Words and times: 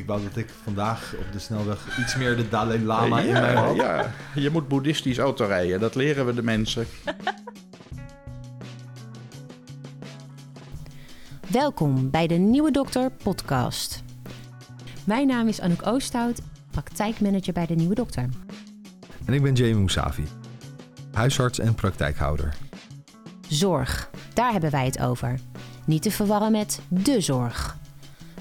ik 0.00 0.06
wou 0.06 0.22
dat 0.22 0.36
ik 0.36 0.48
vandaag 0.62 1.14
op 1.18 1.32
de 1.32 1.38
snelweg 1.38 1.98
iets 1.98 2.16
meer 2.16 2.36
de 2.36 2.48
Dalai 2.48 2.84
Lama 2.84 3.20
in 3.20 3.32
mij 3.32 3.54
had. 3.54 3.76
Ja, 3.76 4.12
je 4.34 4.50
moet 4.50 4.68
boeddhistisch 4.68 5.18
autorijden. 5.18 5.80
Dat 5.80 5.94
leren 5.94 6.26
we 6.26 6.34
de 6.34 6.42
mensen. 6.42 6.86
Welkom 11.50 12.10
bij 12.10 12.26
de 12.26 12.34
Nieuwe 12.34 12.70
Dokter 12.70 13.10
podcast. 13.10 14.02
Mijn 15.04 15.26
naam 15.26 15.48
is 15.48 15.60
Anouk 15.60 15.86
Oosthout, 15.86 16.40
praktijkmanager 16.70 17.52
bij 17.52 17.66
de 17.66 17.74
Nieuwe 17.74 17.94
Dokter. 17.94 18.28
En 19.24 19.34
ik 19.34 19.42
ben 19.42 19.54
Jamie 19.54 19.74
Mousavi, 19.74 20.24
huisarts 21.12 21.58
en 21.58 21.74
praktijkhouder. 21.74 22.56
Zorg, 23.48 24.10
daar 24.34 24.52
hebben 24.52 24.70
wij 24.70 24.84
het 24.84 25.00
over. 25.00 25.38
Niet 25.84 26.02
te 26.02 26.10
verwarren 26.10 26.52
met 26.52 26.80
de 26.88 27.20
zorg. 27.20 27.78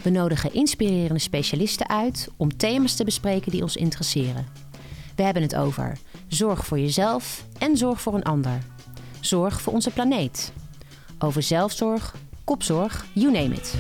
We 0.04 0.10
nodigen 0.10 0.54
inspirerende 0.54 1.20
specialisten 1.20 1.90
uit 1.90 2.30
om 2.38 2.58
thema's 2.58 2.96
te 2.96 3.04
bespreken 3.04 3.52
die 3.52 3.62
ons 3.62 3.76
interesseren. 3.76 4.48
We 5.16 5.24
hebben 5.24 5.42
het 5.42 5.56
over 5.56 5.98
zorg 6.28 6.66
voor 6.66 6.80
jezelf 6.80 7.46
en 7.58 7.78
zorg 7.78 8.02
voor 8.02 8.14
een 8.14 8.24
ander. 8.24 8.60
Zorg 9.20 9.62
voor 9.62 9.74
onze 9.74 9.92
planeet. 9.92 10.54
Over 11.20 11.42
zelfzorg, 11.42 12.16
kopzorg, 12.44 13.06
you 13.14 13.32
name 13.32 13.56
it. 13.56 13.76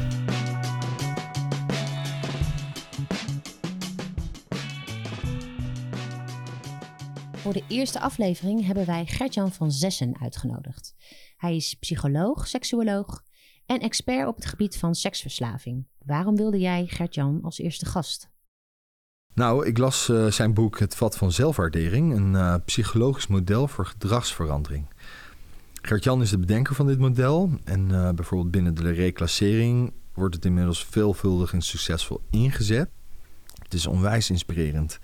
Voor 7.33 7.53
de 7.53 7.63
eerste 7.67 7.99
aflevering 7.99 8.65
hebben 8.65 8.85
wij 8.85 9.05
Gertjan 9.05 9.51
van 9.51 9.71
Zessen 9.71 10.17
uitgenodigd. 10.21 10.95
Hij 11.37 11.55
is 11.55 11.73
psycholoog, 11.73 12.47
seksuoloog 12.47 13.23
en 13.69 13.79
expert 13.79 14.27
op 14.27 14.35
het 14.35 14.45
gebied 14.45 14.77
van 14.77 14.95
seksverslaving. 14.95 15.85
Waarom 16.05 16.35
wilde 16.35 16.59
jij 16.59 16.85
Gertjan 16.87 17.39
als 17.43 17.59
eerste 17.59 17.85
gast? 17.85 18.29
Nou, 19.33 19.65
ik 19.65 19.77
las 19.77 20.07
uh, 20.07 20.31
zijn 20.31 20.53
boek 20.53 20.79
Het 20.79 20.95
Vat 20.95 21.17
van 21.17 21.31
Zelfwaardering, 21.31 22.15
een 22.15 22.33
uh, 22.33 22.55
psychologisch 22.65 23.27
model 23.27 23.67
voor 23.67 23.85
gedragsverandering. 23.85 24.87
Gert-Jan 25.81 26.21
is 26.21 26.29
de 26.29 26.37
bedenker 26.37 26.75
van 26.75 26.87
dit 26.87 26.99
model 26.99 27.51
en 27.63 27.89
uh, 27.89 28.09
bijvoorbeeld 28.09 28.51
binnen 28.51 28.75
de 28.75 28.91
reclassering 28.91 29.93
wordt 30.13 30.35
het 30.35 30.45
inmiddels 30.45 30.85
veelvuldig 30.85 31.53
en 31.53 31.61
succesvol 31.61 32.21
ingezet. 32.29 32.89
Het 33.63 33.73
is 33.73 33.87
onwijs 33.87 34.29
inspirerend. 34.29 34.99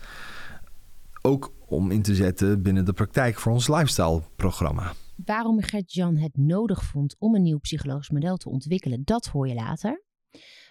Ook 1.21 1.51
om 1.65 1.91
in 1.91 2.01
te 2.01 2.15
zetten 2.15 2.61
binnen 2.61 2.85
de 2.85 2.93
praktijk 2.93 3.39
voor 3.39 3.51
ons 3.51 3.67
lifestyle-programma. 3.67 4.93
Waarom 5.15 5.61
Gert-Jan 5.61 6.17
het 6.17 6.37
nodig 6.37 6.83
vond 6.83 7.15
om 7.19 7.35
een 7.35 7.41
nieuw 7.41 7.59
psychologisch 7.59 8.09
model 8.09 8.37
te 8.37 8.49
ontwikkelen, 8.49 9.01
dat 9.03 9.25
hoor 9.25 9.47
je 9.47 9.53
later. 9.53 10.03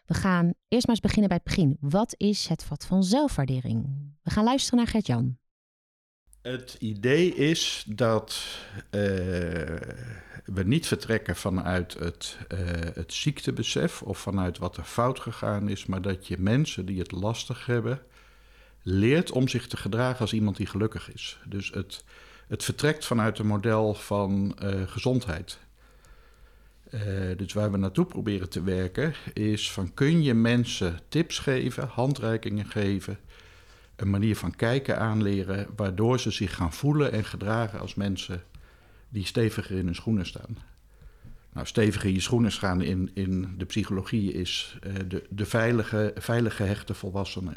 We 0.05 0.15
gaan 0.15 0.55
eerst 0.69 0.87
maar 0.87 0.97
eens 0.97 1.01
beginnen 1.01 1.29
bij 1.29 1.41
het 1.45 1.55
begin. 1.55 1.77
Wat 1.81 2.15
is 2.17 2.49
het 2.49 2.65
vat 2.65 2.87
van 2.87 3.05
zelfwaardering? 3.05 3.87
We 4.23 4.31
gaan 4.31 4.45
luisteren 4.45 4.79
naar 4.79 4.89
Gert-Jan. 4.89 5.39
Het 6.43 6.77
idee 6.79 7.35
is 7.35 7.85
dat 7.89 8.59
uh, 8.91 9.01
we 10.45 10.63
niet 10.65 10.87
vertrekken 10.87 11.37
vanuit 11.37 11.95
het, 11.95 12.39
uh, 12.53 12.59
het 12.95 13.13
ziektebesef 13.13 14.03
of 14.03 14.19
vanuit 14.19 14.59
wat 14.59 14.77
er 14.77 14.85
fout 14.85 15.21
gegaan 15.21 15.69
is, 15.69 15.87
maar 15.87 16.03
dat 16.03 16.27
je 16.27 16.39
mensen 16.39 16.87
die 16.87 16.99
het 16.99 17.13
lastig 17.13 17.67
hebben 17.67 18.03
leert 18.83 19.31
om 19.31 19.49
zich 19.49 19.67
te 19.67 19.77
gedragen 19.77 20.21
als 20.21 20.33
iemand 20.33 20.57
die 20.57 20.67
gelukkig 20.67 21.13
is. 21.13 21.39
Dus 21.49 21.71
het, 21.71 22.05
het 22.49 22.65
vertrekt 22.65 23.05
vanuit 23.05 23.39
een 23.39 23.47
model 23.47 23.95
van 23.95 24.57
uh, 24.63 24.83
gezondheid. 24.87 25.59
Uh, 26.91 27.01
dus 27.37 27.53
waar 27.53 27.71
we 27.71 27.77
naartoe 27.77 28.07
proberen 28.07 28.49
te 28.49 28.63
werken 28.63 29.15
is 29.33 29.73
van 29.73 29.95
kun 29.95 30.23
je 30.23 30.35
mensen 30.35 30.99
tips 31.09 31.39
geven, 31.39 31.89
handreikingen 31.89 32.67
geven, 32.67 33.19
een 33.97 34.11
manier 34.11 34.37
van 34.37 34.57
kijken 34.57 34.99
aanleren, 34.99 35.67
waardoor 35.77 36.21
ze 36.21 36.31
zich 36.31 36.55
gaan 36.55 36.73
voelen 36.73 37.13
en 37.13 37.25
gedragen 37.25 37.81
als 37.81 37.95
mensen 37.95 38.43
die 39.09 39.27
steviger 39.27 39.77
in 39.77 39.85
hun 39.85 39.95
schoenen 39.95 40.27
staan. 40.27 40.59
Nou, 41.53 41.67
steviger 41.67 42.09
in 42.09 42.15
je 42.15 42.21
schoenen 42.21 42.53
staan 42.53 42.83
in, 42.83 43.11
in 43.15 43.55
de 43.59 43.65
psychologie 43.65 44.33
is 44.33 44.79
uh, 44.87 44.95
de, 45.09 45.27
de 45.31 45.47
veilige, 45.47 46.13
veilige 46.17 46.63
hechte 46.63 46.95
volwassene. 46.95 47.57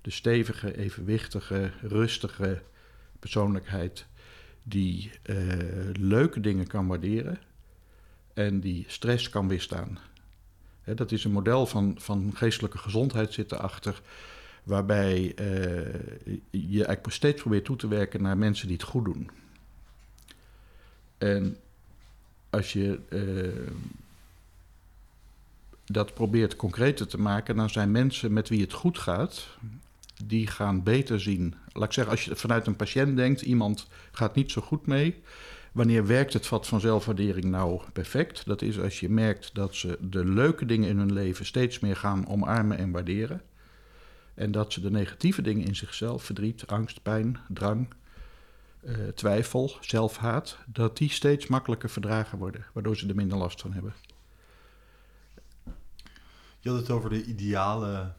De 0.00 0.10
stevige, 0.10 0.76
evenwichtige, 0.76 1.70
rustige 1.82 2.62
persoonlijkheid 3.18 4.06
die 4.62 5.10
uh, 5.26 5.36
leuke 5.92 6.40
dingen 6.40 6.66
kan 6.66 6.86
waarderen 6.86 7.38
en 8.34 8.60
die 8.60 8.84
stress 8.88 9.28
kan 9.28 9.48
weerstaan. 9.48 9.98
Dat 10.84 11.12
is 11.12 11.24
een 11.24 11.32
model 11.32 11.66
van, 11.66 11.94
van 11.98 12.30
geestelijke 12.34 12.78
gezondheid 12.78 13.32
zit 13.32 13.52
erachter, 13.52 14.02
waarbij 14.62 15.20
uh, 15.22 15.34
je 16.50 16.84
eigenlijk 16.84 17.10
steeds 17.10 17.40
probeert 17.40 17.64
toe 17.64 17.76
te 17.76 17.88
werken 17.88 18.22
naar 18.22 18.38
mensen 18.38 18.66
die 18.66 18.76
het 18.76 18.86
goed 18.86 19.04
doen. 19.04 19.30
En 21.18 21.56
als 22.50 22.72
je 22.72 23.00
uh, 23.08 23.70
dat 25.84 26.14
probeert 26.14 26.56
concreter 26.56 27.06
te 27.06 27.18
maken, 27.18 27.56
dan 27.56 27.70
zijn 27.70 27.90
mensen 27.90 28.32
met 28.32 28.48
wie 28.48 28.60
het 28.60 28.72
goed 28.72 28.98
gaat, 28.98 29.48
die 30.26 30.46
gaan 30.46 30.82
beter 30.82 31.20
zien. 31.20 31.54
Laat 31.72 31.84
ik 31.84 31.92
zeggen, 31.92 32.12
als 32.12 32.24
je 32.24 32.36
vanuit 32.36 32.66
een 32.66 32.76
patiënt 32.76 33.16
denkt, 33.16 33.42
iemand 33.42 33.88
gaat 34.12 34.34
niet 34.34 34.50
zo 34.50 34.60
goed 34.60 34.86
mee. 34.86 35.22
Wanneer 35.72 36.06
werkt 36.06 36.32
het 36.32 36.46
vat 36.46 36.66
van 36.66 36.80
zelfwaardering 36.80 37.44
nou 37.44 37.80
perfect? 37.92 38.46
Dat 38.46 38.62
is 38.62 38.80
als 38.80 39.00
je 39.00 39.08
merkt 39.08 39.54
dat 39.54 39.74
ze 39.74 39.98
de 40.00 40.24
leuke 40.24 40.66
dingen 40.66 40.88
in 40.88 40.98
hun 40.98 41.12
leven 41.12 41.46
steeds 41.46 41.80
meer 41.80 41.96
gaan 41.96 42.28
omarmen 42.28 42.78
en 42.78 42.90
waarderen. 42.90 43.42
En 44.34 44.52
dat 44.52 44.72
ze 44.72 44.80
de 44.80 44.90
negatieve 44.90 45.42
dingen 45.42 45.66
in 45.66 45.76
zichzelf, 45.76 46.24
verdriet, 46.24 46.66
angst, 46.66 47.02
pijn, 47.02 47.38
drang, 47.48 47.88
uh, 48.84 49.08
twijfel, 49.08 49.76
zelfhaat, 49.80 50.58
dat 50.66 50.96
die 50.96 51.10
steeds 51.10 51.46
makkelijker 51.46 51.90
verdragen 51.90 52.38
worden, 52.38 52.64
waardoor 52.72 52.96
ze 52.96 53.08
er 53.08 53.14
minder 53.14 53.38
last 53.38 53.60
van 53.60 53.72
hebben. 53.72 53.94
Je 56.60 56.68
had 56.68 56.78
het 56.78 56.90
over 56.90 57.10
de 57.10 57.24
ideale 57.24 58.12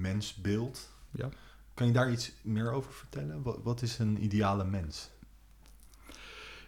mensbeeld. 0.00 0.88
Ja. 1.10 1.28
Kan 1.74 1.86
je 1.86 1.92
daar 1.92 2.12
iets 2.12 2.32
meer 2.42 2.72
over 2.72 2.92
vertellen? 2.92 3.42
Wat, 3.42 3.58
wat, 3.62 3.82
is 3.82 3.98
een 3.98 4.24
ideale 4.24 4.64
mens? 4.64 5.10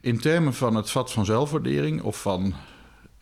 In 0.00 0.18
termen 0.18 0.54
van 0.54 0.74
het 0.74 0.90
vat 0.90 1.12
van 1.12 1.24
zelfwaardering 1.24 2.02
of 2.02 2.20
van 2.20 2.54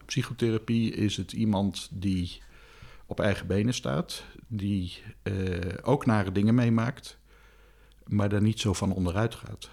psychotherapie 0.05 0.93
is 0.93 1.17
het 1.17 1.33
iemand 1.33 1.89
die 1.91 2.43
op 3.07 3.21
eigen 3.21 3.47
benen 3.47 3.75
staat, 3.75 4.25
die 4.47 5.03
uh, 5.23 5.59
ook 5.83 6.07
nare 6.07 6.33
dingen 6.33 6.55
meemaakt, 6.55 7.19
maar 8.07 8.29
daar 8.29 8.43
niet 8.43 8.61
zo 8.61 8.73
van 8.73 8.93
onderuit 8.93 9.35
gaat. 9.35 9.71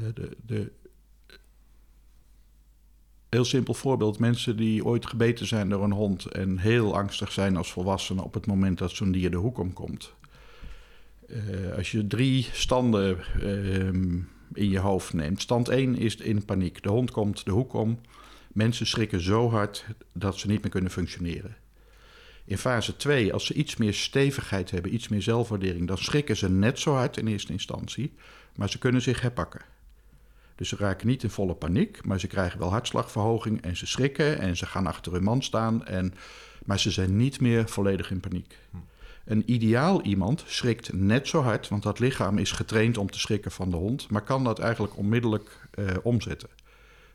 Uh, 0.00 0.06
de, 0.14 0.36
de, 0.46 0.72
heel 3.28 3.44
simpel 3.44 3.74
voorbeeld: 3.74 4.18
mensen 4.18 4.56
die 4.56 4.84
ooit 4.84 5.06
gebeten 5.06 5.46
zijn 5.46 5.68
door 5.68 5.84
een 5.84 5.92
hond 5.92 6.24
en 6.24 6.58
heel 6.58 6.96
angstig 6.96 7.32
zijn 7.32 7.56
als 7.56 7.72
volwassenen 7.72 8.24
op 8.24 8.34
het 8.34 8.46
moment 8.46 8.78
dat 8.78 8.90
zo'n 8.90 9.12
dier 9.12 9.30
de 9.30 9.36
hoek 9.36 9.58
omkomt. 9.58 10.14
Uh, 11.28 11.76
als 11.76 11.90
je 11.90 12.06
drie 12.06 12.48
standen 12.52 13.18
uh, 13.42 13.86
in 14.52 14.70
je 14.70 14.78
hoofd 14.78 15.12
neemt. 15.12 15.42
Stand 15.42 15.68
1 15.68 15.96
is 15.96 16.16
in 16.16 16.44
paniek. 16.44 16.82
De 16.82 16.88
hond 16.88 17.10
komt 17.10 17.44
de 17.44 17.50
hoek 17.50 17.72
om. 17.72 18.00
Mensen 18.52 18.86
schrikken 18.86 19.20
zo 19.20 19.50
hard 19.50 19.84
dat 20.12 20.38
ze 20.38 20.46
niet 20.46 20.62
meer 20.62 20.70
kunnen 20.70 20.90
functioneren. 20.90 21.56
In 22.44 22.58
fase 22.58 22.96
2, 22.96 23.32
als 23.32 23.46
ze 23.46 23.54
iets 23.54 23.76
meer 23.76 23.94
stevigheid 23.94 24.70
hebben, 24.70 24.94
iets 24.94 25.08
meer 25.08 25.22
zelfwaardering, 25.22 25.86
dan 25.86 25.98
schrikken 25.98 26.36
ze 26.36 26.50
net 26.50 26.78
zo 26.78 26.92
hard 26.92 27.16
in 27.16 27.26
eerste 27.26 27.52
instantie, 27.52 28.12
maar 28.56 28.70
ze 28.70 28.78
kunnen 28.78 29.02
zich 29.02 29.20
herpakken. 29.20 29.60
Dus 30.56 30.68
ze 30.68 30.76
raken 30.76 31.06
niet 31.06 31.22
in 31.22 31.30
volle 31.30 31.54
paniek, 31.54 32.04
maar 32.04 32.20
ze 32.20 32.26
krijgen 32.26 32.58
wel 32.58 32.70
hartslagverhoging 32.70 33.62
en 33.62 33.76
ze 33.76 33.86
schrikken 33.86 34.38
en 34.38 34.56
ze 34.56 34.66
gaan 34.66 34.86
achter 34.86 35.12
hun 35.12 35.22
man 35.22 35.42
staan, 35.42 35.86
en, 35.86 36.14
maar 36.64 36.80
ze 36.80 36.90
zijn 36.90 37.16
niet 37.16 37.40
meer 37.40 37.68
volledig 37.68 38.10
in 38.10 38.20
paniek. 38.20 38.58
Hm. 38.70 38.76
Een 39.24 39.52
ideaal 39.52 40.02
iemand 40.02 40.44
schrikt 40.46 40.92
net 40.92 41.28
zo 41.28 41.40
hard, 41.42 41.68
want 41.68 41.82
dat 41.82 41.98
lichaam 41.98 42.38
is 42.38 42.52
getraind 42.52 42.98
om 42.98 43.10
te 43.10 43.18
schrikken 43.18 43.50
van 43.50 43.70
de 43.70 43.76
hond, 43.76 44.10
maar 44.10 44.22
kan 44.22 44.44
dat 44.44 44.58
eigenlijk 44.58 44.96
onmiddellijk 44.96 45.68
uh, 45.78 45.90
omzetten. 46.02 46.48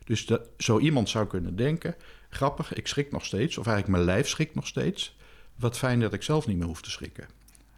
Dus 0.04 0.26
dat, 0.26 0.40
zo 0.58 0.78
iemand 0.78 1.08
zou 1.08 1.26
kunnen 1.26 1.56
denken: 1.56 1.94
grappig, 2.30 2.72
ik 2.72 2.86
schrik 2.86 3.12
nog 3.12 3.24
steeds, 3.24 3.58
of 3.58 3.66
eigenlijk 3.66 3.96
mijn 3.96 4.16
lijf 4.16 4.28
schrikt 4.28 4.54
nog 4.54 4.66
steeds. 4.66 5.16
Wat 5.56 5.78
fijn 5.78 6.00
dat 6.00 6.12
ik 6.12 6.22
zelf 6.22 6.46
niet 6.46 6.56
meer 6.56 6.66
hoef 6.66 6.82
te 6.82 6.90
schrikken. 6.90 7.28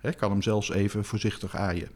Ik 0.03 0.17
kan 0.17 0.31
hem 0.31 0.43
zelfs 0.43 0.71
even 0.71 1.05
voorzichtig 1.05 1.57
aaien. 1.57 1.89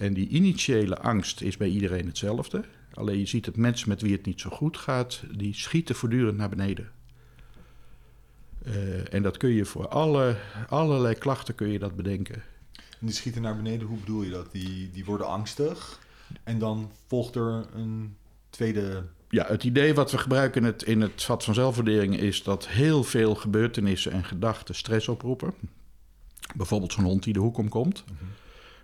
En 0.00 0.14
die 0.14 0.28
initiële 0.28 0.98
angst 0.98 1.40
is 1.40 1.56
bij 1.56 1.68
iedereen 1.68 2.06
hetzelfde. 2.06 2.64
Alleen 2.94 3.18
je 3.18 3.26
ziet 3.26 3.44
dat 3.44 3.56
mensen 3.56 3.88
met 3.88 4.00
wie 4.00 4.12
het 4.12 4.26
niet 4.26 4.40
zo 4.40 4.50
goed 4.50 4.76
gaat, 4.76 5.22
die 5.36 5.54
schieten 5.54 5.94
voortdurend 5.94 6.36
naar 6.36 6.48
beneden. 6.48 6.90
Uh, 8.66 9.14
en 9.14 9.22
dat 9.22 9.36
kun 9.36 9.50
je 9.50 9.64
voor 9.64 9.88
alle, 9.88 10.36
allerlei 10.68 11.14
klachten 11.14 11.54
kun 11.54 11.68
je 11.68 11.78
dat 11.78 11.96
bedenken. 11.96 12.42
En 12.74 13.06
die 13.06 13.14
schieten 13.14 13.42
naar 13.42 13.56
beneden, 13.56 13.86
hoe 13.86 13.98
bedoel 13.98 14.22
je 14.22 14.30
dat? 14.30 14.52
Die, 14.52 14.90
die 14.90 15.04
worden 15.04 15.26
angstig 15.26 16.00
en 16.44 16.58
dan 16.58 16.90
volgt 17.06 17.34
er 17.34 17.66
een 17.74 18.16
tweede 18.50 19.04
ja, 19.28 19.46
het 19.46 19.64
idee 19.64 19.94
wat 19.94 20.10
we 20.10 20.18
gebruiken 20.18 20.60
in 20.60 20.66
het, 20.66 20.82
in 20.82 21.00
het 21.00 21.22
vat 21.22 21.44
van 21.44 21.54
zelfwaardering 21.54 22.16
is 22.16 22.42
dat 22.42 22.68
heel 22.68 23.04
veel 23.04 23.34
gebeurtenissen 23.34 24.12
en 24.12 24.24
gedachten 24.24 24.74
stress 24.74 25.08
oproepen. 25.08 25.54
Bijvoorbeeld 26.54 26.92
zo'n 26.92 27.04
hond 27.04 27.22
die 27.22 27.32
de 27.32 27.40
hoek 27.40 27.58
omkomt. 27.58 28.04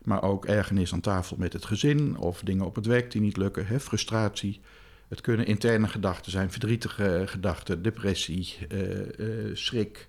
Maar 0.06 0.22
ook 0.22 0.44
ergernis 0.44 0.92
aan 0.92 1.00
tafel 1.00 1.36
met 1.38 1.52
het 1.52 1.64
gezin 1.64 2.16
of 2.16 2.40
dingen 2.40 2.66
op 2.66 2.74
het 2.74 2.86
werk 2.86 3.10
die 3.10 3.20
niet 3.20 3.36
lukken, 3.36 3.66
hè, 3.66 3.80
frustratie. 3.80 4.60
Het 5.08 5.20
kunnen 5.20 5.46
interne 5.46 5.88
gedachten 5.88 6.32
zijn, 6.32 6.50
verdrietige 6.50 7.22
gedachten, 7.26 7.82
depressie, 7.82 8.56
uh, 8.68 8.98
uh, 9.18 9.56
schrik, 9.56 10.08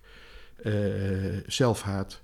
uh, 0.63 1.37
zelfhaat. 1.47 2.19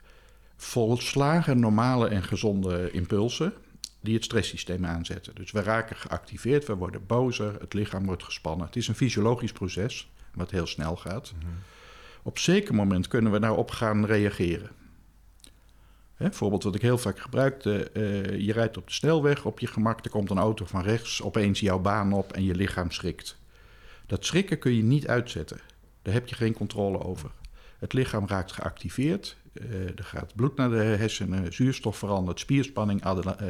Volslagen 0.56 1.60
normale 1.60 2.08
en 2.08 2.24
gezonde 2.24 2.92
impulsen 2.92 3.54
die 4.02 4.16
het 4.16 4.24
stresssysteem 4.24 4.86
aanzetten. 4.86 5.36
Dus 5.36 5.52
we 5.52 5.62
raken 5.62 5.96
geactiveerd, 5.96 6.68
we 6.68 6.76
worden 6.76 7.06
bozer, 7.06 7.56
het 7.60 7.74
lichaam 7.74 8.06
wordt 8.06 8.24
gespannen. 8.24 8.66
Het 8.66 8.76
is 8.76 8.88
een 8.88 8.96
fysiologisch 8.96 9.52
proces 9.52 10.12
wat 10.34 10.52
heel 10.52 10.68
snel 10.68 10.96
gaat. 10.96 11.34
Mm 11.36 11.42
-hmm. 11.42 11.58
Op 12.24 12.38
zeker 12.40 12.76
moment 12.76 13.08
kunnen 13.08 13.32
we 13.32 13.40
daarop 13.40 13.72
gaan 13.72 14.06
reageren. 14.06 14.70
Hè, 16.14 16.32
voorbeeld 16.32 16.64
wat 16.64 16.76
ik 16.76 16.82
heel 16.82 16.98
vaak 16.98 17.20
gebruikte. 17.20 17.90
Uh, 17.94 18.40
je 18.40 18.54
rijdt 18.54 18.78
op 18.78 18.88
de 18.88 18.94
snelweg, 18.94 19.46
op 19.46 19.60
je 19.60 19.68
gemak, 19.68 20.06
er 20.06 20.12
komt 20.12 20.30
een 20.30 20.38
auto 20.38 20.66
van 20.66 20.82
rechts, 20.82 21.22
opeens 21.22 21.60
jouw 21.60 21.80
baan 21.80 22.14
op 22.14 22.34
en 22.34 22.44
je 22.44 22.56
lichaam 22.56 22.92
schrikt. 22.92 23.38
Dat 24.06 24.26
schrikken 24.26 24.60
kun 24.60 24.76
je 24.76 24.84
niet 24.84 25.08
uitzetten. 25.08 25.60
Daar 26.02 26.14
heb 26.14 26.28
je 26.28 26.36
geen 26.36 26.54
controle 26.54 27.04
over. 27.04 27.32
Het 27.80 27.94
lichaam 27.94 28.28
raakt 28.28 28.52
geactiveerd. 28.52 29.38
Uh, 29.54 29.74
er 29.86 30.04
gaat 30.04 30.36
bloed 30.36 30.56
naar 30.56 30.70
de 30.70 30.76
hersenen, 30.76 31.54
zuurstof 31.54 31.98
verandert, 31.98 32.40
spierspanning, 32.40 33.04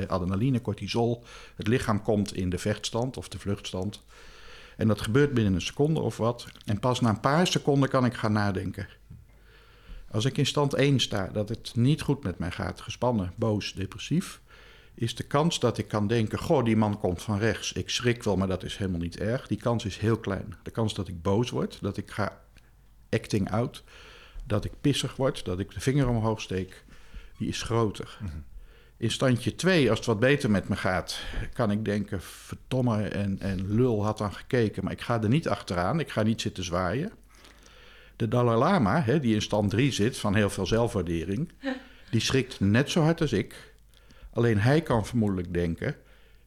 adrenaline, 0.07 0.61
cortisol. 0.61 1.23
Het 1.55 1.67
lichaam 1.67 2.01
komt 2.01 2.35
in 2.35 2.49
de 2.49 2.57
vechtstand 2.57 3.17
of 3.17 3.27
de 3.27 3.39
vluchtstand. 3.39 4.03
En 4.77 4.87
dat 4.87 5.01
gebeurt 5.01 5.33
binnen 5.33 5.53
een 5.53 5.61
seconde 5.61 5.99
of 5.99 6.17
wat. 6.17 6.47
En 6.65 6.79
pas 6.79 6.99
na 6.99 7.09
een 7.09 7.19
paar 7.19 7.47
seconden 7.47 7.89
kan 7.89 8.05
ik 8.05 8.13
gaan 8.13 8.31
nadenken. 8.31 8.87
Als 10.13 10.25
ik 10.25 10.37
in 10.37 10.45
stand 10.45 10.73
1 10.73 10.99
sta, 10.99 11.27
dat 11.27 11.49
het 11.49 11.71
niet 11.75 12.01
goed 12.01 12.23
met 12.23 12.39
mij 12.39 12.51
gaat, 12.51 12.81
gespannen, 12.81 13.33
boos, 13.35 13.73
depressief, 13.73 14.41
is 14.93 15.15
de 15.15 15.23
kans 15.23 15.59
dat 15.59 15.77
ik 15.77 15.87
kan 15.87 16.07
denken: 16.07 16.39
Goh, 16.39 16.65
die 16.65 16.75
man 16.75 16.99
komt 16.99 17.21
van 17.21 17.37
rechts. 17.37 17.73
Ik 17.73 17.89
schrik 17.89 18.23
wel, 18.23 18.37
maar 18.37 18.47
dat 18.47 18.63
is 18.63 18.77
helemaal 18.77 18.99
niet 18.99 19.19
erg. 19.19 19.47
Die 19.47 19.57
kans 19.57 19.85
is 19.85 19.97
heel 19.97 20.17
klein. 20.17 20.55
De 20.63 20.71
kans 20.71 20.93
dat 20.93 21.07
ik 21.07 21.21
boos 21.21 21.49
word, 21.49 21.77
dat 21.81 21.97
ik 21.97 22.11
ga 22.11 22.41
acting 23.09 23.51
out, 23.51 23.83
dat 24.45 24.65
ik 24.65 24.71
pissig 24.81 25.15
word, 25.15 25.45
dat 25.45 25.59
ik 25.59 25.73
de 25.73 25.79
vinger 25.79 26.07
omhoog 26.07 26.41
steek, 26.41 26.83
die 27.37 27.47
is 27.47 27.61
groter. 27.61 28.17
Mm 28.21 28.27
-hmm. 28.27 28.43
In 28.97 29.11
standje 29.11 29.55
2, 29.55 29.89
als 29.89 29.97
het 29.97 30.07
wat 30.07 30.19
beter 30.19 30.51
met 30.51 30.69
me 30.69 30.75
gaat, 30.75 31.19
kan 31.53 31.71
ik 31.71 31.85
denken: 31.85 32.21
verdomme 32.21 33.07
en, 33.07 33.39
en 33.39 33.75
lul 33.75 34.03
had 34.03 34.17
dan 34.17 34.33
gekeken, 34.33 34.83
maar 34.83 34.93
ik 34.93 35.01
ga 35.01 35.21
er 35.21 35.29
niet 35.29 35.47
achteraan. 35.47 35.99
Ik 35.99 36.11
ga 36.11 36.23
niet 36.23 36.41
zitten 36.41 36.63
zwaaien. 36.63 37.11
De 38.23 38.29
Dalai 38.29 38.57
Lama, 38.57 39.01
hè, 39.01 39.19
die 39.19 39.33
in 39.33 39.41
stand 39.41 39.69
3 39.69 39.91
zit 39.91 40.17
van 40.17 40.35
heel 40.35 40.49
veel 40.49 40.65
zelfwaardering, 40.65 41.51
die 42.09 42.21
schrikt 42.21 42.59
net 42.59 42.89
zo 42.89 43.01
hard 43.01 43.21
als 43.21 43.33
ik. 43.33 43.73
Alleen 44.33 44.59
hij 44.59 44.81
kan 44.81 45.05
vermoedelijk 45.05 45.53
denken: 45.53 45.95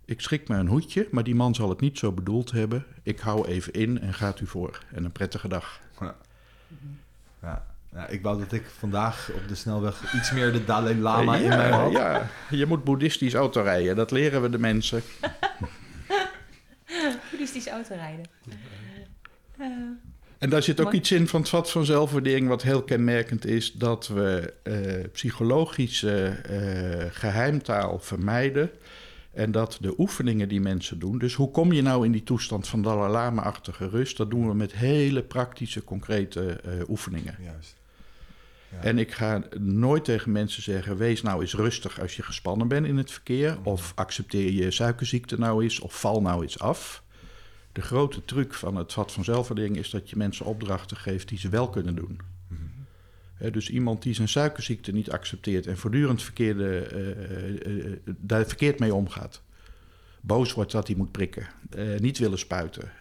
ik 0.05 0.21
schrik 0.21 0.49
me 0.49 0.57
een 0.57 0.69
hoedje, 0.69 1.09
maar 1.11 1.25
die 1.25 1.35
man 1.35 1.55
zal 1.55 1.69
het 1.69 1.81
niet 1.81 1.99
zo 1.99 2.13
bedoeld 2.13 2.51
hebben. 2.51 2.85
Ik 3.03 3.19
hou 3.19 3.47
even 3.47 3.73
in 3.73 4.01
en 4.01 4.15
gaat 4.15 4.41
u 4.41 4.47
voor. 4.47 4.79
En 4.95 5.05
een 5.05 5.13
prettige 5.13 5.49
dag. 5.49 5.81
Ja. 6.01 6.17
Ja. 7.43 7.67
ja 7.93 8.07
ik 8.07 8.23
wou 8.23 8.39
dat 8.39 8.53
ik 8.53 8.67
vandaag 8.79 9.31
op 9.35 9.49
de 9.49 9.55
snelweg 9.55 10.15
iets 10.15 10.31
meer 10.31 10.53
de 10.53 10.65
Dalai 10.65 11.01
Lama 11.01 11.35
ja, 11.35 11.43
in 11.43 11.49
mij 11.49 11.71
had. 11.71 11.93
Ja, 11.93 12.31
je 12.51 12.67
moet 12.67 12.85
boeddhistisch 12.85 13.35
autorijden. 13.35 13.97
Dat 13.97 14.11
leren 14.11 14.43
we 14.43 14.51
de 14.51 14.59
mensen. 14.59 15.03
Boeddhistisch 17.31 17.69
autorijden. 17.69 18.25
Uh, 19.61 19.67
en 20.39 20.51
daar 20.51 20.63
zit 20.63 20.81
ook 20.81 20.87
Mooi. 20.87 20.99
iets 20.99 21.13
in 21.13 21.29
van 21.29 21.41
het 21.41 21.49
vat 21.49 21.71
van 21.71 21.85
zelfwaardering, 21.85 22.49
wat 22.49 22.63
heel 22.63 22.83
kenmerkend 22.83 23.47
is: 23.47 23.73
dat 23.73 24.09
we 24.09 24.55
uh, 24.65 25.05
psychologische 25.13 26.41
uh, 26.51 27.05
geheimtaal 27.11 27.99
vermijden. 27.99 28.71
En 29.33 29.51
dat 29.51 29.79
de 29.81 29.95
oefeningen 29.99 30.49
die 30.49 30.61
mensen 30.61 30.99
doen. 30.99 31.19
Dus 31.19 31.35
hoe 31.35 31.51
kom 31.51 31.73
je 31.73 31.83
nou 31.83 32.05
in 32.05 32.13
die 32.13 32.23
toestand 32.23 32.69
van 32.69 32.83
Dalai 32.83 33.13
Lama-achtige 33.13 33.89
rust? 33.89 34.17
Dat 34.17 34.31
doen 34.31 34.49
we 34.49 34.55
met 34.55 34.73
hele 34.73 35.23
praktische, 35.23 35.85
concrete 35.85 36.61
uh, 36.67 36.89
oefeningen. 36.89 37.37
Juist. 37.43 37.77
Ja. 38.71 38.83
En 38.83 38.99
ik 38.99 39.13
ga 39.13 39.43
nooit 39.59 40.05
tegen 40.05 40.33
mensen 40.33 40.63
zeggen: 40.63 40.97
wees 40.97 41.23
nou 41.23 41.41
eens 41.41 41.55
rustig 41.55 42.01
als 42.01 42.17
je 42.17 42.23
gespannen 42.23 42.69
bent 42.69 42.87
in 42.87 42.97
het 42.97 43.11
verkeer. 43.11 43.59
Of 43.63 43.93
accepteer 43.95 44.51
je 44.51 44.71
suikerziekte 44.71 45.39
nou 45.39 45.63
eens, 45.63 45.81
of 45.81 46.01
val 46.01 46.23
nou 46.23 46.43
eens 46.43 46.59
af. 46.59 47.03
De 47.77 47.83
grote 47.83 48.25
truc 48.25 48.55
van 48.55 48.77
het 48.77 48.93
vat 48.93 49.13
van 49.13 49.25
zelfwaardering 49.25 49.77
is 49.77 49.91
dat 49.91 50.11
je 50.11 50.17
mensen 50.17 50.47
opdrachten 50.47 50.97
geeft 50.97 51.29
die 51.29 51.39
ze 51.39 51.49
wel 51.49 51.71
kunnen 51.71 51.95
doen. 51.95 52.21
He, 53.35 53.51
dus 53.51 53.71
iemand 53.71 54.03
die 54.03 54.15
zijn 54.15 54.29
suikerziekte 54.29 54.93
niet 54.93 55.11
accepteert 55.11 55.67
en 55.67 55.77
voortdurend 55.77 56.23
verkeerde, 56.23 56.89
uh, 56.93 57.75
uh, 57.75 57.85
uh, 57.85 57.97
daar 58.05 58.47
verkeerd 58.47 58.79
mee 58.79 58.95
omgaat. 58.95 59.43
Boos 60.21 60.53
wordt 60.53 60.73
dat 60.73 60.87
hij 60.87 60.97
moet 60.97 61.13
prikken, 61.13 61.47
niet 61.99 62.19
willen 62.19 62.39
spuiten, 62.39 62.93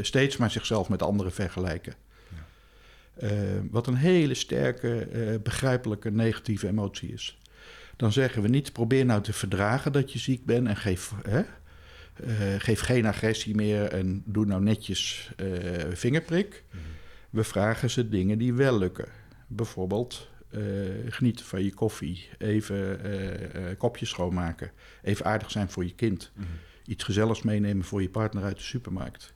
steeds 0.00 0.36
maar 0.36 0.50
zichzelf 0.50 0.88
met 0.88 1.02
anderen 1.02 1.32
vergelijken. 1.32 1.94
Ja. 3.18 3.28
wat 3.70 3.86
een 3.86 3.94
hele 3.94 4.34
sterke, 4.34 5.40
begrijpelijke 5.42 6.10
negatieve 6.10 6.68
emotie 6.68 7.12
is. 7.12 7.38
Dan 7.96 8.12
zeggen 8.12 8.42
we 8.42 8.48
niet: 8.48 8.72
probeer 8.72 9.04
nou 9.04 9.22
te 9.22 9.32
verdragen 9.32 9.92
dat 9.92 10.12
je 10.12 10.18
ziek 10.18 10.44
bent 10.44 10.66
en 10.66 10.76
geef. 10.76 11.12
Hè, 11.28 11.42
uh, 12.24 12.54
geef 12.58 12.80
geen 12.80 13.06
agressie 13.06 13.54
meer 13.54 13.84
en 13.84 14.22
doe 14.26 14.46
nou 14.46 14.62
netjes 14.62 15.32
uh, 15.36 15.48
vingerprik. 15.92 16.64
Mm. 16.70 16.80
We 17.30 17.44
vragen 17.44 17.90
ze 17.90 18.08
dingen 18.08 18.38
die 18.38 18.54
wel 18.54 18.78
lukken. 18.78 19.08
Bijvoorbeeld 19.46 20.28
uh, 20.50 20.62
genieten 21.08 21.44
van 21.44 21.64
je 21.64 21.74
koffie, 21.74 22.28
even 22.38 23.00
kopjes 23.76 24.08
schoonmaken, 24.08 24.70
even 25.02 25.24
aardig 25.24 25.50
zijn 25.50 25.70
voor 25.70 25.84
je 25.84 25.94
kind, 25.94 26.32
mm. 26.34 26.44
iets 26.86 27.04
gezelligs 27.04 27.42
meenemen 27.42 27.84
voor 27.84 28.02
je 28.02 28.08
partner 28.08 28.42
uit 28.42 28.56
de 28.56 28.62
supermarkt. 28.62 29.34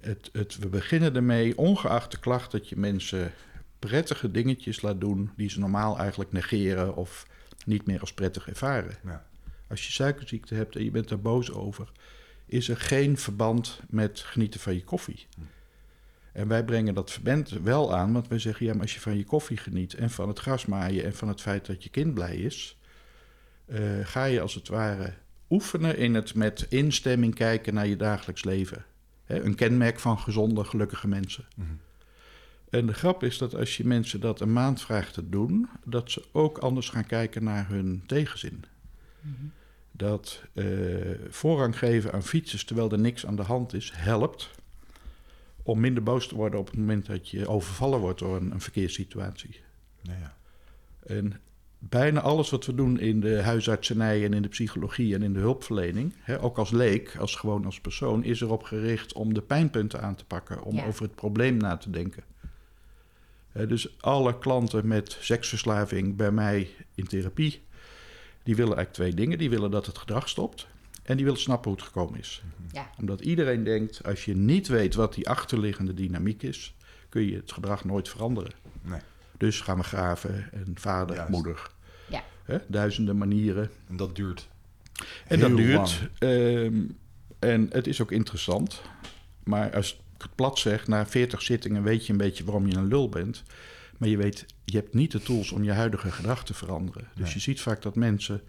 Het, 0.00 0.30
het, 0.32 0.58
we 0.58 0.68
beginnen 0.68 1.14
ermee, 1.14 1.58
ongeacht 1.58 2.10
de 2.10 2.18
klacht, 2.18 2.50
dat 2.50 2.68
je 2.68 2.76
mensen 2.76 3.32
prettige 3.78 4.30
dingetjes 4.30 4.82
laat 4.82 5.00
doen 5.00 5.30
die 5.36 5.50
ze 5.50 5.58
normaal 5.58 5.98
eigenlijk 5.98 6.32
negeren 6.32 6.96
of 6.96 7.26
niet 7.66 7.86
meer 7.86 8.00
als 8.00 8.12
prettig 8.12 8.48
ervaren. 8.48 8.96
Ja. 9.04 9.26
Als 9.68 9.86
je 9.86 9.92
suikerziekte 9.92 10.54
hebt 10.54 10.76
en 10.76 10.84
je 10.84 10.90
bent 10.90 11.08
daar 11.08 11.20
boos 11.20 11.52
over, 11.52 11.92
is 12.46 12.68
er 12.68 12.76
geen 12.76 13.16
verband 13.16 13.80
met 13.88 14.20
genieten 14.20 14.60
van 14.60 14.74
je 14.74 14.84
koffie. 14.84 15.26
En 16.32 16.48
wij 16.48 16.64
brengen 16.64 16.94
dat 16.94 17.10
verband 17.10 17.50
wel 17.50 17.96
aan, 17.96 18.12
want 18.12 18.28
wij 18.28 18.38
zeggen: 18.38 18.66
ja, 18.66 18.72
maar 18.72 18.82
als 18.82 18.94
je 18.94 19.00
van 19.00 19.16
je 19.16 19.24
koffie 19.24 19.56
geniet 19.56 19.94
en 19.94 20.10
van 20.10 20.28
het 20.28 20.38
grasmaaien 20.38 21.04
en 21.04 21.14
van 21.14 21.28
het 21.28 21.40
feit 21.40 21.66
dat 21.66 21.82
je 21.82 21.90
kind 21.90 22.14
blij 22.14 22.36
is, 22.36 22.78
uh, 23.66 23.80
ga 24.02 24.24
je 24.24 24.40
als 24.40 24.54
het 24.54 24.68
ware 24.68 25.14
oefenen 25.50 25.96
in 25.96 26.14
het 26.14 26.34
met 26.34 26.66
instemming 26.68 27.34
kijken 27.34 27.74
naar 27.74 27.86
je 27.86 27.96
dagelijks 27.96 28.44
leven. 28.44 28.84
Hè, 29.24 29.42
een 29.42 29.54
kenmerk 29.54 30.00
van 30.00 30.18
gezonde, 30.18 30.64
gelukkige 30.64 31.08
mensen. 31.08 31.46
Mhm. 31.56 31.68
En 32.70 32.86
de 32.86 32.94
grap 32.94 33.22
is 33.22 33.38
dat 33.38 33.54
als 33.54 33.76
je 33.76 33.86
mensen 33.86 34.20
dat 34.20 34.40
een 34.40 34.52
maand 34.52 34.82
vraagt 34.82 35.14
te 35.14 35.28
doen, 35.28 35.68
dat 35.84 36.10
ze 36.10 36.24
ook 36.32 36.58
anders 36.58 36.88
gaan 36.88 37.06
kijken 37.06 37.44
naar 37.44 37.68
hun 37.68 38.02
tegenzin. 38.06 38.64
Dat 39.92 40.42
uh, 40.52 41.14
voorrang 41.28 41.78
geven 41.78 42.12
aan 42.12 42.22
fietsers 42.22 42.64
terwijl 42.64 42.90
er 42.90 42.98
niks 42.98 43.26
aan 43.26 43.36
de 43.36 43.42
hand 43.42 43.72
is, 43.74 43.92
helpt 43.94 44.50
om 45.62 45.80
minder 45.80 46.02
boos 46.02 46.28
te 46.28 46.34
worden 46.34 46.60
op 46.60 46.66
het 46.66 46.76
moment 46.76 47.06
dat 47.06 47.28
je 47.30 47.48
overvallen 47.48 47.98
wordt 47.98 48.18
door 48.18 48.36
een, 48.36 48.50
een 48.50 48.60
verkeerssituatie. 48.60 49.60
Ja, 50.02 50.12
ja. 50.12 50.36
En 51.06 51.40
bijna 51.78 52.20
alles 52.20 52.50
wat 52.50 52.66
we 52.66 52.74
doen 52.74 52.98
in 53.00 53.20
de 53.20 53.42
huisartsenij 53.42 54.24
en 54.24 54.32
in 54.32 54.42
de 54.42 54.48
psychologie 54.48 55.14
en 55.14 55.22
in 55.22 55.32
de 55.32 55.38
hulpverlening, 55.38 56.14
hè, 56.18 56.42
ook 56.42 56.58
als 56.58 56.70
leek, 56.70 57.16
als 57.16 57.34
gewoon 57.34 57.64
als 57.64 57.80
persoon, 57.80 58.24
is 58.24 58.40
erop 58.40 58.62
gericht 58.62 59.12
om 59.12 59.34
de 59.34 59.42
pijnpunten 59.42 60.02
aan 60.02 60.14
te 60.14 60.24
pakken, 60.24 60.62
om 60.62 60.74
Ja. 60.74 60.84
over 60.86 61.02
het 61.02 61.14
probleem 61.14 61.56
na 61.56 61.76
te 61.76 61.90
denken. 61.90 62.22
Hè, 63.52 63.66
dus 63.66 64.00
alle 64.00 64.38
klanten 64.38 64.86
met 64.86 65.16
seksverslaving 65.20 66.16
bij 66.16 66.30
mij 66.30 66.68
in 66.94 67.06
therapie, 67.06 67.62
die 68.44 68.56
willen 68.56 68.76
eigenlijk 68.76 68.92
twee 68.92 69.14
dingen. 69.26 69.38
Die 69.38 69.50
willen 69.50 69.70
dat 69.70 69.86
het 69.86 69.98
gedrag 69.98 70.28
stopt 70.28 70.66
en 71.02 71.16
die 71.16 71.24
willen 71.24 71.40
snappen 71.40 71.70
hoe 71.70 71.78
het 71.78 71.88
gekomen 71.88 72.18
is. 72.18 72.42
Ja. 72.72 72.90
Omdat 73.00 73.20
iedereen 73.20 73.64
denkt, 73.64 74.04
als 74.04 74.24
je 74.24 74.36
niet 74.36 74.66
weet 74.68 74.94
wat 74.94 75.14
die 75.14 75.28
achterliggende 75.28 75.94
dynamiek 75.94 76.42
is, 76.42 76.74
kun 77.08 77.22
je 77.22 77.36
het 77.36 77.52
gedrag 77.52 77.84
nooit 77.84 78.08
veranderen. 78.08 78.52
Nee. 78.82 79.00
Dus 79.38 79.60
gaan 79.60 79.76
we 79.76 79.82
graven 79.84 80.48
en 80.52 80.72
vader, 80.74 81.16
Juist. 81.16 81.30
moeder. 81.30 81.70
Ja. 82.08 82.22
Hè, 82.44 82.58
duizenden 82.68 83.18
manieren. 83.18 83.70
En 83.88 83.96
dat 83.96 84.16
duurt. 84.16 84.48
En 85.26 85.40
dat 85.40 85.56
duurt. 85.56 86.00
ehm, 86.18 86.80
en 87.38 87.68
het 87.70 87.86
is 87.86 88.02
ook 88.02 88.12
interessant. 88.12 88.82
Maar 89.44 89.74
als 89.74 89.92
ik 89.94 90.22
het 90.22 90.34
plat 90.34 90.58
zeg, 90.58 90.86
na 90.86 91.06
40 91.06 91.42
zittingen 91.42 91.82
weet 91.82 92.06
je 92.06 92.12
een 92.12 92.18
beetje 92.18 92.44
waarom 92.44 92.66
je 92.66 92.76
een 92.76 92.88
lul 92.88 93.08
bent. 93.08 93.42
Maar 93.98 94.08
je 94.08 94.16
weet, 94.16 94.46
je 94.64 94.76
hebt 94.76 94.94
niet 94.94 95.12
de 95.12 95.22
tools 95.22 95.52
om 95.52 95.64
je 95.64 95.72
huidige 95.72 96.10
gedrag 96.10 96.44
te 96.44 96.54
veranderen. 96.54 97.04
Dus 97.14 97.24
Nee. 97.24 97.34
je 97.34 97.40
ziet 97.40 97.60
vaak 97.60 97.82
dat 97.82 97.94
mensen 97.94 98.40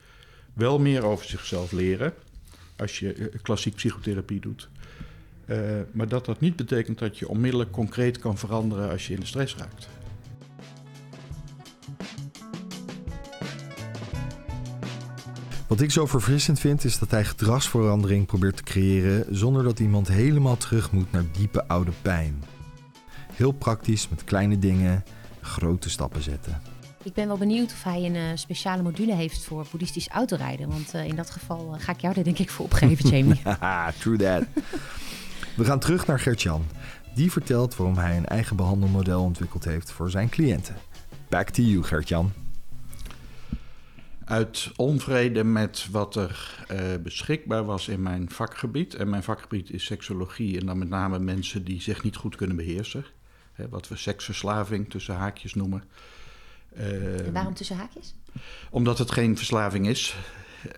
wel 0.54 0.80
meer 0.80 1.04
over 1.04 1.26
zichzelf 1.26 1.72
leren. 1.72 2.14
Als 2.78 3.00
je 3.00 3.14
eh, 3.14 3.26
klassiek 3.42 3.76
psychotherapie 3.76 4.40
doet. 4.40 4.70
Uh, 5.46 5.58
maar 5.92 6.08
dat 6.08 6.26
dat 6.26 6.40
niet 6.40 6.56
betekent 6.56 7.00
dat 7.00 7.18
je 7.18 7.28
onmiddellijk 7.28 7.72
concreet 7.72 8.20
kan 8.20 8.38
veranderen 8.38 8.90
als 8.90 9.08
je 9.08 9.14
in 9.14 9.20
de 9.20 9.26
stress 9.26 9.56
raakt. 9.56 9.88
Wat 15.68 15.82
ik 15.82 15.92
zo 15.92 16.06
verfrissend 16.06 16.60
vind 16.60 16.84
is 16.84 17.00
dat 17.00 17.12
hij 17.12 17.26
gedragsverandering 17.26 18.26
probeert 18.26 18.58
te 18.58 18.64
creëren 18.64 19.26
zonder 19.36 19.64
dat 19.64 19.80
iemand 19.80 20.08
helemaal 20.08 20.58
terug 20.58 20.92
moet 20.92 21.12
naar 21.12 21.24
diepe 21.32 21.68
oude 21.68 21.92
pijn. 22.02 22.44
Heel 23.34 23.52
praktisch 23.52 24.10
met 24.10 24.24
kleine 24.24 24.60
dingen 24.60 25.04
grote 25.46 25.90
stappen 25.90 26.22
zetten. 26.22 26.62
Ik 27.04 27.14
ben 27.14 27.28
wel 27.28 27.38
benieuwd 27.38 27.72
of 27.72 27.84
hij 27.84 28.06
een 28.06 28.16
uh, 28.16 28.24
speciale 28.36 28.82
module 28.82 29.14
heeft 29.14 29.44
voor 29.44 29.66
boeddhistisch 29.72 30.08
autorijden. 30.08 30.70
Want 30.70 30.96
uh, 30.96 31.06
in 31.06 31.16
dat 31.16 31.30
geval 31.30 31.76
uh, 31.76 31.82
ga 31.82 31.92
ik 31.92 32.00
jou 32.00 32.16
er 32.18 32.24
denk 32.24 32.40
ik 32.40 32.50
voor 32.50 32.66
opgeven, 32.66 33.10
Jamie. 33.10 33.42
True 34.00 34.18
that. 34.18 34.44
We 35.56 35.66
gaan 35.66 35.80
terug 35.80 36.08
naar 36.08 36.20
Gertjan. 36.20 36.66
Die 37.16 37.32
vertelt 37.32 37.76
waarom 37.76 37.98
hij 37.98 38.18
een 38.18 38.26
eigen 38.26 38.56
behandelmodel 38.56 39.24
ontwikkeld 39.24 39.64
heeft 39.64 39.92
voor 39.92 40.10
zijn 40.10 40.30
cliënten. 40.30 40.76
Back 41.30 41.50
to 41.50 41.62
you, 41.62 41.84
Gertjan. 41.84 42.32
Uit 44.26 44.72
onvrede 44.76 45.44
met 45.44 45.88
wat 45.92 46.16
er 46.16 46.66
uh, 46.72 46.80
beschikbaar 47.04 47.66
was 47.66 47.88
in 47.88 48.02
mijn 48.02 48.30
vakgebied. 48.30 48.94
En 48.94 49.10
mijn 49.10 49.24
vakgebied 49.24 49.70
is 49.70 49.86
seksologie 49.86 50.60
en 50.60 50.66
dan 50.66 50.78
met 50.78 50.90
name 50.90 51.20
mensen 51.20 51.64
die 51.64 51.82
zich 51.82 52.04
niet 52.04 52.16
goed 52.16 52.36
kunnen 52.36 52.56
beheersen. 52.56 53.06
Hè, 53.56 53.70
wat 53.70 53.88
we 53.88 53.96
seksverslaving 53.96 54.90
tussen 54.90 55.16
haakjes 55.16 55.54
noemen. 55.54 55.84
Uh, 56.78 57.28
waarom 57.34 57.54
tussen 57.54 57.76
haakjes? 57.76 58.16
Omdat 58.70 58.98
het 58.98 59.12
geen 59.12 59.38
verslaving 59.38 59.88
is. 59.88 60.16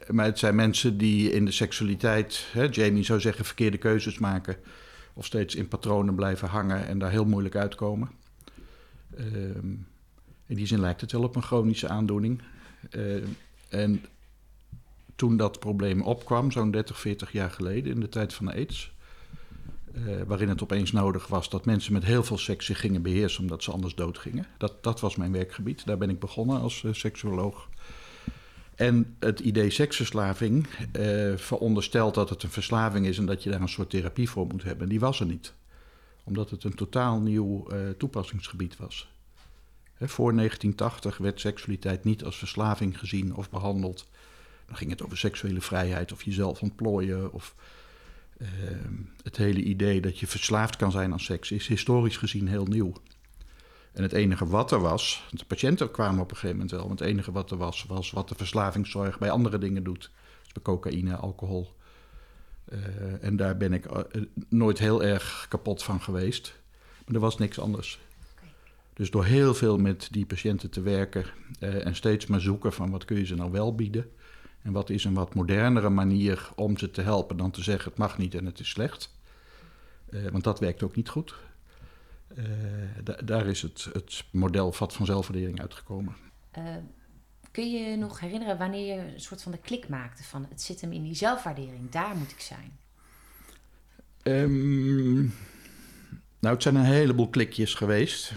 Maar 0.07 0.25
het 0.25 0.39
zijn 0.39 0.55
mensen 0.55 0.97
die 0.97 1.31
in 1.31 1.45
de 1.45 1.51
seksualiteit, 1.51 2.47
hè, 2.51 2.67
Jamie 2.71 3.03
zou 3.03 3.19
zeggen, 3.19 3.45
verkeerde 3.45 3.77
keuzes 3.77 4.17
maken. 4.17 4.55
Of 5.13 5.25
steeds 5.25 5.55
in 5.55 5.67
patronen 5.67 6.15
blijven 6.15 6.47
hangen 6.47 6.87
en 6.87 6.99
daar 6.99 7.11
heel 7.11 7.25
moeilijk 7.25 7.55
uitkomen. 7.55 8.11
Uh, 9.17 9.25
in 10.45 10.55
die 10.55 10.65
zin 10.65 10.79
lijkt 10.79 11.01
het 11.01 11.11
wel 11.11 11.23
op 11.23 11.35
een 11.35 11.43
chronische 11.43 11.87
aandoening. 11.87 12.41
Uh, 12.91 13.23
en 13.69 14.05
toen 15.15 15.37
dat 15.37 15.59
probleem 15.59 16.01
opkwam, 16.01 16.51
zo'n 16.51 16.71
30, 16.71 16.99
40 16.99 17.31
jaar 17.31 17.51
geleden, 17.51 17.93
in 17.93 17.99
de 17.99 18.09
tijd 18.09 18.33
van 18.33 18.45
de 18.45 18.53
AIDS, 18.53 18.91
uh, 19.97 20.21
waarin 20.27 20.49
het 20.49 20.63
opeens 20.63 20.91
nodig 20.91 21.27
was 21.27 21.49
dat 21.49 21.65
mensen 21.65 21.93
met 21.93 22.03
heel 22.03 22.23
veel 22.23 22.37
seks 22.37 22.65
zich 22.65 22.79
gingen 22.79 23.01
beheersen 23.01 23.41
omdat 23.41 23.63
ze 23.63 23.71
anders 23.71 23.95
doodgingen. 23.95 24.45
Dat, 24.57 24.83
dat 24.83 24.99
was 24.99 25.15
mijn 25.15 25.31
werkgebied. 25.31 25.85
Daar 25.85 25.97
ben 25.97 26.09
ik 26.09 26.19
begonnen 26.19 26.59
als 26.59 26.83
uh, 26.83 26.93
seksuoloog. 26.93 27.67
En 28.75 29.15
het 29.19 29.39
idee 29.39 29.69
seksverslaving 29.69 30.67
uh, 30.67 31.37
veronderstelt 31.37 32.13
dat 32.13 32.29
het 32.29 32.43
een 32.43 32.49
verslaving 32.49 33.05
is 33.05 33.17
en 33.17 33.25
dat 33.25 33.43
je 33.43 33.49
daar 33.49 33.61
een 33.61 33.69
soort 33.69 33.89
therapie 33.89 34.29
voor 34.29 34.47
moet 34.47 34.63
hebben. 34.63 34.89
Die 34.89 34.99
was 34.99 35.19
er 35.19 35.25
niet, 35.25 35.53
omdat 36.23 36.49
het 36.49 36.63
een 36.63 36.75
totaal 36.75 37.19
nieuw 37.19 37.67
toepassingsgebied 37.97 38.77
was. 38.77 39.09
He, 39.93 40.07
voor 40.07 40.35
1980 40.35 41.17
werd 41.17 41.39
seksualiteit 41.39 42.03
niet 42.03 42.23
als 42.23 42.37
verslaving 42.37 42.99
gezien 42.99 43.35
of 43.35 43.49
behandeld. 43.49 44.07
Dan 44.65 44.75
ging 44.75 44.89
het 44.89 45.03
over 45.03 45.17
seksuele 45.17 45.61
vrijheid 45.61 46.11
of 46.11 46.23
jezelf 46.23 46.61
ontplooien 46.61 47.33
of 47.33 47.55
uh, 48.37 48.47
het 49.23 49.37
hele 49.37 49.61
idee 49.61 50.01
dat 50.01 50.19
je 50.19 50.27
verslaafd 50.27 50.75
kan 50.75 50.91
zijn 50.91 51.11
aan 51.11 51.19
seks 51.19 51.51
is 51.51 51.67
historisch 51.67 52.17
gezien 52.17 52.47
heel 52.47 52.65
nieuw. 52.65 52.93
En 53.93 54.03
het 54.03 54.13
enige 54.13 54.47
wat 54.47 54.71
er 54.71 54.79
was, 54.79 55.27
de 55.31 55.45
patiënten 55.45 55.91
kwamen 55.91 56.21
op 56.21 56.29
een 56.29 56.35
gegeven 56.35 56.55
moment 56.55 56.71
wel, 56.71 56.87
maar 56.87 56.97
het 56.97 57.07
enige 57.07 57.31
wat 57.31 57.51
er 57.51 57.57
was, 57.57 57.85
was 57.87 58.11
wat 58.11 58.29
de 58.29 58.35
verslavingszorg 58.35 59.19
bij 59.19 59.29
andere 59.29 59.57
dingen 59.57 59.83
doet. 59.83 60.11
Dus 60.43 60.53
bij 60.53 60.63
cocaïne, 60.63 61.15
alcohol. 61.15 61.75
Uh, 62.73 62.79
en 63.23 63.35
daar 63.35 63.57
ben 63.57 63.73
ik 63.73 63.91
uh, 63.91 63.99
nooit 64.49 64.79
heel 64.79 65.03
erg 65.03 65.45
kapot 65.49 65.83
van 65.83 66.01
geweest. 66.01 66.59
Maar 67.05 67.15
er 67.15 67.21
was 67.21 67.37
niks 67.37 67.59
anders. 67.59 67.99
Dus 68.93 69.11
door 69.11 69.25
heel 69.25 69.53
veel 69.53 69.77
met 69.77 70.07
die 70.11 70.25
patiënten 70.25 70.69
te 70.69 70.81
werken 70.81 71.25
uh, 71.59 71.85
en 71.85 71.95
steeds 71.95 72.25
maar 72.25 72.41
zoeken 72.41 72.73
van 72.73 72.91
wat 72.91 73.05
kun 73.05 73.17
je 73.17 73.25
ze 73.25 73.35
nou 73.35 73.51
wel 73.51 73.75
bieden, 73.75 74.11
en 74.61 74.71
wat 74.71 74.89
is 74.89 75.03
een 75.03 75.13
wat 75.13 75.33
modernere 75.33 75.89
manier 75.89 76.49
om 76.55 76.77
ze 76.77 76.91
te 76.91 77.01
helpen 77.01 77.37
dan 77.37 77.51
te 77.51 77.63
zeggen 77.63 77.89
het 77.89 77.99
mag 77.99 78.17
niet 78.17 78.35
en 78.35 78.45
het 78.45 78.59
is 78.59 78.69
slecht. 78.69 79.15
Uh, 80.09 80.29
want 80.29 80.43
dat 80.43 80.59
werkt 80.59 80.83
ook 80.83 80.95
niet 80.95 81.09
goed. 81.09 81.35
Uh, 82.37 82.45
da 83.03 83.13
daar 83.13 83.45
is 83.45 83.61
het, 83.61 83.89
het 83.93 84.23
model 84.31 84.71
vat 84.71 84.93
van 84.93 85.05
zelfwaardering 85.05 85.61
uitgekomen. 85.61 86.15
Uh, 86.57 86.63
kun 87.51 87.71
je 87.71 87.79
je 87.79 87.95
nog 87.95 88.19
herinneren 88.19 88.57
wanneer 88.57 88.95
je 88.95 89.13
een 89.13 89.21
soort 89.21 89.41
van 89.41 89.51
de 89.51 89.57
klik 89.57 89.89
maakte 89.89 90.23
van 90.23 90.45
het 90.49 90.61
zit 90.61 90.81
hem 90.81 90.91
in 90.91 91.03
die 91.03 91.15
zelfwaardering, 91.15 91.89
daar 91.89 92.15
moet 92.15 92.31
ik 92.31 92.39
zijn? 92.39 92.77
Um, 94.23 95.33
nou, 96.39 96.53
het 96.53 96.63
zijn 96.63 96.75
een 96.75 96.83
heleboel 96.83 97.29
klikjes 97.29 97.73
geweest. 97.73 98.33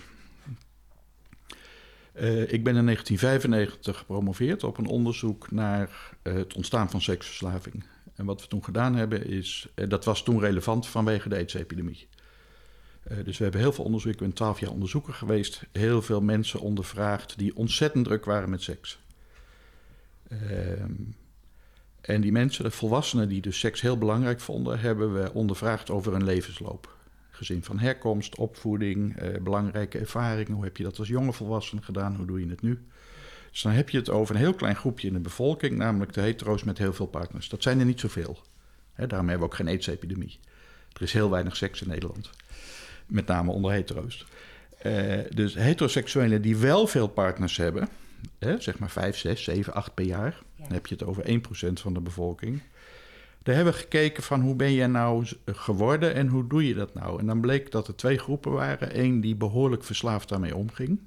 Uh, 2.20 2.52
ik 2.52 2.64
ben 2.64 2.76
in 2.76 2.84
1995 2.84 3.98
gepromoveerd 3.98 4.64
op 4.64 4.78
een 4.78 4.86
onderzoek 4.86 5.50
naar 5.50 6.16
uh, 6.22 6.34
het 6.34 6.54
ontstaan 6.54 6.90
van 6.90 7.00
seksverslaving. 7.00 7.84
En 8.14 8.24
wat 8.24 8.40
we 8.40 8.48
toen 8.48 8.64
gedaan 8.64 8.94
hebben 8.94 9.26
is, 9.26 9.68
uh, 9.74 9.88
dat 9.88 10.04
was 10.04 10.22
toen 10.22 10.40
relevant 10.40 10.86
vanwege 10.86 11.28
de 11.28 11.36
AIDS-epidemie. 11.36 12.08
dus 13.24 13.38
we 13.38 13.42
hebben 13.42 13.60
heel 13.60 13.72
veel 13.72 13.84
onderzoek, 13.84 14.12
ik 14.12 14.18
ben 14.18 14.32
twaalf 14.32 14.60
jaar 14.60 14.70
onderzoeker 14.70 15.14
geweest, 15.14 15.62
heel 15.72 16.02
veel 16.02 16.20
mensen 16.20 16.60
ondervraagd 16.60 17.38
die 17.38 17.56
ontzettend 17.56 18.04
druk 18.04 18.24
waren 18.24 18.50
met 18.50 18.62
seks. 18.62 18.98
Ehm, 20.28 20.92
en 22.00 22.20
die 22.20 22.32
mensen, 22.32 22.64
de 22.64 22.70
volwassenen 22.70 23.28
die 23.28 23.40
dus 23.40 23.58
seks 23.58 23.80
heel 23.80 23.98
belangrijk 23.98 24.40
vonden, 24.40 24.80
hebben 24.80 25.22
we 25.22 25.32
ondervraagd 25.32 25.90
over 25.90 26.12
hun 26.12 26.24
levensloop 26.24 26.98
gezin 27.40 27.64
van 27.64 27.78
herkomst, 27.78 28.36
opvoeding, 28.36 29.16
eh, 29.16 29.40
belangrijke 29.40 29.98
ervaringen. 29.98 30.52
Hoe 30.52 30.64
heb 30.64 30.76
je 30.76 30.82
dat 30.82 30.98
als 30.98 31.08
jonge 31.08 31.32
volwassene 31.32 31.82
gedaan? 31.82 32.16
Hoe 32.16 32.26
doe 32.26 32.40
je 32.40 32.48
het 32.48 32.62
nu? 32.62 32.78
Dus 33.50 33.62
dan 33.62 33.72
heb 33.72 33.90
je 33.90 33.98
het 33.98 34.10
over 34.10 34.34
een 34.34 34.40
heel 34.40 34.54
klein 34.54 34.76
groepje 34.76 35.06
in 35.06 35.12
de 35.12 35.20
bevolking, 35.20 35.76
namelijk 35.76 36.12
de 36.12 36.20
hetero's 36.20 36.64
met 36.64 36.78
heel 36.78 36.92
veel 36.92 37.06
partners. 37.06 37.48
Dat 37.48 37.62
zijn 37.62 37.78
er 37.78 37.84
niet 37.84 38.00
zoveel. 38.00 38.38
Hè, 38.92 39.06
daarom 39.06 39.28
hebben 39.28 39.46
we 39.46 39.52
ook 39.52 39.58
geen 39.58 39.68
aids-epidemie. 39.68 40.38
Er 40.92 41.02
is 41.02 41.12
heel 41.12 41.30
weinig 41.30 41.56
seks 41.56 41.82
in 41.82 41.88
Nederland, 41.88 42.30
met 43.06 43.26
name 43.26 43.50
onder 43.50 43.72
hetero's. 43.72 44.26
Uh, 44.86 45.18
dus 45.34 45.54
heteroseksuelen 45.54 46.42
die 46.42 46.56
wel 46.56 46.86
veel 46.86 47.08
partners 47.08 47.56
hebben, 47.56 47.88
hè, 48.38 48.60
zeg 48.60 48.78
maar 48.78 48.90
5, 48.90 49.16
6, 49.16 49.44
7, 49.44 49.72
8 49.74 49.94
per 49.94 50.04
jaar, 50.04 50.42
ja. 50.56 50.62
dan 50.62 50.72
heb 50.72 50.86
je 50.86 50.94
het 50.94 51.04
over 51.04 51.24
1% 51.28 51.72
van 51.72 51.94
de 51.94 52.00
bevolking. 52.00 52.62
Daar 53.42 53.54
hebben 53.54 53.72
we 53.72 53.78
gekeken 53.78 54.22
van 54.22 54.40
hoe 54.40 54.54
ben 54.54 54.72
je 54.72 54.86
nou 54.86 55.26
geworden 55.46 56.14
en 56.14 56.28
hoe 56.28 56.46
doe 56.46 56.66
je 56.66 56.74
dat 56.74 56.94
nou? 56.94 57.18
En 57.18 57.26
dan 57.26 57.40
bleek 57.40 57.70
dat 57.70 57.88
er 57.88 57.96
twee 57.96 58.18
groepen 58.18 58.52
waren. 58.52 59.00
Eén 59.00 59.20
die 59.20 59.36
behoorlijk 59.36 59.84
verslaafd 59.84 60.28
daarmee 60.28 60.56
omging. 60.56 61.00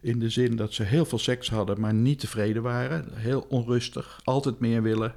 In 0.00 0.18
de 0.18 0.30
zin 0.30 0.56
dat 0.56 0.72
ze 0.72 0.82
heel 0.82 1.04
veel 1.04 1.18
seks 1.18 1.50
hadden, 1.50 1.80
maar 1.80 1.94
niet 1.94 2.18
tevreden 2.18 2.62
waren. 2.62 3.08
Heel 3.14 3.46
onrustig, 3.48 4.20
altijd 4.24 4.58
meer 4.60 4.82
willen. 4.82 5.14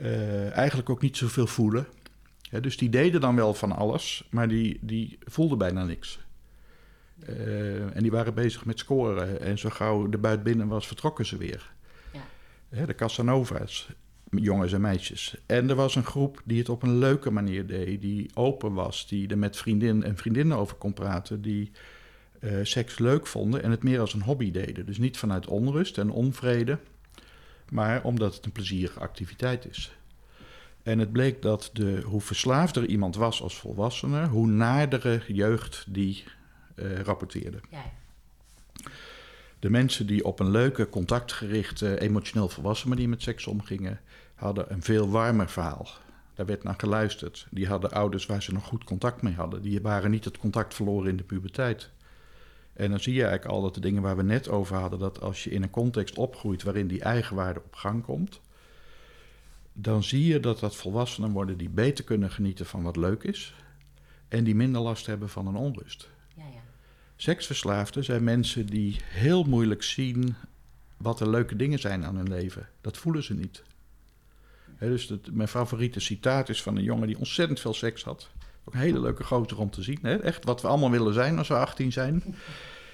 Uh, 0.00 0.56
eigenlijk 0.56 0.90
ook 0.90 1.02
niet 1.02 1.16
zoveel 1.16 1.46
voelen. 1.46 1.86
Dus 2.60 2.76
die 2.76 2.88
deden 2.88 3.20
dan 3.20 3.36
wel 3.36 3.54
van 3.54 3.72
alles, 3.72 4.28
maar 4.30 4.48
die, 4.48 4.78
die 4.80 5.18
voelden 5.24 5.58
bijna 5.58 5.84
niks. 5.84 6.18
Uh, 7.28 7.96
en 7.96 8.02
die 8.02 8.10
waren 8.10 8.34
bezig 8.34 8.64
met 8.64 8.78
scoren. 8.78 9.40
En 9.40 9.58
zo 9.58 9.70
gauw 9.70 10.08
de 10.08 10.18
buit 10.18 10.42
binnen 10.42 10.68
was, 10.68 10.86
vertrokken 10.86 11.26
ze 11.26 11.36
weer. 11.36 11.72
Ja. 12.70 12.86
de 12.86 12.94
Casanova's 12.94 13.88
jongens 14.30 14.72
en 14.72 14.80
meisjes. 14.80 15.36
En 15.46 15.68
er 15.68 15.74
was 15.74 15.94
een 15.94 16.04
groep 16.04 16.42
die 16.44 16.58
het 16.58 16.68
op 16.68 16.82
een 16.82 16.98
leuke 16.98 17.30
manier 17.30 17.66
deed, 17.66 18.00
die 18.00 18.30
open 18.34 18.72
was, 18.72 19.08
die 19.08 19.28
er 19.28 19.38
met 19.38 19.56
vriendin 19.56 20.02
en 20.02 20.16
vriendinnen 20.16 20.56
over 20.56 20.76
kon 20.76 20.92
praten, 20.92 21.42
die 21.42 21.70
uh, 22.40 22.58
seks 22.62 22.98
leuk 22.98 23.26
vonden 23.26 23.62
en 23.62 23.70
het 23.70 23.82
meer 23.82 24.00
als 24.00 24.14
een 24.14 24.22
hobby 24.22 24.50
deden. 24.50 24.86
Dus 24.86 24.98
niet 24.98 25.18
vanuit 25.18 25.46
onrust 25.46 25.98
en 25.98 26.10
onvrede, 26.10 26.78
maar 27.70 28.04
omdat 28.04 28.34
het 28.34 28.44
een 28.44 28.52
plezierige 28.52 29.00
activiteit 29.00 29.66
is. 29.70 29.98
En 30.82 30.98
het 30.98 31.12
bleek 31.12 31.42
dat 31.42 31.70
de, 31.72 32.00
hoe 32.04 32.20
verslaafder 32.20 32.86
iemand 32.86 33.16
was 33.16 33.42
als 33.42 33.58
volwassene, 33.58 34.26
hoe 34.26 34.46
naardere 34.46 35.22
jeugd 35.26 35.86
die 35.88 36.24
uh, 36.76 36.98
rapporteerde. 36.98 37.60
Ja. 37.70 37.92
De 39.60 39.70
mensen 39.70 40.06
die 40.06 40.24
op 40.24 40.40
een 40.40 40.50
leuke, 40.50 40.88
contactgerichte, 40.88 42.00
emotioneel 42.00 42.48
volwassen 42.48 42.88
manier 42.88 43.08
met 43.08 43.22
seks 43.22 43.46
omgingen, 43.46 44.00
hadden 44.34 44.72
een 44.72 44.82
veel 44.82 45.10
warmer 45.10 45.48
verhaal. 45.48 45.88
Daar 46.34 46.46
werd 46.46 46.62
naar 46.62 46.74
geluisterd. 46.78 47.46
Die 47.50 47.66
hadden 47.66 47.90
ouders 47.90 48.26
waar 48.26 48.42
ze 48.42 48.52
nog 48.52 48.64
goed 48.64 48.84
contact 48.84 49.22
mee 49.22 49.34
hadden. 49.34 49.62
Die 49.62 49.80
waren 49.80 50.10
niet 50.10 50.24
het 50.24 50.38
contact 50.38 50.74
verloren 50.74 51.10
in 51.10 51.16
de 51.16 51.22
puberteit. 51.22 51.90
En 52.72 52.90
dan 52.90 53.00
zie 53.00 53.14
je 53.14 53.22
eigenlijk 53.22 53.52
al 53.52 53.62
dat 53.62 53.74
de 53.74 53.80
dingen 53.80 54.02
waar 54.02 54.16
we 54.16 54.22
net 54.22 54.48
over 54.48 54.76
hadden, 54.76 54.98
dat 54.98 55.20
als 55.20 55.44
je 55.44 55.50
in 55.50 55.62
een 55.62 55.70
context 55.70 56.18
opgroeit 56.18 56.62
waarin 56.62 56.86
die 56.86 57.02
eigenwaarde 57.02 57.62
op 57.64 57.74
gang 57.74 58.04
komt, 58.04 58.40
dan 59.72 60.02
zie 60.02 60.24
je 60.26 60.40
dat 60.40 60.60
dat 60.60 60.76
volwassenen 60.76 61.30
worden 61.30 61.56
die 61.56 61.68
beter 61.68 62.04
kunnen 62.04 62.30
genieten 62.30 62.66
van 62.66 62.82
wat 62.82 62.96
leuk 62.96 63.22
is 63.22 63.54
en 64.28 64.44
die 64.44 64.54
minder 64.54 64.80
last 64.80 65.06
hebben 65.06 65.28
van 65.28 65.46
een 65.46 65.56
onrust. 65.56 66.08
Seksverslaafden 67.20 68.04
zijn 68.04 68.24
mensen 68.24 68.66
die 68.66 68.96
heel 69.04 69.44
moeilijk 69.44 69.82
zien 69.82 70.34
wat 70.96 71.20
er 71.20 71.30
leuke 71.30 71.56
dingen 71.56 71.78
zijn 71.78 72.04
aan 72.04 72.16
hun 72.16 72.28
leven. 72.28 72.68
Dat 72.80 72.96
voelen 72.96 73.22
ze 73.22 73.34
niet. 73.34 73.62
Dus 74.78 75.06
dat, 75.06 75.30
mijn 75.32 75.48
favoriete 75.48 76.00
citaat 76.00 76.48
is 76.48 76.62
van 76.62 76.76
een 76.76 76.82
jongen 76.82 77.06
die 77.06 77.18
ontzettend 77.18 77.60
veel 77.60 77.74
seks 77.74 78.04
had. 78.04 78.30
Ook 78.64 78.74
een 78.74 78.80
hele 78.80 79.00
leuke 79.00 79.24
gozer 79.24 79.58
om 79.58 79.70
te 79.70 79.82
zien. 79.82 80.02
Echt 80.02 80.44
wat 80.44 80.62
we 80.62 80.68
allemaal 80.68 80.90
willen 80.90 81.14
zijn 81.14 81.38
als 81.38 81.48
we 81.48 81.54
18 81.54 81.92
zijn. 81.92 82.22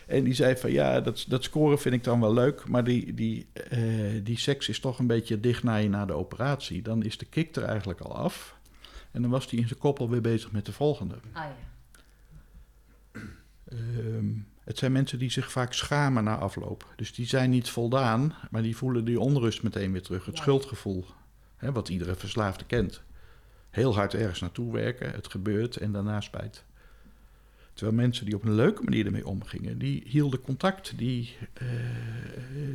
En 0.06 0.24
die 0.24 0.34
zei 0.34 0.56
van 0.56 0.72
ja, 0.72 1.00
dat, 1.00 1.24
dat 1.28 1.44
scoren 1.44 1.78
vind 1.78 1.94
ik 1.94 2.04
dan 2.04 2.20
wel 2.20 2.32
leuk. 2.32 2.68
Maar 2.68 2.84
die, 2.84 3.14
die, 3.14 3.46
eh, 3.52 3.80
die 4.22 4.38
seks 4.38 4.68
is 4.68 4.80
toch 4.80 4.98
een 4.98 5.06
beetje 5.06 5.40
dicht 5.40 5.62
na 5.62 5.76
je 5.76 5.88
na 5.88 6.04
de 6.04 6.12
operatie. 6.12 6.82
Dan 6.82 7.02
is 7.02 7.18
de 7.18 7.26
kick 7.26 7.56
er 7.56 7.62
eigenlijk 7.62 8.00
al 8.00 8.16
af. 8.16 8.56
En 9.10 9.22
dan 9.22 9.30
was 9.30 9.50
hij 9.50 9.58
in 9.58 9.68
zijn 9.68 9.80
kop 9.80 10.00
alweer 10.00 10.20
bezig 10.20 10.52
met 10.52 10.66
de 10.66 10.72
volgende. 10.72 11.14
Ja. 11.34 11.56
Het 14.76 14.84
zijn 14.84 14.96
mensen 14.96 15.18
die 15.18 15.30
zich 15.30 15.50
vaak 15.52 15.72
schamen 15.72 16.24
na 16.24 16.36
afloop. 16.38 16.86
Dus 16.96 17.14
die 17.14 17.26
zijn 17.26 17.50
niet 17.50 17.68
voldaan, 17.68 18.34
maar 18.50 18.62
die 18.62 18.76
voelen 18.76 19.04
die 19.04 19.20
onrust 19.20 19.62
meteen 19.62 19.92
weer 19.92 20.02
terug. 20.02 20.24
Het 20.24 20.36
Ja. 20.36 20.42
schuldgevoel, 20.42 21.04
hè, 21.56 21.72
wat 21.72 21.88
iedere 21.88 22.14
verslaafde 22.14 22.64
kent. 22.64 23.02
Heel 23.70 23.94
hard 23.94 24.14
ergens 24.14 24.40
naartoe 24.40 24.72
werken, 24.72 25.10
het 25.12 25.30
gebeurt 25.30 25.76
en 25.76 25.92
daarna 25.92 26.20
spijt. 26.20 26.64
Terwijl 27.74 27.96
mensen 27.96 28.24
die 28.24 28.34
op 28.34 28.44
een 28.44 28.54
leuke 28.54 28.82
manier 28.82 29.06
ermee 29.06 29.26
omgingen, 29.26 29.78
die 29.78 30.02
hielden 30.06 30.40
contact, 30.40 30.98
die, 30.98 31.36
eh, 31.52 31.66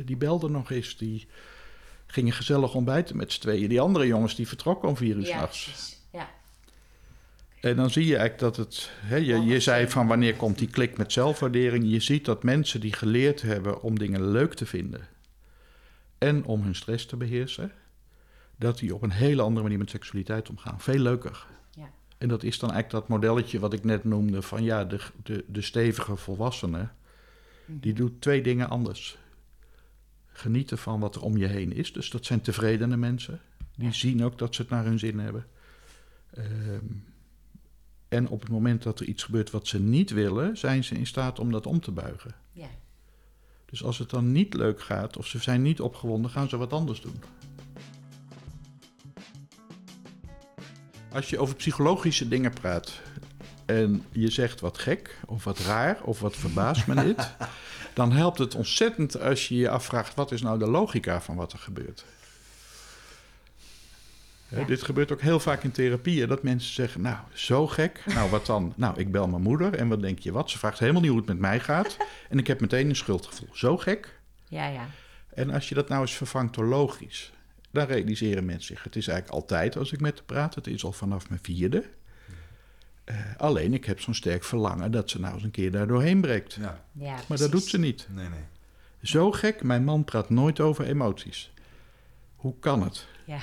die 0.04 0.16
belden 0.16 0.52
nog 0.52 0.70
eens, 0.70 0.96
die 0.96 1.26
gingen 2.06 2.32
gezellig 2.32 2.74
ontbijten 2.74 3.16
met 3.16 3.32
z'n 3.32 3.40
tweeën. 3.40 3.68
Die 3.68 3.80
andere 3.80 4.06
jongens 4.06 4.34
die 4.34 4.48
vertrokken 4.48 4.88
om 4.88 4.96
vier 4.96 5.16
uur 5.16 5.26
Ja, 5.26 5.36
s'nachts. 5.36 6.00
En 7.62 7.76
dan 7.76 7.90
zie 7.90 8.06
je 8.06 8.16
eigenlijk 8.16 8.38
dat 8.38 8.66
het. 8.66 8.90
Hè, 9.00 9.16
je, 9.16 9.40
je 9.40 9.60
zei 9.60 9.88
van 9.88 10.06
wanneer 10.06 10.36
komt 10.36 10.58
die 10.58 10.70
klik 10.70 10.96
met 10.96 11.12
zelfwaardering. 11.12 11.90
Je 11.90 12.00
ziet 12.00 12.24
dat 12.24 12.42
mensen 12.42 12.80
die 12.80 12.92
geleerd 12.92 13.42
hebben 13.42 13.82
om 13.82 13.98
dingen 13.98 14.30
leuk 14.30 14.54
te 14.54 14.66
vinden. 14.66 15.08
en 16.18 16.44
om 16.44 16.62
hun 16.62 16.74
stress 16.74 17.06
te 17.06 17.16
beheersen. 17.16 17.72
dat 18.56 18.78
die 18.78 18.94
op 18.94 19.02
een 19.02 19.10
hele 19.10 19.42
andere 19.42 19.62
manier 19.62 19.78
met 19.78 19.90
seksualiteit 19.90 20.50
omgaan. 20.50 20.80
Veel 20.80 20.98
leuker. 20.98 21.46
Ja. 21.70 21.90
En 22.18 22.28
dat 22.28 22.42
is 22.42 22.58
dan 22.58 22.70
eigenlijk 22.70 23.06
dat 23.06 23.18
modelletje 23.18 23.58
wat 23.58 23.72
ik 23.72 23.84
net 23.84 24.04
noemde. 24.04 24.42
van 24.42 24.62
ja, 24.62 24.84
de, 24.84 25.00
de, 25.22 25.44
de 25.48 25.62
stevige 25.62 26.16
volwassene. 26.16 26.88
die 27.66 27.92
doet 27.92 28.20
twee 28.20 28.42
dingen 28.42 28.68
anders. 28.68 29.18
Genieten 30.26 30.78
van 30.78 31.00
wat 31.00 31.14
er 31.14 31.22
om 31.22 31.36
je 31.36 31.46
heen 31.46 31.72
is. 31.72 31.92
Dus 31.92 32.10
dat 32.10 32.24
zijn 32.24 32.40
tevredene 32.40 32.96
mensen. 32.96 33.40
Die 33.76 33.92
zien 33.92 34.24
ook 34.24 34.38
dat 34.38 34.54
ze 34.54 34.62
het 34.62 34.70
naar 34.70 34.84
hun 34.84 34.98
zin 34.98 35.18
hebben. 35.18 35.46
Ehm, 36.30 36.84
en 38.12 38.28
op 38.28 38.40
het 38.40 38.50
moment 38.50 38.82
dat 38.82 39.00
er 39.00 39.06
iets 39.06 39.22
gebeurt 39.22 39.50
wat 39.50 39.66
ze 39.66 39.80
niet 39.80 40.10
willen, 40.10 40.56
zijn 40.56 40.84
ze 40.84 40.94
in 40.94 41.06
staat 41.06 41.38
om 41.38 41.50
dat 41.52 41.66
om 41.66 41.80
te 41.80 41.90
buigen. 41.90 42.34
Ja. 42.52 42.66
Dus 43.64 43.84
als 43.84 43.98
het 43.98 44.10
dan 44.10 44.32
niet 44.32 44.54
leuk 44.54 44.82
gaat 44.82 45.16
of 45.16 45.26
ze 45.26 45.38
zijn 45.38 45.62
niet 45.62 45.80
opgewonden, 45.80 46.30
gaan 46.30 46.48
ze 46.48 46.56
wat 46.56 46.72
anders 46.72 47.00
doen. 47.00 47.22
Als 51.12 51.30
je 51.30 51.38
over 51.38 51.56
psychologische 51.56 52.28
dingen 52.28 52.52
praat 52.52 53.00
en 53.66 54.04
je 54.10 54.30
zegt 54.30 54.60
wat 54.60 54.78
gek 54.78 55.18
of 55.26 55.44
wat 55.44 55.58
raar 55.58 56.02
of 56.02 56.20
wat 56.20 56.36
verbaast 56.36 56.86
me 56.86 56.94
dit, 56.94 57.30
dan 57.94 58.12
helpt 58.12 58.38
het 58.38 58.54
ontzettend 58.54 59.20
als 59.20 59.48
je 59.48 59.56
je 59.56 59.68
afvraagt 59.68 60.14
wat 60.14 60.32
is 60.32 60.42
nou 60.42 60.58
de 60.58 60.68
logica 60.68 61.20
van 61.20 61.36
wat 61.36 61.52
er 61.52 61.58
gebeurt. 61.58 62.04
Ja. 64.56 64.64
Dit 64.64 64.82
gebeurt 64.82 65.12
ook 65.12 65.20
heel 65.20 65.40
vaak 65.40 65.62
in 65.62 65.70
therapieën, 65.70 66.28
dat 66.28 66.42
mensen 66.42 66.72
zeggen, 66.74 67.00
nou, 67.00 67.16
zo 67.32 67.66
gek. 67.66 68.02
Nou, 68.14 68.30
wat 68.30 68.46
dan? 68.46 68.72
Nou, 68.76 68.98
ik 69.00 69.12
bel 69.12 69.28
mijn 69.28 69.42
moeder 69.42 69.74
en 69.74 69.88
wat 69.88 70.00
denk 70.00 70.18
je 70.18 70.32
wat? 70.32 70.50
Ze 70.50 70.58
vraagt 70.58 70.78
helemaal 70.78 71.00
niet 71.00 71.10
hoe 71.10 71.18
het 71.18 71.28
met 71.28 71.38
mij 71.38 71.60
gaat. 71.60 71.96
En 72.28 72.38
ik 72.38 72.46
heb 72.46 72.60
meteen 72.60 72.88
een 72.88 72.96
schuldgevoel. 72.96 73.48
Zo 73.52 73.78
gek. 73.78 74.18
Ja, 74.48 74.66
ja. 74.68 74.86
En 75.34 75.50
als 75.50 75.68
je 75.68 75.74
dat 75.74 75.88
nou 75.88 76.00
eens 76.00 76.14
vervangt 76.14 76.54
door 76.54 76.64
logisch, 76.64 77.32
dan 77.70 77.86
realiseren 77.86 78.44
mensen 78.44 78.74
zich. 78.74 78.84
Het 78.84 78.96
is 78.96 79.06
eigenlijk 79.08 79.38
altijd 79.40 79.76
als 79.76 79.92
ik 79.92 80.00
met 80.00 80.14
haar 80.14 80.24
praat. 80.26 80.54
Het 80.54 80.66
is 80.66 80.84
al 80.84 80.92
vanaf 80.92 81.28
mijn 81.28 81.40
vierde. 81.42 81.84
Eh, 83.04 83.16
alleen 83.36 83.74
ik 83.74 83.84
heb 83.84 84.00
zo'n 84.00 84.14
sterk 84.14 84.44
verlangen 84.44 84.90
dat 84.90 85.10
ze 85.10 85.20
nou 85.20 85.34
eens 85.34 85.42
een 85.42 85.50
keer 85.50 85.70
daar 85.70 85.86
doorheen 85.86 86.20
breekt. 86.20 86.52
Ja, 86.52 86.84
ja 86.92 87.16
Maar 87.28 87.38
dat 87.38 87.50
doet 87.50 87.64
ze 87.64 87.78
niet. 87.78 88.06
nee, 88.10 88.28
nee. 88.28 88.44
Zo 89.02 89.32
gek, 89.32 89.62
mijn 89.62 89.84
man 89.84 90.04
praat 90.04 90.30
nooit 90.30 90.60
over 90.60 90.84
emoties. 90.84 91.52
Hoe 92.36 92.54
kan 92.60 92.82
het? 92.82 93.06
Ja. 93.24 93.38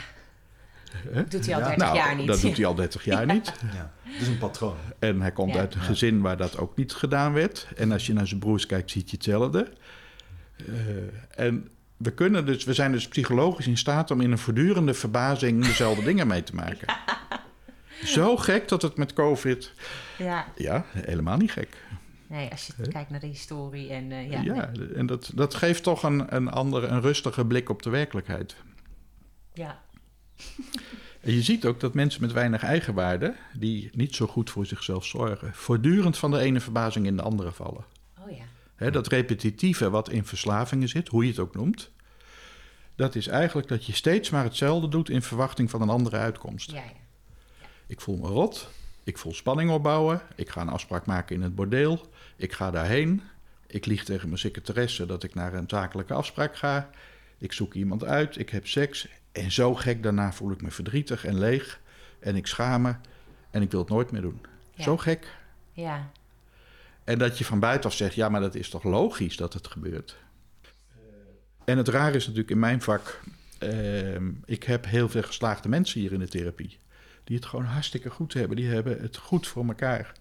Hè? 1.11 1.27
Doet 1.27 1.45
hij 1.45 1.55
al 1.55 1.61
Ja, 1.61 1.67
30 1.67 1.85
nou, 1.85 1.97
jaar 1.97 2.15
niet. 2.15 2.27
dat 2.27 2.41
doet 2.41 2.57
hij 2.57 2.65
al 2.65 2.75
30 2.75 3.03
jaar 3.05 3.25
niet. 3.33 3.53
Ja, 3.73 3.91
het 4.03 4.21
is 4.21 4.27
een 4.27 4.37
patroon. 4.37 4.75
En 4.99 5.21
hij 5.21 5.31
komt 5.31 5.53
Ja. 5.53 5.59
uit 5.59 5.73
een 5.73 5.79
Ja. 5.81 5.85
gezin 5.85 6.21
waar 6.21 6.37
dat 6.37 6.57
ook 6.57 6.75
niet 6.77 6.93
gedaan 6.93 7.33
werd. 7.33 7.67
En 7.75 7.91
als 7.91 8.05
je 8.05 8.13
naar 8.13 8.27
zijn 8.27 8.39
broers 8.39 8.65
kijkt, 8.65 8.91
zie 8.91 9.01
je 9.05 9.11
hetzelfde. 9.11 9.71
Eh, 10.57 11.45
en 11.45 11.69
we, 11.97 12.11
kunnen 12.11 12.45
dus, 12.45 12.63
we 12.63 12.73
zijn 12.73 12.91
dus 12.91 13.07
psychologisch 13.07 13.67
in 13.67 13.77
staat 13.77 14.11
om 14.11 14.21
in 14.21 14.31
een 14.31 14.37
voortdurende 14.37 14.93
verbazing 14.93 15.65
dezelfde 15.65 16.03
dingen 16.03 16.27
mee 16.27 16.43
te 16.43 16.55
maken. 16.55 16.93
Zo 18.03 18.37
gek 18.37 18.67
dat 18.67 18.81
het 18.81 18.97
met 18.97 19.13
COVID. 19.13 19.73
Ja. 20.17 20.45
Ja, 20.55 20.85
helemaal 20.91 21.37
niet 21.37 21.51
gek. 21.51 21.77
Nee, 22.27 22.49
als 22.51 22.67
je 22.67 22.87
kijkt 22.87 23.09
naar 23.09 23.19
de 23.19 23.27
historie 23.27 23.89
en 23.89 24.11
eh, 24.11 24.31
ja. 24.31 24.41
Ja, 24.41 24.69
nee. 24.73 24.93
en 24.93 25.05
dat, 25.05 25.31
dat 25.35 25.55
geeft 25.55 25.83
toch 25.83 26.03
een, 26.03 26.35
een 26.35 26.49
andere, 26.49 26.87
een 26.87 27.01
rustige 27.01 27.45
blik 27.45 27.69
op 27.69 27.81
de 27.83 27.89
werkelijkheid. 27.89 28.55
ja. 29.53 29.79
En 31.19 31.33
je 31.33 31.41
ziet 31.41 31.65
ook 31.65 31.79
dat 31.79 31.93
mensen 31.93 32.21
met 32.21 32.31
weinig 32.31 32.63
eigenwaarde, 32.63 33.35
die 33.53 33.89
niet 33.93 34.15
zo 34.15 34.27
goed 34.27 34.49
voor 34.49 34.65
zichzelf 34.65 35.05
zorgen, 35.05 35.53
voortdurend 35.53 36.17
van 36.17 36.31
de 36.31 36.39
ene 36.39 36.59
verbazing 36.59 37.05
in 37.05 37.15
de 37.15 37.21
andere 37.21 37.51
vallen. 37.51 37.85
Oh 38.19 38.31
ja. 38.77 38.89
Dat 38.89 39.07
repetitieve 39.07 39.89
wat 39.89 40.09
in 40.09 40.25
verslavingen 40.25 40.89
zit, 40.89 41.07
hoe 41.07 41.23
je 41.23 41.29
het 41.29 41.39
ook 41.39 41.55
noemt, 41.55 41.91
dat 42.95 43.15
is 43.15 43.27
eigenlijk 43.27 43.67
dat 43.67 43.85
je 43.85 43.93
steeds 43.93 44.29
maar 44.29 44.43
hetzelfde 44.43 44.87
doet 44.87 45.09
in 45.09 45.21
verwachting 45.21 45.69
van 45.69 45.81
een 45.81 45.89
andere 45.89 46.17
uitkomst. 46.17 46.71
Ja, 46.71 46.77
ja. 46.77 47.65
Ik 47.87 48.01
voel 48.01 48.17
me 48.17 48.27
rot, 48.27 48.69
ik 49.03 49.17
voel 49.17 49.33
spanning 49.33 49.71
opbouwen, 49.71 50.21
ik 50.35 50.49
ga 50.49 50.61
een 50.61 50.69
afspraak 50.69 51.05
maken 51.05 51.35
in 51.35 51.41
het 51.41 51.55
bordeel, 51.55 52.09
ik 52.35 52.53
ga 52.53 52.71
daarheen, 52.71 53.21
ik 53.67 53.85
lieg 53.85 54.03
tegen 54.03 54.27
mijn 54.27 54.39
secretaresse 54.39 55.05
dat 55.05 55.23
ik 55.23 55.35
naar 55.35 55.53
een 55.53 55.69
zakelijke 55.69 56.13
afspraak 56.13 56.55
ga, 56.55 56.89
ik 57.37 57.53
zoek 57.53 57.73
iemand 57.73 58.03
uit, 58.03 58.37
ik 58.37 58.49
heb 58.49 58.67
seks 58.67 59.07
en 59.31 59.51
zo 59.51 59.75
gek 59.75 60.03
daarna 60.03 60.33
voel 60.33 60.51
ik 60.51 60.61
me 60.61 60.71
verdrietig 60.71 61.25
en 61.25 61.39
leeg 61.39 61.79
en 62.19 62.35
ik 62.35 62.47
schaam 62.47 62.81
me 62.81 62.95
en 63.51 63.61
ik 63.61 63.71
wil 63.71 63.79
het 63.79 63.89
nooit 63.89 64.11
meer 64.11 64.21
doen. 64.21 64.41
Ja. 64.73 64.83
Zo 64.83 64.97
gek. 64.97 65.35
Ja. 65.71 66.11
En 67.03 67.17
dat 67.17 67.37
je 67.37 67.45
van 67.45 67.59
buitenaf 67.59 67.93
zegt, 67.95 68.15
ja, 68.15 68.29
maar 68.29 68.41
dat 68.41 68.55
is 68.55 68.69
toch 68.69 68.83
logisch 68.83 69.37
dat 69.37 69.53
het 69.53 69.67
gebeurt. 69.67 70.17
En 71.65 71.77
het 71.77 71.87
raar 71.87 72.15
is 72.15 72.23
natuurlijk 72.23 72.51
in 72.51 72.59
mijn 72.59 72.81
vak, 72.81 73.21
ehm, 73.59 74.31
ik 74.45 74.63
heb 74.63 74.85
heel 74.85 75.09
veel 75.09 75.21
geslaagde 75.23 75.69
mensen 75.69 75.99
hier 75.99 76.11
in 76.13 76.19
de 76.19 76.27
therapie. 76.27 76.77
Die 77.23 77.35
het 77.35 77.45
gewoon 77.45 77.65
hartstikke 77.65 78.09
goed 78.09 78.33
hebben, 78.33 78.55
die 78.57 78.67
hebben 78.67 79.01
het 79.01 79.17
goed 79.17 79.47
voor 79.47 79.65
elkaar. 79.67 80.11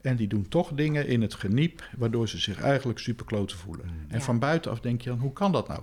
En 0.00 0.16
die 0.16 0.28
doen 0.28 0.48
toch 0.48 0.72
dingen 0.72 1.06
in 1.06 1.22
het 1.22 1.34
geniep, 1.34 1.88
waardoor 1.96 2.28
ze 2.28 2.38
zich 2.38 2.60
eigenlijk 2.60 2.98
superkloten 2.98 3.58
voelen. 3.58 3.86
En 4.08 4.18
Ja. 4.18 4.20
van 4.24 4.38
buitenaf 4.38 4.80
denk 4.80 5.02
je 5.02 5.08
dan, 5.10 5.18
hoe 5.18 5.32
kan 5.32 5.52
dat 5.52 5.68
nou? 5.68 5.82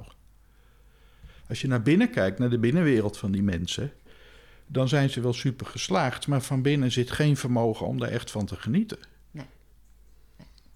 Als 1.49 1.61
je 1.61 1.67
naar 1.67 1.81
binnen 1.81 2.09
kijkt, 2.09 2.39
naar 2.39 2.49
de 2.49 2.57
binnenwereld 2.59 3.17
van 3.17 3.31
die 3.31 3.43
mensen, 3.43 3.91
dan 4.67 4.87
zijn 4.87 5.09
ze 5.09 5.21
wel 5.21 5.33
super 5.33 5.65
geslaagd, 5.65 6.27
maar 6.27 6.41
van 6.41 6.61
binnen 6.61 6.91
zit 6.91 7.11
geen 7.11 7.37
vermogen 7.37 7.87
om 7.87 7.99
daar 7.99 8.09
echt 8.09 8.31
van 8.31 8.45
te 8.45 8.55
genieten. 8.55 8.97
Nee. 9.31 9.45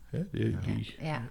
Hè, 0.09 0.19
die, 0.31 0.57
die, 0.65 0.95
ja. 1.01 1.27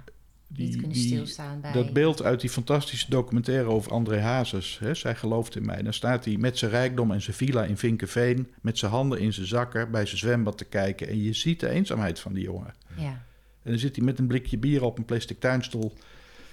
die- 0.46 0.66
Niet 0.66 0.76
kunnen 0.76 0.96
stilstaan 0.96 1.60
bij... 1.60 1.72
dat 1.72 1.92
beeld 1.92 2.22
uit 2.22 2.40
die 2.40 2.50
fantastische 2.50 3.10
documentaire 3.10 3.68
over 3.68 3.92
André 3.92 4.20
Hazes, 4.20 4.78
hè, 4.78 4.94
zij 4.94 5.14
gelooft 5.16 5.56
in 5.56 5.66
mij. 5.66 5.82
Dan 5.82 5.92
staat 5.92 6.24
hij 6.24 6.36
met 6.36 6.58
zijn 6.58 6.70
rijkdom 6.70 7.10
en 7.12 7.22
zijn 7.22 7.36
villa 7.36 7.64
in 7.64 7.76
Vinkenveen, 7.76 8.48
met 8.60 8.78
zijn 8.78 8.90
handen 8.90 9.18
in 9.20 9.32
zijn 9.32 9.46
zakken 9.46 9.90
bij 9.90 10.06
zijn 10.06 10.18
zwembad 10.18 10.58
te 10.58 10.64
kijken. 10.64 11.08
En 11.08 11.22
je 11.22 11.32
ziet 11.32 11.60
de 11.60 11.68
eenzaamheid 11.68 12.20
van 12.20 12.32
die 12.32 12.42
jongen. 12.44 12.74
Ja. 12.96 13.22
En 13.62 13.70
dan 13.70 13.78
zit 13.78 13.96
hij 13.96 14.04
met 14.04 14.18
een 14.18 14.26
blikje 14.26 14.58
bier 14.58 14.82
op 14.84 14.98
een 14.98 15.04
plastic 15.04 15.40
tuinstoel 15.40 15.92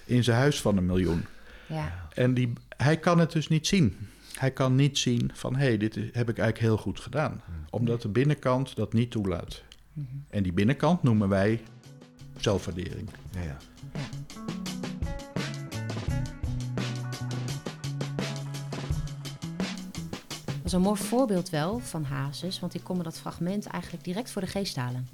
in 0.06 0.24
zijn 0.24 0.38
huis 0.38 0.62
van 0.62 0.78
een 0.78 0.86
miljoen. 0.86 1.26
Ja. 1.68 2.08
En 2.14 2.34
die, 2.34 2.54
hij 2.78 2.98
kan 2.98 3.20
het 3.20 3.32
dus 3.32 3.48
niet 3.48 3.68
zien. 3.68 3.98
Hij 4.34 4.52
kan 4.52 4.76
niet 4.76 4.98
zien 4.98 5.32
van, 5.34 5.56
hé, 5.56 5.66
hey, 5.66 5.78
dit 5.78 5.96
is- 5.98 6.04
heb 6.04 6.30
ik 6.30 6.38
eigenlijk 6.38 6.60
heel 6.60 6.78
goed 6.78 7.00
gedaan. 7.00 7.42
Omdat 7.70 8.02
de 8.02 8.08
binnenkant 8.10 8.76
dat 8.76 8.94
niet 8.94 9.12
toelaat. 9.12 9.64
Mhm. 9.94 10.06
En 10.30 10.44
die 10.44 10.54
binnenkant 10.54 11.04
noemen 11.04 11.30
wij 11.30 11.62
zelfwaardering. 12.38 13.10
Ja, 13.32 13.42
ja. 13.42 13.58
Dat 20.46 20.66
is 20.66 20.72
een 20.72 20.82
mooi 20.82 21.00
voorbeeld 21.02 21.50
wel 21.50 21.80
van 21.80 22.04
Hazes, 22.04 22.60
want 22.60 22.74
ik 22.74 22.84
kon 22.84 22.98
me 22.98 23.04
dat 23.04 23.20
fragment 23.20 23.66
eigenlijk 23.66 24.04
direct 24.04 24.32
voor 24.32 24.42
de 24.42 24.48
geest 24.48 24.76
halen. 24.76 25.08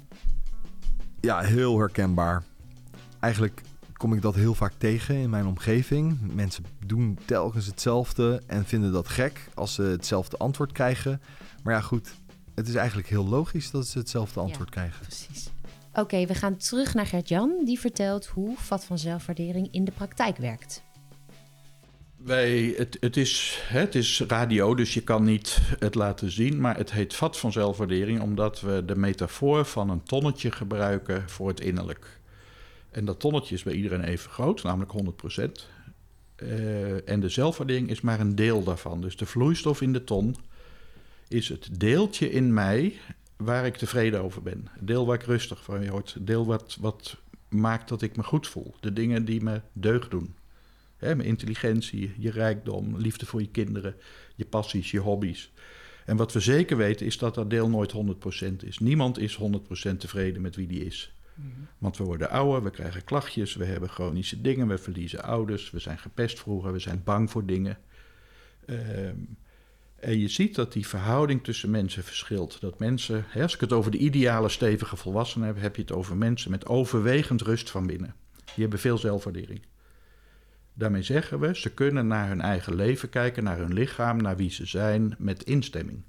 ja, 1.20 1.40
heel 1.40 1.78
herkenbaar. 1.78 2.42
Eigenlijk 3.20 3.62
kom 4.04 4.14
ik 4.14 4.22
dat 4.22 4.34
heel 4.34 4.54
vaak 4.54 4.72
tegen 4.78 5.14
in 5.14 5.30
mijn 5.30 5.46
omgeving. 5.46 6.18
Mensen 6.34 6.64
doen 6.86 7.18
telkens 7.24 7.66
hetzelfde 7.66 8.42
en 8.46 8.64
vinden 8.64 8.92
dat 8.92 9.08
gek 9.08 9.48
als 9.54 9.74
ze 9.74 9.82
hetzelfde 9.82 10.36
antwoord 10.36 10.72
krijgen. 10.72 11.20
Maar 11.62 11.74
ja, 11.74 11.80
goed, 11.80 12.14
het 12.54 12.68
is 12.68 12.74
eigenlijk 12.74 13.08
heel 13.08 13.28
logisch 13.28 13.70
dat 13.70 13.86
ze 13.86 13.98
hetzelfde 13.98 14.40
antwoord 14.40 14.70
krijgen. 14.70 15.00
Precies. 15.00 15.48
Oké, 15.94 16.26
we 16.26 16.34
gaan 16.34 16.56
terug 16.56 16.94
naar 16.94 17.06
Gert-Jan. 17.06 17.62
Die 17.64 17.80
vertelt 17.80 18.26
hoe 18.26 18.56
vat 18.56 18.84
van 18.84 18.98
zelfwaardering 18.98 19.68
in 19.70 19.84
de 19.84 19.92
praktijk 19.92 20.36
werkt. 20.36 20.82
Wij, 22.16 22.74
het, 22.76 22.96
het, 23.00 23.16
is, 23.16 23.58
het 23.68 23.94
is 23.94 24.20
radio, 24.28 24.74
dus 24.74 24.94
je 24.94 25.02
kan 25.02 25.24
niet 25.24 25.60
het 25.78 25.94
laten 25.94 26.30
zien. 26.30 26.60
Maar 26.60 26.76
het 26.76 26.92
heet 26.92 27.14
vat 27.14 27.38
van 27.38 27.52
zelfwaardering, 27.52 28.20
omdat 28.20 28.60
we 28.60 28.84
de 28.84 28.96
metafoor 28.96 29.64
van 29.64 29.90
een 29.90 30.02
tonnetje 30.02 30.50
gebruiken 30.50 31.30
voor 31.30 31.48
het 31.48 31.60
innerlijk. 31.60 32.22
En 32.94 33.04
dat 33.04 33.20
tonnetje 33.20 33.54
is 33.54 33.62
bij 33.62 33.74
iedereen 33.74 34.04
even 34.04 34.30
groot, 34.30 34.62
namelijk 34.62 34.90
100 34.90 35.16
procent. 35.16 35.68
Uh, 36.36 37.08
en 37.08 37.20
de 37.20 37.28
zelfwaardering 37.28 37.90
is 37.90 38.00
maar 38.00 38.20
een 38.20 38.34
deel 38.34 38.64
daarvan. 38.64 39.00
Dus 39.00 39.16
de 39.16 39.26
vloeistof 39.26 39.80
in 39.80 39.92
de 39.92 40.04
ton 40.04 40.36
is 41.28 41.48
het 41.48 41.80
deeltje 41.80 42.30
in 42.30 42.52
mij 42.52 42.98
waar 43.36 43.66
ik 43.66 43.76
tevreden 43.76 44.22
over 44.22 44.42
ben. 44.42 44.68
Het 44.70 44.86
deel 44.86 45.06
waar 45.06 45.14
ik 45.14 45.22
rustig 45.22 45.64
van 45.64 45.90
word. 45.90 46.16
Deel 46.20 46.46
wat, 46.46 46.76
wat 46.80 47.16
maakt 47.48 47.88
dat 47.88 48.02
ik 48.02 48.16
me 48.16 48.22
goed 48.22 48.46
voel. 48.48 48.74
De 48.80 48.92
dingen 48.92 49.24
die 49.24 49.42
me 49.42 49.60
deugd 49.72 50.10
doen. 50.10 50.34
Hè, 50.96 51.14
mijn 51.14 51.28
intelligentie, 51.28 52.14
je 52.18 52.30
rijkdom, 52.30 52.96
liefde 52.96 53.26
voor 53.26 53.40
je 53.40 53.50
kinderen, 53.50 53.94
je 54.34 54.44
passies, 54.44 54.90
je 54.90 54.98
hobby's. 54.98 55.52
En 56.04 56.16
wat 56.16 56.32
we 56.32 56.40
zeker 56.40 56.76
weten 56.76 57.06
is 57.06 57.18
dat 57.18 57.34
dat 57.34 57.50
deel 57.50 57.68
nooit 57.68 57.92
100% 57.92 57.96
is. 58.64 58.78
Niemand 58.78 59.18
is 59.18 59.38
100% 59.38 59.96
tevreden 59.98 60.42
met 60.42 60.56
wie 60.56 60.66
die 60.66 60.84
is. 60.84 61.13
Want 61.78 61.96
we 61.96 62.04
worden 62.04 62.30
ouder, 62.30 62.62
we 62.62 62.70
krijgen 62.70 63.04
klachtjes, 63.04 63.54
we 63.54 63.64
hebben 63.64 63.88
chronische 63.88 64.40
dingen, 64.40 64.68
we 64.68 64.78
verliezen 64.78 65.22
ouders, 65.22 65.70
we 65.70 65.78
zijn 65.78 65.98
gepest 65.98 66.38
vroeger, 66.38 66.72
we 66.72 66.78
zijn 66.78 67.02
bang 67.04 67.30
voor 67.30 67.46
dingen. 67.46 67.78
Ehm, 68.66 69.16
en 69.96 70.18
je 70.18 70.28
ziet 70.28 70.54
dat 70.54 70.72
die 70.72 70.86
verhouding 70.86 71.44
tussen 71.44 71.70
mensen 71.70 72.04
verschilt. 72.04 72.60
Dat 72.60 72.78
mensen, 72.78 73.24
hè, 73.28 73.42
als 73.42 73.54
ik 73.54 73.60
het 73.60 73.72
over 73.72 73.90
de 73.90 73.98
ideale 73.98 74.48
stevige 74.48 74.96
volwassenen 74.96 75.46
heb, 75.46 75.60
heb 75.60 75.76
je 75.76 75.82
het 75.82 75.92
over 75.92 76.16
mensen 76.16 76.50
met 76.50 76.66
overwegend 76.66 77.42
rust 77.42 77.70
van 77.70 77.86
binnen. 77.86 78.14
Die 78.44 78.62
hebben 78.62 78.78
veel 78.78 78.98
zelfwaardering. 78.98 79.62
Daarmee 80.74 81.02
zeggen 81.02 81.40
we, 81.40 81.56
ze 81.56 81.74
kunnen 81.74 82.06
naar 82.06 82.28
hun 82.28 82.40
eigen 82.40 82.74
leven 82.74 83.08
kijken, 83.08 83.44
naar 83.44 83.58
hun 83.58 83.72
lichaam, 83.72 84.16
naar 84.16 84.36
wie 84.36 84.50
ze 84.50 84.66
zijn, 84.66 85.14
met 85.18 85.42
instemming. 85.42 86.02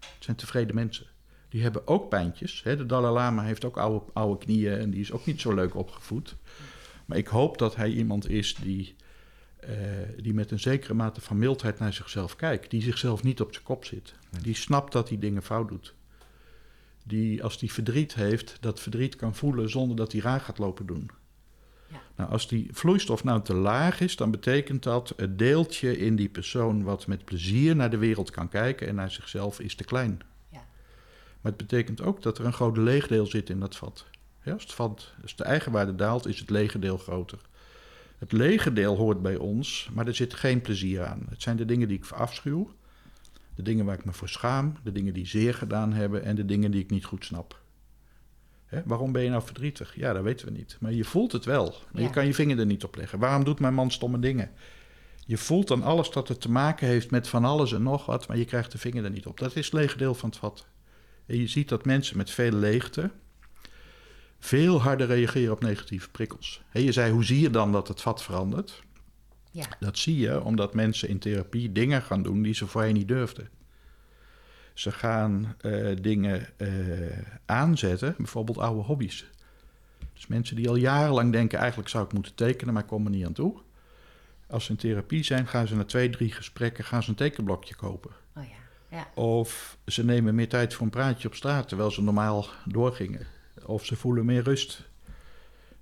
Het 0.00 0.24
zijn 0.24 0.36
tevreden 0.36 0.74
mensen. 0.74 1.06
Die 1.54 1.62
hebben 1.62 1.86
ook 1.86 2.08
pijntjes. 2.08 2.62
Hè? 2.62 2.76
De 2.76 2.86
Dalai 2.86 3.12
Lama 3.12 3.42
heeft 3.42 3.64
ook 3.64 3.76
oude, 3.76 4.04
oude 4.12 4.44
knieën 4.44 4.78
en 4.78 4.90
die 4.90 5.00
is 5.00 5.12
ook 5.12 5.26
niet 5.26 5.40
zo 5.40 5.54
leuk 5.54 5.74
opgevoed. 5.74 6.36
Maar 7.04 7.18
ik 7.18 7.26
hoop 7.26 7.58
dat 7.58 7.76
hij 7.76 7.90
iemand 7.90 8.28
is 8.28 8.54
die, 8.54 8.94
uh, 9.64 9.70
die 10.22 10.34
met 10.34 10.50
een 10.50 10.60
zekere 10.60 10.94
mate 10.94 11.20
van 11.20 11.38
mildheid 11.38 11.78
naar 11.78 11.92
zichzelf 11.92 12.36
kijkt. 12.36 12.70
Die 12.70 12.82
zichzelf 12.82 13.22
niet 13.22 13.40
op 13.40 13.52
zijn 13.52 13.64
kop 13.64 13.84
zit. 13.84 14.14
Die 14.42 14.54
snapt 14.54 14.92
dat 14.92 15.08
hij 15.08 15.18
dingen 15.18 15.42
fout 15.42 15.68
doet. 15.68 15.94
Die 17.04 17.42
als 17.42 17.60
hij 17.60 17.68
verdriet 17.68 18.14
heeft, 18.14 18.56
dat 18.60 18.80
verdriet 18.80 19.16
kan 19.16 19.34
voelen 19.34 19.70
zonder 19.70 19.96
dat 19.96 20.12
hij 20.12 20.20
raar 20.20 20.40
gaat 20.40 20.58
lopen 20.58 20.86
doen. 20.86 21.10
Nou, 22.16 22.30
als 22.30 22.48
die 22.48 22.68
vloeistof 22.72 23.24
nou 23.24 23.42
te 23.42 23.54
laag 23.54 24.00
is, 24.00 24.16
dan 24.16 24.30
betekent 24.30 24.82
dat 24.82 25.12
het 25.16 25.38
deeltje 25.38 25.98
in 25.98 26.16
die 26.16 26.28
persoon 26.28 26.82
wat 26.82 27.06
met 27.06 27.24
plezier 27.24 27.76
naar 27.76 27.90
de 27.90 27.98
wereld 27.98 28.30
kan 28.30 28.48
kijken 28.48 28.88
en 28.88 28.94
naar 28.94 29.10
zichzelf 29.10 29.60
is 29.60 29.74
te 29.74 29.84
klein. 29.84 30.20
Maar 31.44 31.52
het 31.52 31.66
betekent 31.66 32.02
ook 32.02 32.22
dat 32.22 32.38
er 32.38 32.44
een 32.44 32.52
groot 32.52 32.76
leegdeel 32.76 33.26
zit 33.26 33.50
in 33.50 33.60
dat 33.60 33.76
vat. 33.76 34.04
Ja, 34.42 34.52
als, 34.52 34.62
het 34.62 34.72
vat 34.72 35.14
als 35.22 35.36
de 35.36 35.44
eigenwaarde 35.44 35.94
daalt, 35.94 36.26
is 36.26 36.38
het 36.38 36.50
lege 36.50 36.78
deel 36.78 36.98
groter. 36.98 37.38
Het 38.18 38.32
lege 38.32 38.72
deel 38.72 38.96
hoort 38.96 39.22
bij 39.22 39.36
ons, 39.36 39.88
maar 39.92 40.06
er 40.06 40.14
zit 40.14 40.34
geen 40.34 40.60
plezier 40.60 41.04
aan. 41.04 41.26
Het 41.28 41.42
zijn 41.42 41.56
de 41.56 41.64
dingen 41.64 41.88
die 41.88 41.96
ik 41.96 42.04
verafschuw, 42.04 42.70
de 43.54 43.62
dingen 43.62 43.84
waar 43.84 43.98
ik 43.98 44.04
me 44.04 44.12
voor 44.12 44.28
schaam, 44.28 44.76
de 44.82 44.92
dingen 44.92 45.14
die 45.14 45.26
zeer 45.26 45.54
gedaan 45.54 45.92
hebben 45.92 46.22
en 46.22 46.36
de 46.36 46.44
dingen 46.44 46.70
die 46.70 46.82
ik 46.82 46.90
niet 46.90 47.04
goed 47.04 47.24
snap. 47.24 47.60
Hè? 48.66 48.82
Waarom 48.84 49.12
ben 49.12 49.22
je 49.22 49.30
nou 49.30 49.42
verdrietig? 49.42 49.96
Ja, 49.96 50.12
dat 50.12 50.22
weten 50.22 50.46
we 50.46 50.52
niet. 50.52 50.76
Maar 50.80 50.92
je 50.92 51.04
voelt 51.04 51.32
het 51.32 51.44
wel. 51.44 51.74
Maar 51.92 52.02
je 52.02 52.10
kan 52.10 52.26
je 52.26 52.34
vinger 52.34 52.58
er 52.58 52.66
niet 52.66 52.84
op 52.84 52.96
leggen. 52.96 53.18
Waarom 53.18 53.44
doet 53.44 53.60
mijn 53.60 53.74
man 53.74 53.90
stomme 53.90 54.18
dingen? 54.18 54.50
Je 55.26 55.36
voelt 55.36 55.68
dan 55.68 55.82
alles 55.82 56.10
dat 56.10 56.28
het 56.28 56.40
te 56.40 56.50
maken 56.50 56.86
heeft 56.86 57.10
met 57.10 57.28
van 57.28 57.44
alles 57.44 57.72
en 57.72 57.82
nog 57.82 58.06
wat, 58.06 58.28
maar 58.28 58.36
je 58.36 58.44
krijgt 58.44 58.72
de 58.72 58.78
vinger 58.78 59.04
er 59.04 59.10
niet 59.10 59.26
op. 59.26 59.38
Dat 59.38 59.56
is 59.56 59.64
het 59.64 59.74
lege 59.74 59.96
deel 59.96 60.14
van 60.14 60.28
het 60.28 60.38
vat. 60.38 60.66
En 61.26 61.38
je 61.38 61.46
ziet 61.46 61.68
dat 61.68 61.84
mensen 61.84 62.16
met 62.16 62.30
veel 62.30 62.52
leegte 62.52 63.10
veel 64.44 64.82
harder 64.82 65.06
reageren 65.06 65.52
op 65.52 65.60
negatieve 65.60 66.10
prikkels. 66.10 66.62
je 66.72 66.92
zei, 66.92 67.12
hoe 67.12 67.24
zie 67.24 67.40
je 67.40 67.50
dan 67.50 67.72
dat 67.72 67.88
het 67.88 68.00
vat 68.00 68.22
verandert? 68.22 68.82
Ja. 69.50 69.66
Dat 69.80 69.98
zie 69.98 70.18
je 70.18 70.42
omdat 70.42 70.74
mensen 70.74 71.08
in 71.08 71.18
therapie 71.18 71.72
dingen 71.72 72.02
gaan 72.02 72.22
doen 72.22 72.42
die 72.42 72.54
ze 72.54 72.66
voorheen 72.66 72.94
niet 72.94 73.08
durfden. 73.08 73.48
Ze 74.72 74.92
gaan 74.92 75.56
uh, 75.62 75.96
dingen 76.00 76.48
uh, 76.58 76.68
aanzetten, 77.46 78.14
bijvoorbeeld 78.16 78.58
oude 78.58 78.82
hobby's. 78.82 79.26
Dus 80.12 80.26
mensen 80.26 80.56
die 80.56 80.68
al 80.68 80.76
jarenlang 80.76 81.32
denken, 81.32 81.58
eigenlijk 81.58 81.88
zou 81.88 82.04
ik 82.04 82.12
moeten 82.12 82.34
tekenen, 82.34 82.74
maar 82.74 82.82
ik 82.82 82.88
kom 82.88 83.04
er 83.04 83.10
niet 83.10 83.26
aan 83.26 83.32
toe. 83.32 83.60
Als 84.46 84.64
ze 84.64 84.70
in 84.70 84.76
therapie 84.76 85.24
zijn, 85.24 85.46
gaan 85.46 85.66
ze 85.66 85.76
na 85.76 85.84
twee, 85.84 86.10
drie 86.10 86.32
gesprekken 86.32 86.84
gaan 86.84 87.02
ze 87.02 87.10
een 87.10 87.16
tekenblokje 87.16 87.74
kopen. 87.74 88.10
Ja. 88.90 89.08
Of 89.14 89.78
ze 89.86 90.04
nemen 90.04 90.34
meer 90.34 90.48
tijd 90.48 90.74
voor 90.74 90.84
een 90.84 90.90
praatje 90.90 91.28
op 91.28 91.34
straat, 91.34 91.68
terwijl 91.68 91.90
ze 91.90 92.02
normaal 92.02 92.46
doorgingen. 92.64 93.26
Of 93.64 93.84
ze 93.84 93.96
voelen 93.96 94.24
meer 94.24 94.42
rust. 94.42 94.82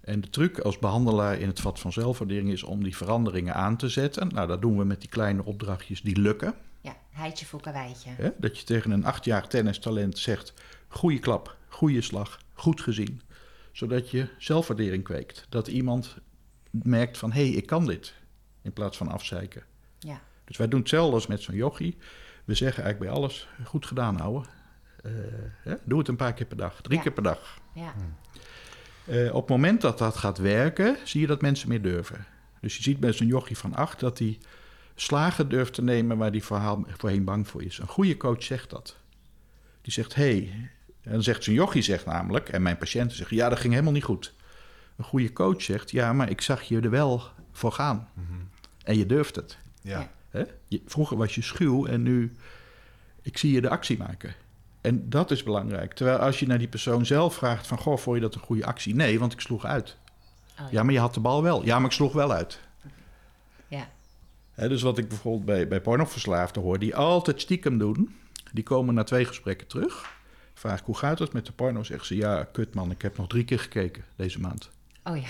En 0.00 0.20
de 0.20 0.30
truc 0.30 0.58
als 0.58 0.78
behandelaar 0.78 1.38
in 1.38 1.46
het 1.46 1.60
vat 1.60 1.80
van 1.80 1.92
zelfwaardering 1.92 2.50
is 2.50 2.62
om 2.62 2.82
die 2.82 2.96
veranderingen 2.96 3.54
aan 3.54 3.76
te 3.76 3.88
zetten. 3.88 4.28
Nou, 4.28 4.48
dat 4.48 4.62
doen 4.62 4.78
we 4.78 4.84
met 4.84 5.00
die 5.00 5.10
kleine 5.10 5.44
opdrachtjes 5.44 6.02
die 6.02 6.20
lukken. 6.20 6.54
Ja, 6.80 6.96
heitje 7.10 7.46
voor 7.46 7.60
karweitje. 7.60 8.34
dat 8.38 8.58
je 8.58 8.64
tegen 8.64 8.90
een 8.90 9.04
achtjarig 9.04 9.46
tennistalent 9.46 10.18
zegt... 10.18 10.52
goede 10.88 11.18
klap, 11.18 11.56
goede 11.68 12.00
slag, 12.00 12.38
goed 12.52 12.80
gezien. 12.80 13.20
Zodat 13.72 14.10
je 14.10 14.28
zelfwaardering 14.38 15.04
kweekt. 15.04 15.46
Dat 15.48 15.68
iemand 15.68 16.16
merkt 16.70 17.18
van, 17.18 17.32
hé, 17.32 17.46
hey, 17.46 17.56
ik 17.56 17.66
kan 17.66 17.86
dit. 17.86 18.14
In 18.62 18.72
plaats 18.72 18.96
van 18.96 19.08
afzeiken. 19.08 19.62
Ja. 19.98 20.20
Dus 20.44 20.56
wij 20.56 20.68
doen 20.68 20.80
hetzelfde 20.80 21.14
als 21.14 21.26
met 21.26 21.42
zo'n 21.42 21.54
yogi. 21.54 21.96
We 22.44 22.54
zeggen 22.54 22.82
eigenlijk 22.82 23.12
bij 23.12 23.22
alles, 23.22 23.48
goed 23.64 23.86
gedaan 23.86 24.20
ouwe. 24.20 24.44
Uh, 25.02 25.72
doe 25.84 25.98
het 25.98 26.08
een 26.08 26.16
paar 26.16 26.32
keer 26.34 26.46
per 26.46 26.56
dag, 26.56 26.80
drie 26.80 27.00
keer 27.00 27.12
per 27.12 27.22
dag. 27.22 27.58
Ja. 27.74 27.94
Uh, 29.04 29.34
op 29.34 29.40
het 29.40 29.50
moment 29.50 29.80
dat 29.80 29.98
dat 29.98 30.16
gaat 30.16 30.38
werken, 30.38 30.96
zie 31.04 31.20
je 31.20 31.26
dat 31.26 31.42
mensen 31.42 31.68
meer 31.68 31.82
durven. 31.82 32.26
Dus 32.60 32.76
je 32.76 32.82
ziet 32.82 33.00
bij 33.00 33.12
zo'n 33.12 33.26
yogi 33.26 33.56
van 33.56 33.74
acht 33.74 34.00
dat 34.00 34.18
hij 34.18 34.38
slagen 34.94 35.48
durft 35.48 35.74
te 35.74 35.82
nemen 35.82 36.16
waar 36.16 36.32
die 36.32 36.44
verhaal 36.44 36.84
voorheen 36.96 37.24
bang 37.24 37.48
voor 37.48 37.62
is. 37.62 37.78
Een 37.78 37.88
goede 37.88 38.16
coach 38.16 38.42
zegt 38.42 38.70
dat. 38.70 38.96
Die 39.82 39.92
zegt, 39.92 40.14
hé, 40.14 40.22
hey, 40.22 40.70
en 41.02 41.12
dan 41.12 41.22
zegt 41.22 41.44
zijn 41.44 41.56
jochie 41.56 41.82
zegt 41.82 42.06
namelijk, 42.06 42.48
en 42.48 42.62
mijn 42.62 42.78
patiënten 42.78 43.16
zeggen, 43.16 43.36
ja, 43.36 43.48
dat 43.48 43.58
ging 43.58 43.72
helemaal 43.72 43.92
niet 43.92 44.04
goed. 44.04 44.34
Een 44.96 45.04
goede 45.04 45.32
coach 45.32 45.62
zegt, 45.62 45.90
ja, 45.90 46.12
maar 46.12 46.30
ik 46.30 46.40
zag 46.40 46.62
je 46.62 46.80
er 46.80 46.90
wel 46.90 47.22
voor 47.52 47.72
gaan. 47.72 48.08
Mhm. 48.14 48.38
En 48.84 48.98
je 48.98 49.06
durft 49.06 49.36
het. 49.36 49.58
Ja. 49.82 50.10
Vroeger 50.86 51.16
was 51.16 51.34
je 51.34 51.42
schuw 51.42 51.86
en 51.86 52.02
nu, 52.02 52.36
ik 53.22 53.38
zie 53.38 53.52
je 53.52 53.60
de 53.60 53.68
actie 53.68 53.98
maken. 53.98 54.34
En 54.80 55.08
dat 55.08 55.30
is 55.30 55.42
belangrijk. 55.42 55.92
Terwijl 55.92 56.18
als 56.18 56.38
je 56.38 56.46
naar 56.46 56.58
die 56.58 56.68
persoon 56.68 57.06
zelf 57.06 57.34
vraagt 57.34 57.66
van... 57.66 57.78
goh, 57.78 57.96
vond 57.96 58.16
je 58.16 58.22
dat 58.22 58.34
een 58.34 58.40
goede 58.40 58.66
actie? 58.66 58.94
Nee, 58.94 59.18
want 59.18 59.32
ik 59.32 59.40
sloeg 59.40 59.64
uit. 59.64 59.96
Oh, 60.52 60.58
ja. 60.58 60.66
ja. 60.70 60.82
maar 60.82 60.92
je 60.92 61.00
had 61.00 61.14
de 61.14 61.20
bal 61.20 61.42
wel. 61.42 61.64
Ja, 61.64 61.76
maar 61.76 61.86
ik 61.86 61.96
sloeg 61.96 62.12
wel 62.12 62.32
uit. 62.32 62.60
Ja 63.68 63.88
dus 64.54 64.82
wat 64.82 64.98
ik 64.98 65.08
bijvoorbeeld 65.08 65.44
bij, 65.44 65.68
bij 65.68 65.80
pornoverslaafden 65.80 66.62
hoor, 66.62 66.78
die 66.78 66.96
altijd 66.96 67.40
stiekem 67.40 67.78
doen, 67.78 68.14
die 68.52 68.64
komen 68.64 68.94
na 68.94 69.04
twee 69.04 69.24
gesprekken 69.24 69.66
terug. 69.66 70.20
Vraag 70.54 70.78
ik 70.78 70.84
hoe 70.84 70.96
gaat 70.96 71.18
het 71.18 71.32
met 71.32 71.46
de 71.46 71.52
porno? 71.52 71.82
Zeggen 71.82 72.06
ze 72.06 72.16
ja, 72.16 72.44
kut 72.44 72.74
man, 72.74 72.90
ik 72.90 73.02
heb 73.02 73.16
nog 73.16 73.28
drie 73.28 73.44
keer 73.44 73.58
gekeken 73.58 74.04
deze 74.16 74.40
maand. 74.40 74.70
Oh 75.04 75.16
ja. 75.16 75.28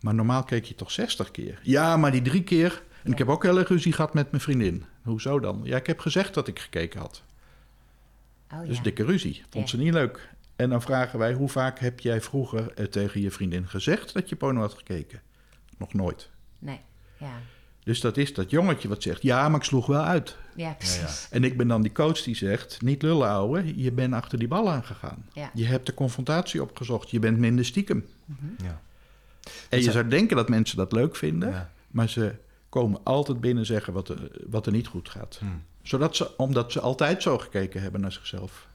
Maar 0.00 0.14
normaal 0.14 0.44
keek 0.44 0.64
je 0.64 0.74
toch 0.74 0.90
60 0.90 1.30
keer? 1.30 1.60
Ja, 1.62 1.96
maar 1.96 2.10
die 2.10 2.22
drie 2.22 2.42
keer. 2.42 2.82
En 3.02 3.12
ik 3.12 3.18
heb 3.18 3.28
ook 3.28 3.42
heel 3.42 3.58
erg 3.58 3.68
ruzie 3.68 3.92
gehad 3.92 4.14
met 4.14 4.30
mijn 4.30 4.42
vriendin. 4.42 4.84
Hoezo 5.02 5.40
dan? 5.40 5.60
Ja, 5.64 5.76
ik 5.76 5.86
heb 5.86 5.98
gezegd 5.98 6.34
dat 6.34 6.48
ik 6.48 6.58
gekeken 6.58 7.00
had. 7.00 7.22
Oh, 8.52 8.66
dus 8.66 8.82
dikke 8.82 9.04
ruzie. 9.04 9.42
Vond 9.50 9.68
ze 9.68 9.76
niet 9.76 9.92
leuk. 9.92 10.28
En 10.56 10.70
dan 10.70 10.82
vragen 10.82 11.18
wij, 11.18 11.32
hoe 11.32 11.48
vaak 11.48 11.78
heb 11.78 12.00
jij 12.00 12.20
vroeger 12.20 12.72
eh, 12.74 12.84
tegen 12.84 13.20
je 13.20 13.30
vriendin 13.30 13.68
gezegd 13.68 14.12
dat 14.12 14.28
je 14.28 14.36
porno 14.36 14.60
had 14.60 14.74
gekeken? 14.74 15.20
Nog 15.76 15.94
nooit. 15.94 16.30
Nee, 16.58 16.80
ja. 17.16 17.32
Dus 17.84 18.00
dat 18.00 18.16
is 18.16 18.34
dat 18.34 18.50
jongetje 18.50 18.88
wat 18.88 19.02
zegt, 19.02 19.22
ja, 19.22 19.48
maar 19.48 19.58
ik 19.58 19.64
sloeg 19.64 19.86
wel 19.86 20.02
uit. 20.02 20.36
Ja, 20.56 20.72
precies. 20.72 21.28
En 21.30 21.44
ik 21.44 21.56
ben 21.56 21.68
dan 21.68 21.82
die 21.82 21.92
coach 21.92 22.22
die 22.22 22.36
zegt, 22.36 22.82
niet 22.82 23.02
lullen 23.02 23.28
ouwe, 23.28 23.82
je 23.82 23.92
bent 23.92 24.14
achter 24.14 24.38
die 24.38 24.48
bal 24.48 24.70
aangegaan. 24.70 25.26
Ja. 25.32 25.50
Je 25.54 25.64
hebt 25.64 25.86
de 25.86 25.94
confrontatie 25.94 26.62
opgezocht, 26.62 27.10
je 27.10 27.18
bent 27.18 27.38
minder 27.38 27.64
stiekem. 27.64 28.06
Mm 28.24 28.54
ja. 28.62 28.80
En 29.68 29.82
je 29.82 29.90
zou 29.90 30.08
denken 30.08 30.36
dat 30.36 30.48
mensen 30.48 30.76
dat 30.76 30.92
leuk 30.92 31.16
vinden, 31.16 31.70
maar 31.90 32.08
ze 32.08 32.34
komen 32.68 33.00
altijd 33.02 33.40
binnen 33.40 33.66
zeggen 33.66 33.92
wat 33.92 34.08
er, 34.08 34.30
wat 34.46 34.66
er 34.66 34.72
niet 34.72 34.86
goed 34.86 35.08
gaat. 35.08 35.36
Hmm. 35.40 35.62
Zodat 35.82 36.16
ze, 36.16 36.36
omdat 36.36 36.72
ze 36.72 36.80
altijd 36.80 37.22
zo 37.22 37.38
gekeken 37.38 37.82
hebben 37.82 38.00
naar 38.00 38.12
zichzelf. 38.12 38.66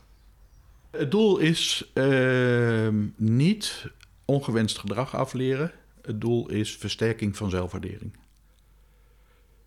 Het 0.92 1.12
doel 1.12 1.38
is 1.38 1.90
ehm, 1.94 3.06
niet 3.16 3.88
ongewenst 4.26 4.78
gedrag 4.78 5.16
afleren. 5.16 5.72
Het 6.02 6.22
doel 6.22 6.50
is 6.50 6.76
versterking 6.76 7.38
van 7.38 7.50
zelfwaardering. 7.50 8.14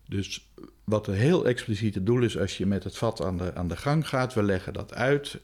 Dus 0.05 0.47
wat 0.83 1.07
een 1.07 1.13
heel 1.13 1.45
expliciete 1.45 2.03
doel 2.03 2.21
is 2.21 2.37
als 2.37 2.57
je 2.57 2.65
met 2.65 2.83
het 2.83 2.97
vat 2.97 3.21
aan 3.21 3.37
de, 3.37 3.55
aan 3.55 3.67
de 3.67 3.77
gang 3.77 4.07
gaat, 4.07 4.33
we 4.33 4.43
leggen 4.43 4.73
dat 4.73 4.93
uit. 4.93 5.39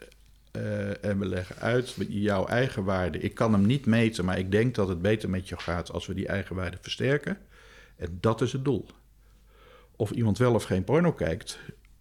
Uh, 0.58 1.06
en 1.06 1.20
we 1.20 1.26
leggen 1.26 1.56
uit 1.56 1.96
jouw 2.10 2.46
eigen 2.46 2.84
waarde. 2.84 3.20
Ik 3.20 3.34
kan 3.34 3.54
hem 3.54 3.66
niet 3.66 3.86
meten, 3.86 4.26
maar 4.26 4.38
ik 4.38 4.52
denk 4.52 4.76
dat 4.76 4.88
het 4.88 5.02
beter 5.02 5.30
met 5.30 5.50
je 5.50 5.58
gaat 5.58 5.92
als 5.92 6.06
we 6.06 6.14
die 6.14 6.28
eigen 6.28 6.56
waarde 6.56 6.78
versterken. 6.82 7.38
En 8.04 8.18
dat 8.20 8.42
is 8.42 8.54
het 8.54 8.66
doel. 8.66 8.86
Of 9.96 10.12
iemand 10.12 10.38
wel 10.38 10.54
of 10.54 10.64
geen 10.64 10.84
porno 10.84 11.14
kijkt, 11.14 11.60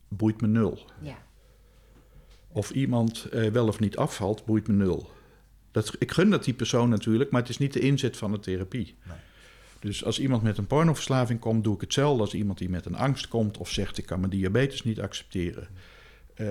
boeit 0.09 0.41
me 0.41 0.47
nul. 0.47 0.79
Ja. 1.01 1.17
Of 2.49 2.71
iemand 2.71 3.25
eh, 3.25 3.51
wel 3.51 3.69
of 3.69 3.81
niet 3.81 3.97
afvalt, 3.97 4.45
boeit 4.45 4.69
me 4.69 4.75
nul. 4.75 5.11
Dat, 5.71 5.97
ik 5.99 6.13
gun 6.13 6.31
dat 6.31 6.45
die 6.45 6.55
persoon 6.55 6.89
natuurlijk, 6.89 7.31
maar 7.31 7.41
het 7.41 7.51
is 7.51 7.59
niet 7.59 7.73
de 7.73 7.81
inzet 7.81 8.17
van 8.17 8.33
de 8.33 8.39
therapie. 8.39 8.97
Nee. 9.03 9.17
Dus 9.81 10.05
als 10.05 10.21
iemand 10.21 10.43
met 10.43 10.59
een 10.59 10.67
pornoverslaving 10.67 11.41
komt, 11.41 11.65
doe 11.65 11.75
ik 11.75 11.81
hetzelfde 11.81 12.21
als 12.21 12.35
iemand 12.35 12.59
die 12.59 12.69
met 12.69 12.87
een 12.87 12.97
angst 12.97 13.29
komt 13.29 13.59
of 13.59 13.71
zegt 13.71 13.99
ik 13.99 14.07
kan 14.07 14.19
mijn 14.19 14.31
diabetes 14.31 14.83
niet 14.83 15.01
accepteren. 15.01 15.69
Eh, 16.35 16.47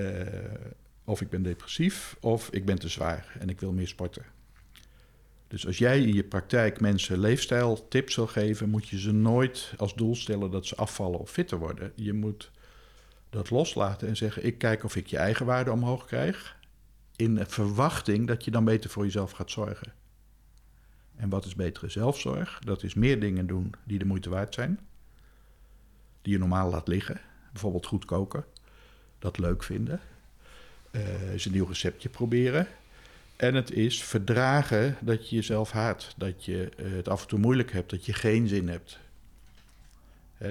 of 1.04 1.22
ik 1.22 1.30
ben 1.30 1.44
depressief 1.44 2.18
of 2.20 2.50
ik 2.52 2.66
ben 2.66 2.80
te 2.80 2.88
zwaar 2.88 3.38
en 3.40 3.50
ik 3.50 3.60
wil 3.60 3.72
meer 3.72 3.88
sporten. 3.88 4.26
Dus 5.52 5.68
als 5.68 5.78
jij 5.78 6.02
in 6.02 6.14
je 6.14 6.24
praktijk 6.24 6.80
mensen 6.80 7.20
leefstijltips 7.20 8.16
wil 8.16 8.28
geven, 8.28 8.70
moet 8.70 8.88
je 8.88 9.00
ze 9.00 9.12
nooit 9.12 9.74
als 9.78 9.96
doel 9.96 10.16
stellen 10.16 10.52
dat 10.52 10.66
ze 10.66 10.76
afvallen 10.76 11.20
of 11.20 11.32
fitter 11.32 11.58
worden. 11.58 11.92
Je 11.96 12.14
moet 12.14 12.52
dat 13.30 13.50
loslaten 13.50 14.08
en 14.08 14.18
zeggen: 14.18 14.46
ik 14.46 14.58
kijk 14.58 14.84
of 14.84 14.96
ik 14.96 15.08
je 15.08 15.18
eigen 15.18 15.46
waarde 15.46 15.72
omhoog 15.72 16.06
krijg. 16.06 16.58
In 17.16 17.36
de 17.36 17.46
verwachting 17.46 18.28
dat 18.28 18.46
je 18.46 18.52
dan 18.52 18.66
beter 18.66 18.90
voor 18.90 19.04
jezelf 19.04 19.32
gaat 19.32 19.52
zorgen. 19.52 19.94
En 21.16 21.30
wat 21.30 21.46
is 21.46 21.56
betere 21.56 21.90
zelfzorg? 21.90 22.60
Dat 22.60 22.84
is 22.84 22.94
meer 22.94 23.20
dingen 23.20 23.48
doen 23.48 23.74
die 23.84 24.00
de 24.00 24.06
moeite 24.06 24.30
waard 24.30 24.54
zijn. 24.54 24.80
Die 26.22 26.34
je 26.34 26.40
normaal 26.40 26.70
laat 26.70 26.88
liggen. 26.88 27.22
Bijvoorbeeld 27.52 27.86
goed 27.86 28.06
koken. 28.06 28.46
Dat 29.20 29.38
leuk 29.38 29.64
vinden. 29.64 30.00
Uh, 30.92 31.32
eens 31.32 31.46
een 31.46 31.52
nieuw 31.52 31.66
receptje 31.66 32.10
proberen. 32.10 32.68
En 33.42 33.56
het 33.56 33.72
is 33.72 34.04
verdragen 34.04 34.98
dat 35.00 35.30
je 35.30 35.36
jezelf 35.36 35.72
haat. 35.72 36.14
Dat 36.18 36.46
je 36.46 36.72
uh, 36.80 36.92
het 36.92 37.08
af 37.08 37.22
en 37.22 37.28
toe 37.28 37.40
moeilijk 37.40 37.72
hebt. 37.72 37.90
Dat 37.90 38.06
je 38.06 38.14
geen 38.14 38.48
zin 38.48 38.68
hebt. 38.68 39.00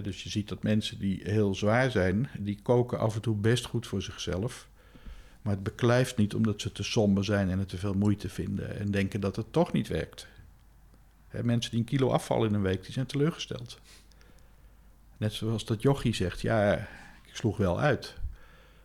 Dus 0.03 0.23
je 0.23 0.29
ziet 0.29 0.49
dat 0.49 0.63
mensen 0.63 0.99
die 0.99 1.21
heel 1.23 1.55
zwaar 1.55 1.91
zijn, 1.91 2.29
die 2.39 2.59
koken 2.63 2.99
af 2.99 3.15
en 3.15 3.21
toe 3.21 3.37
best 3.37 3.65
goed 3.65 3.87
voor 3.87 4.03
zichzelf. 4.03 4.69
Maar 5.43 5.55
het 5.55 5.63
beklijft 5.63 6.17
niet 6.17 6.35
omdat 6.35 6.61
ze 6.61 6.73
te 6.73 6.83
somber 6.83 7.25
zijn 7.25 7.51
en 7.51 7.59
het 7.59 7.69
te 7.69 7.79
veel 7.79 7.95
moeite 7.95 8.29
vinden 8.29 8.79
en 8.79 8.91
denken 8.91 9.21
dat 9.21 9.37
het 9.37 9.53
toch 9.53 9.73
niet 9.73 9.89
werkt. 9.89 10.27
Mensen 11.43 11.71
die 11.71 11.81
een 11.81 11.87
kilo 11.87 12.11
afvallen 12.11 12.49
in 12.49 12.55
een 12.55 12.63
week, 12.63 12.83
die 12.85 12.93
zijn 12.93 13.07
teleurgesteld. 13.07 13.79
Net 15.17 15.33
zoals 15.33 15.65
dat 15.65 15.83
jochie 15.83 16.15
zegt, 16.15 16.41
ja, 16.41 16.75
ik 17.27 17.37
sloeg 17.37 17.57
wel 17.57 17.81
uit. 17.81 18.15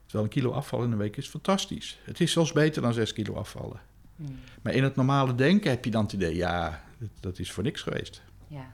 Terwijl 0.03 0.23
een 0.23 0.29
kilo 0.29 0.51
afvallen 0.51 0.85
in 0.85 0.91
een 0.91 0.97
week 0.97 1.17
is 1.17 1.27
fantastisch. 1.27 1.99
Het 2.03 2.19
is 2.19 2.31
zelfs 2.31 2.51
beter 2.51 2.81
dan 2.81 2.93
zes 2.93 3.13
kilo 3.13 3.33
afvallen. 3.33 3.93
Hmm. 4.15 4.39
Maar 4.61 4.73
in 4.73 4.83
het 4.83 4.95
normale 4.95 5.35
denken 5.35 5.69
heb 5.69 5.85
je 5.85 5.91
dan 5.91 6.03
het 6.03 6.13
idee, 6.13 6.35
ja, 6.35 6.83
dat 7.19 7.39
is 7.39 7.51
voor 7.51 7.63
niks 7.63 7.81
geweest. 7.81 8.21
Ja. 8.47 8.73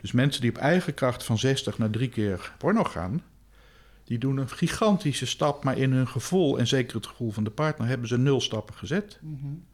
Dus 0.00 0.12
mensen 0.12 0.40
die 0.40 0.50
op 0.50 0.56
eigen 0.56 0.94
kracht 0.94 1.24
van 1.24 1.38
60 1.38 1.78
naar 1.78 1.90
drie 1.90 2.08
keer 2.08 2.52
porno 2.58 2.84
gaan, 2.84 3.22
die 4.04 4.18
doen 4.18 4.36
een 4.36 4.48
gigantische 4.48 5.26
stap, 5.26 5.64
maar 5.64 5.78
in 5.78 5.92
hun 5.92 6.08
gevoel 6.08 6.58
en 6.58 6.66
zeker 6.66 6.96
het 6.96 7.06
gevoel 7.06 7.30
van 7.30 7.44
de 7.44 7.50
partner 7.50 7.88
hebben 7.88 8.08
ze 8.08 8.18
nul 8.18 8.40
stappen 8.40 8.74
gezet. 8.74 9.18
Mm 9.20 9.64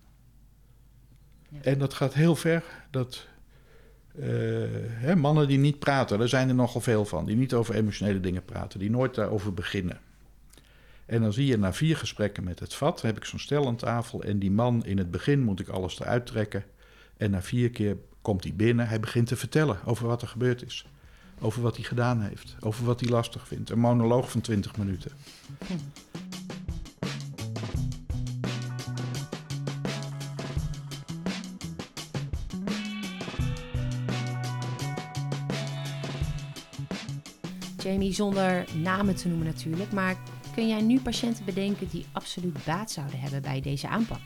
ja. 1.49 1.61
En 1.63 1.79
dat 1.79 1.95
gaat 1.95 2.15
heel 2.15 2.37
ver. 2.37 2.63
Dat 2.91 3.27
uh, 4.15 4.25
hè, 4.83 5.17
mannen 5.17 5.49
die 5.49 5.59
niet 5.59 5.79
praten, 5.79 6.19
daar 6.19 6.29
zijn 6.29 6.49
er 6.49 6.55
nogal 6.55 6.81
veel 6.81 7.05
van, 7.05 7.25
die 7.25 7.37
niet 7.37 7.55
over 7.55 7.75
emotionele 7.75 8.21
dingen 8.21 8.45
praten, 8.45 8.79
die 8.79 8.91
nooit 8.91 9.15
daarover 9.15 9.55
beginnen. 9.55 10.01
En 11.09 11.23
dan 11.23 11.33
zie 11.33 11.47
je 11.47 11.59
na 11.59 11.73
vier 11.73 11.97
gesprekken 11.97 12.45
met 12.45 12.61
het 12.61 12.75
vat, 12.75 13.03
heb 13.03 13.17
ik 13.17 13.25
zo'n 13.25 13.39
stel 13.39 13.67
aan 13.67 13.77
tafel 13.77 14.23
en 14.23 14.39
die 14.39 14.51
man 14.51 14.85
in 14.85 14.99
het 14.99 15.11
begin 15.11 15.43
moet 15.43 15.61
ik 15.61 15.69
alles 15.69 16.01
eruit 16.01 16.27
trekken. 16.27 16.65
En 17.17 17.31
na 17.31 17.43
vier 17.43 17.71
keer 17.71 17.97
komt 18.23 18.45
hij 18.45 18.55
binnen, 18.55 18.89
hij 18.89 19.01
begint 19.01 19.27
te 19.27 19.37
vertellen 19.37 19.79
over 19.85 20.07
wat 20.07 20.23
er 20.23 20.29
gebeurd 20.29 20.65
is. 20.65 20.87
Over 21.41 21.63
wat 21.63 21.77
hij 21.77 21.85
gedaan 21.85 22.21
heeft, 22.21 22.57
over 22.61 22.85
wat 22.85 23.01
hij 23.01 23.09
lastig 23.09 23.49
vindt. 23.49 23.71
Een 23.71 23.79
monoloog 23.79 24.31
van 24.31 24.41
20 24.41 24.77
minuten. 24.77 25.11
Jamie, 37.83 38.13
zonder 38.13 38.65
namen 38.83 39.15
te 39.15 39.29
noemen 39.29 39.47
natuurlijk, 39.47 39.93
maar 39.93 40.17
kun 40.59 40.69
jij 40.69 40.83
nu 40.83 41.01
patiënten 41.01 41.45
bedenken 41.45 41.89
die 41.89 42.07
absoluut 42.13 42.65
baat 42.65 42.91
zouden 42.91 43.21
hebben 43.21 43.43
bij 43.43 43.61
deze 43.61 43.89
aanpak? 43.89 44.21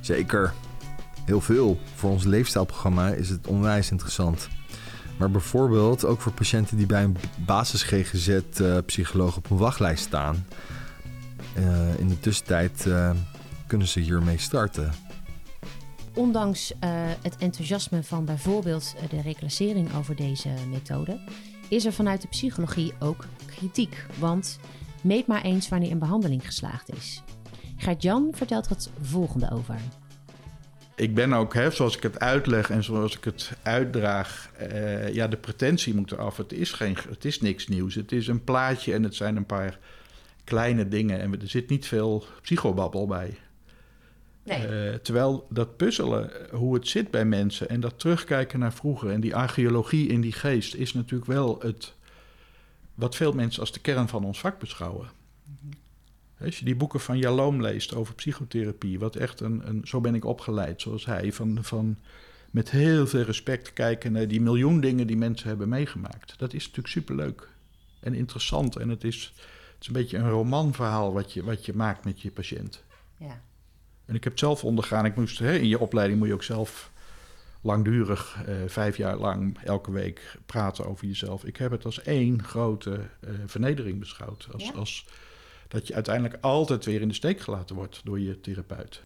Zeker 0.00 0.52
heel 1.24 1.40
veel. 1.40 1.78
Voor 1.94 2.10
ons 2.10 2.24
leefstijlprogramma 2.24 3.08
is 3.08 3.28
het 3.28 3.46
onwijs 3.46 3.90
interessant. 3.90 4.48
Maar 5.18 5.30
bijvoorbeeld 5.30 6.04
ook 6.04 6.20
voor 6.20 6.32
patiënten 6.32 6.76
die 6.76 6.86
bij 6.86 7.02
een 7.02 7.16
basis 7.46 7.82
GGZ-psycholoog 7.82 9.30
eh, 9.30 9.36
op 9.36 9.50
een 9.50 9.56
wachtlijst 9.56 10.04
staan. 10.04 10.46
Uh, 11.58 11.98
in 11.98 12.08
de 12.08 12.20
tussentijd 12.20 12.84
uh, 12.86 13.10
kunnen 13.66 13.88
ze 13.88 14.00
hiermee 14.00 14.38
starten. 14.38 14.92
Ondanks 16.14 16.72
het 17.22 17.36
enthousiasme 17.38 18.02
van 18.02 18.24
bijvoorbeeld 18.24 18.94
de 19.10 19.20
reclassering 19.20 19.94
over 19.94 20.16
deze 20.16 20.48
methode, 20.70 21.20
is 21.68 21.84
er 21.84 21.92
vanuit 21.92 22.22
de 22.22 22.28
psychologie 22.28 22.92
ook 22.98 23.24
kritiek. 23.46 24.06
Want 24.18 24.58
meet 25.00 25.26
maar 25.26 25.42
eens 25.42 25.68
wanneer 25.68 25.90
een 25.90 25.98
behandeling 25.98 26.46
geslaagd 26.46 26.92
is. 26.92 27.22
Gert-Jan 27.76 28.28
vertelt 28.32 28.68
het 28.68 28.90
volgende 29.00 29.50
over 29.50 29.80
ik 31.00 31.14
ben 31.14 31.32
ook, 31.32 31.54
hè, 31.54 31.70
zoals 31.70 31.96
ik 31.96 32.02
het 32.02 32.18
uitleg 32.18 32.70
en 32.70 32.84
zoals 32.84 33.16
ik 33.16 33.24
het 33.24 33.52
uitdraag, 33.62 34.50
uh, 34.72 35.14
ja, 35.14 35.28
de 35.28 35.36
pretentie 35.36 35.94
moet 35.94 36.12
eraf. 36.12 36.36
Het 36.36 36.52
is, 36.52 36.72
geen, 36.72 36.96
het 37.08 37.24
is 37.24 37.40
niks 37.40 37.68
nieuws. 37.68 37.94
Het 37.94 38.12
is 38.12 38.26
een 38.26 38.44
plaatje 38.44 38.92
en 38.92 39.02
het 39.02 39.14
zijn 39.14 39.36
een 39.36 39.46
paar 39.46 39.78
kleine 40.44 40.88
dingen. 40.88 41.20
En 41.20 41.40
er 41.40 41.48
zit 41.48 41.68
niet 41.68 41.86
veel 41.86 42.24
psychobabbel 42.42 43.06
bij. 43.06 43.38
Nee. 44.44 44.88
Uh, 44.88 44.94
terwijl 44.94 45.46
dat 45.50 45.76
puzzelen, 45.76 46.30
hoe 46.50 46.74
het 46.74 46.88
zit 46.88 47.10
bij 47.10 47.24
mensen 47.24 47.68
en 47.68 47.80
dat 47.80 47.98
terugkijken 47.98 48.58
naar 48.58 48.72
vroeger 48.72 49.10
en 49.10 49.20
die 49.20 49.36
archeologie 49.36 50.08
in 50.08 50.20
die 50.20 50.32
geest 50.32 50.74
is 50.74 50.94
natuurlijk 50.94 51.30
wel 51.30 51.58
het 51.60 51.94
wat 53.00 53.16
veel 53.16 53.32
mensen 53.32 53.60
als 53.60 53.72
de 53.72 53.80
kern 53.80 54.08
van 54.08 54.24
ons 54.24 54.40
vak 54.40 54.58
beschouwen. 54.58 55.10
Als 56.40 56.58
je 56.58 56.64
die 56.64 56.76
boeken 56.76 57.00
van 57.00 57.18
Jaloom 57.18 57.62
leest 57.62 57.94
over 57.94 58.14
psychotherapie, 58.14 58.98
wat 58.98 59.16
echt 59.16 59.40
een, 59.40 59.68
een 59.68 59.80
zo 59.84 60.00
ben 60.00 60.14
ik 60.14 60.24
opgeleid, 60.24 60.80
zoals 60.80 61.06
hij, 61.06 61.32
van, 61.32 61.58
van 61.62 61.98
met 62.50 62.70
heel 62.70 63.06
veel 63.06 63.22
respect 63.22 63.72
kijken 63.72 64.12
naar 64.12 64.28
die 64.28 64.40
miljoen 64.40 64.80
dingen 64.80 65.06
die 65.06 65.16
mensen 65.16 65.48
hebben 65.48 65.68
meegemaakt. 65.68 66.38
Dat 66.38 66.52
is 66.52 66.62
natuurlijk 66.62 66.88
superleuk 66.88 67.48
en 68.00 68.14
interessant. 68.14 68.76
En 68.76 68.88
het 68.88 69.04
is, 69.04 69.32
het 69.74 69.80
is 69.80 69.86
een 69.86 69.92
beetje 69.92 70.18
een 70.18 70.30
romanverhaal 70.30 71.12
wat 71.12 71.32
je, 71.32 71.44
wat 71.44 71.66
je 71.66 71.74
maakt 71.74 72.04
met 72.04 72.20
je 72.20 72.30
patiënt. 72.30 72.84
Ja. 73.16 73.42
En 74.04 74.14
ik 74.14 74.24
heb 74.24 74.32
het 74.32 74.40
zelf 74.40 74.64
ondergaan. 74.64 75.04
Ik 75.04 75.16
moest, 75.16 75.38
hè, 75.38 75.56
in 75.56 75.68
je 75.68 75.78
opleiding 75.78 76.18
moet 76.18 76.28
je 76.28 76.34
ook 76.34 76.42
zelf 76.42 76.90
langdurig, 77.60 78.42
eh, 78.46 78.54
vijf 78.66 78.96
jaar 78.96 79.16
lang, 79.16 79.58
elke 79.64 79.92
week 79.92 80.38
praten 80.46 80.86
over 80.86 81.06
jezelf. 81.06 81.44
Ik 81.44 81.56
heb 81.56 81.70
het 81.70 81.84
als 81.84 82.02
één 82.02 82.42
grote 82.42 82.90
uh, 82.90 83.30
vernedering 83.46 83.98
beschouwd. 83.98 84.48
Als, 84.52 84.64
ja? 84.64 84.72
als 84.72 85.06
dat 85.68 85.86
je 85.86 85.94
uiteindelijk 85.94 86.36
altijd 86.40 86.84
weer 86.84 87.00
in 87.00 87.08
de 87.08 87.14
steek 87.14 87.40
gelaten 87.40 87.76
wordt 87.76 88.00
door 88.04 88.20
je 88.20 88.40
therapeut. 88.40 89.04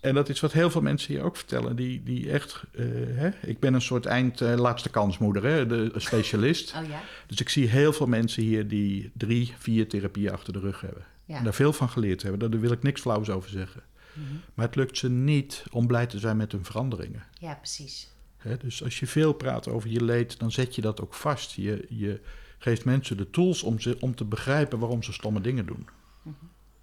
En 0.00 0.14
dat 0.14 0.28
is 0.28 0.40
wat 0.40 0.52
heel 0.52 0.70
veel 0.70 0.80
mensen 0.80 1.14
hier 1.14 1.22
ook 1.22 1.36
vertellen, 1.36 1.76
die, 1.76 2.02
die 2.02 2.30
echt... 2.30 2.64
Uh, 2.72 2.84
hè, 3.16 3.30
ik 3.42 3.58
ben 3.58 3.74
een 3.74 3.82
soort 3.82 4.06
eind 4.06 4.40
uh, 4.40 4.54
laatste 4.54 4.88
kansmoeder, 4.88 5.44
hè, 5.44 5.66
de 5.66 5.92
specialist. 5.96 6.74
Oh, 6.82 6.88
ja? 6.88 7.02
Dus 7.26 7.40
ik 7.40 7.48
zie 7.48 7.68
heel 7.68 7.92
veel 7.92 8.06
mensen 8.06 8.42
hier 8.42 8.68
die 8.68 9.10
drie, 9.14 9.54
vier 9.58 9.88
therapieën 9.88 10.32
achter 10.32 10.52
de 10.52 10.58
rug 10.58 10.80
hebben. 10.80 11.04
Ja. 11.24 11.36
En 11.36 11.44
daar 11.44 11.54
veel 11.54 11.72
van 11.72 11.88
geleerd 11.88 12.22
hebben. 12.22 12.50
Daar 12.50 12.60
wil 12.60 12.72
ik 12.72 12.82
niks 12.82 13.00
flauws 13.00 13.30
over 13.30 13.50
zeggen. 13.50 13.82
Mm 14.12 14.26
-hmm. 14.26 14.40
Maar 14.54 14.66
het 14.66 14.76
lukt 14.76 14.98
ze 14.98 15.10
niet 15.10 15.64
om 15.70 15.86
blij 15.86 16.06
te 16.06 16.18
zijn 16.18 16.36
met 16.36 16.52
hun 16.52 16.64
veranderingen. 16.64 17.24
Ja, 17.38 17.54
precies. 17.54 18.08
Hè, 18.36 18.56
dus 18.56 18.84
als 18.84 18.98
je 18.98 19.06
veel 19.06 19.32
praat 19.32 19.68
over 19.68 19.90
je 19.90 20.04
leed, 20.04 20.38
dan 20.38 20.52
zet 20.52 20.74
je 20.74 20.80
dat 20.80 21.00
ook 21.00 21.14
vast. 21.14 21.52
Je, 21.52 21.86
je, 21.88 22.20
geeft 22.58 22.84
mensen 22.84 23.16
de 23.16 23.30
tools 23.30 23.62
om, 23.62 23.80
ze, 23.80 23.96
om 24.00 24.14
te 24.14 24.24
begrijpen 24.24 24.78
waarom 24.78 25.02
ze 25.02 25.12
stomme 25.12 25.40
dingen 25.40 25.66
doen. 25.66 25.88
Mhm. 26.22 26.34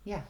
Ja. 0.01 0.27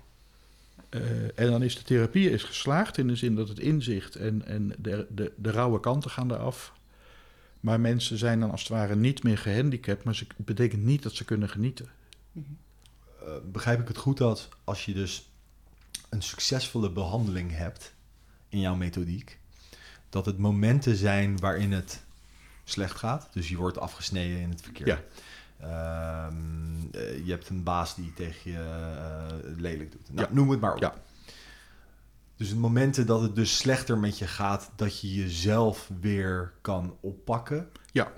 Uh, 0.90 1.40
en 1.40 1.52
dan 1.52 1.64
is 1.64 1.76
de 1.76 1.84
therapie 1.84 2.30
is 2.30 2.44
geslaagd 2.44 2.98
in 2.98 3.08
de 3.08 3.16
zin 3.16 3.36
dat 3.36 3.48
het 3.48 3.60
inzicht 3.60 4.16
en, 4.16 4.46
en 4.46 4.74
de, 4.78 5.08
de, 5.10 5.32
de 5.36 5.52
rauwe 5.52 5.80
kanten 5.80 6.12
gaan 6.12 6.32
eraf. 6.32 6.74
Maar 7.60 7.80
mensen 7.80 8.18
zijn 8.18 8.40
dan 8.40 8.52
als 8.52 8.62
het 8.62 8.70
ware 8.70 8.96
niet 8.96 9.24
meer 9.24 9.38
gehandicapt, 9.38 10.04
maar 10.04 10.24
het 10.28 10.46
betekent 10.46 10.84
niet 10.84 11.04
dat 11.04 11.14
ze 11.14 11.26
kunnen 11.26 11.50
genieten. 11.50 11.90
Uh, 12.34 12.44
begrijp 13.52 13.80
ik 13.80 13.88
het 13.88 13.98
goed 13.98 14.18
dat 14.18 14.50
als 14.64 14.86
je 14.86 14.94
dus 14.94 15.30
een 16.10 16.22
succesvolle 16.22 16.91
behandeling 16.91 17.52
hebt 17.56 17.93
in 18.50 18.60
jouw 18.60 18.76
methodiek, 18.76 19.39
dat 20.10 20.26
het 20.26 20.38
momenten 20.38 20.96
zijn 20.96 21.39
waarin 21.39 21.72
het 21.72 22.04
slecht 22.63 22.98
gaat, 22.98 23.30
dus 23.34 23.50
je 23.50 23.58
wordt 23.58 23.80
afgesneden 23.80 24.39
in 24.39 24.50
het 24.50 24.62
verkeer. 24.62 24.88
Ja. 24.88 25.02
Ehm, 25.60 26.36
eh, 26.91 27.26
je 27.26 27.32
hebt 27.32 27.50
een 27.50 27.63
baas 27.63 27.96
die 27.96 28.13
tegen 28.13 28.52
je 28.52 28.58
uh, 28.58 29.60
lelijk 29.60 29.91
doet. 29.91 30.13
Nou, 30.13 30.28
Noem 30.34 30.50
het 30.50 30.60
maar 30.60 30.74
op. 30.74 30.82
Ja. 30.82 30.93
Dus 32.36 32.50
het 32.50 32.58
momenten 32.58 33.06
dat 33.06 33.22
het 33.22 33.36
dus 33.36 33.58
slechter 33.58 33.98
met 33.98 34.17
je 34.17 34.28
gaat, 34.28 34.72
dat 34.76 35.02
je 35.02 35.13
jezelf 35.13 35.89
weer 36.00 36.54
kan 36.62 36.98
oppakken. 37.00 37.70
Ja. 37.91 38.12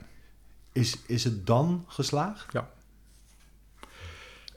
Is, 0.71 0.97
is 1.05 1.23
het 1.23 1.47
dan 1.47 1.85
geslaagd? 1.87 2.53
Ja. 2.53 2.69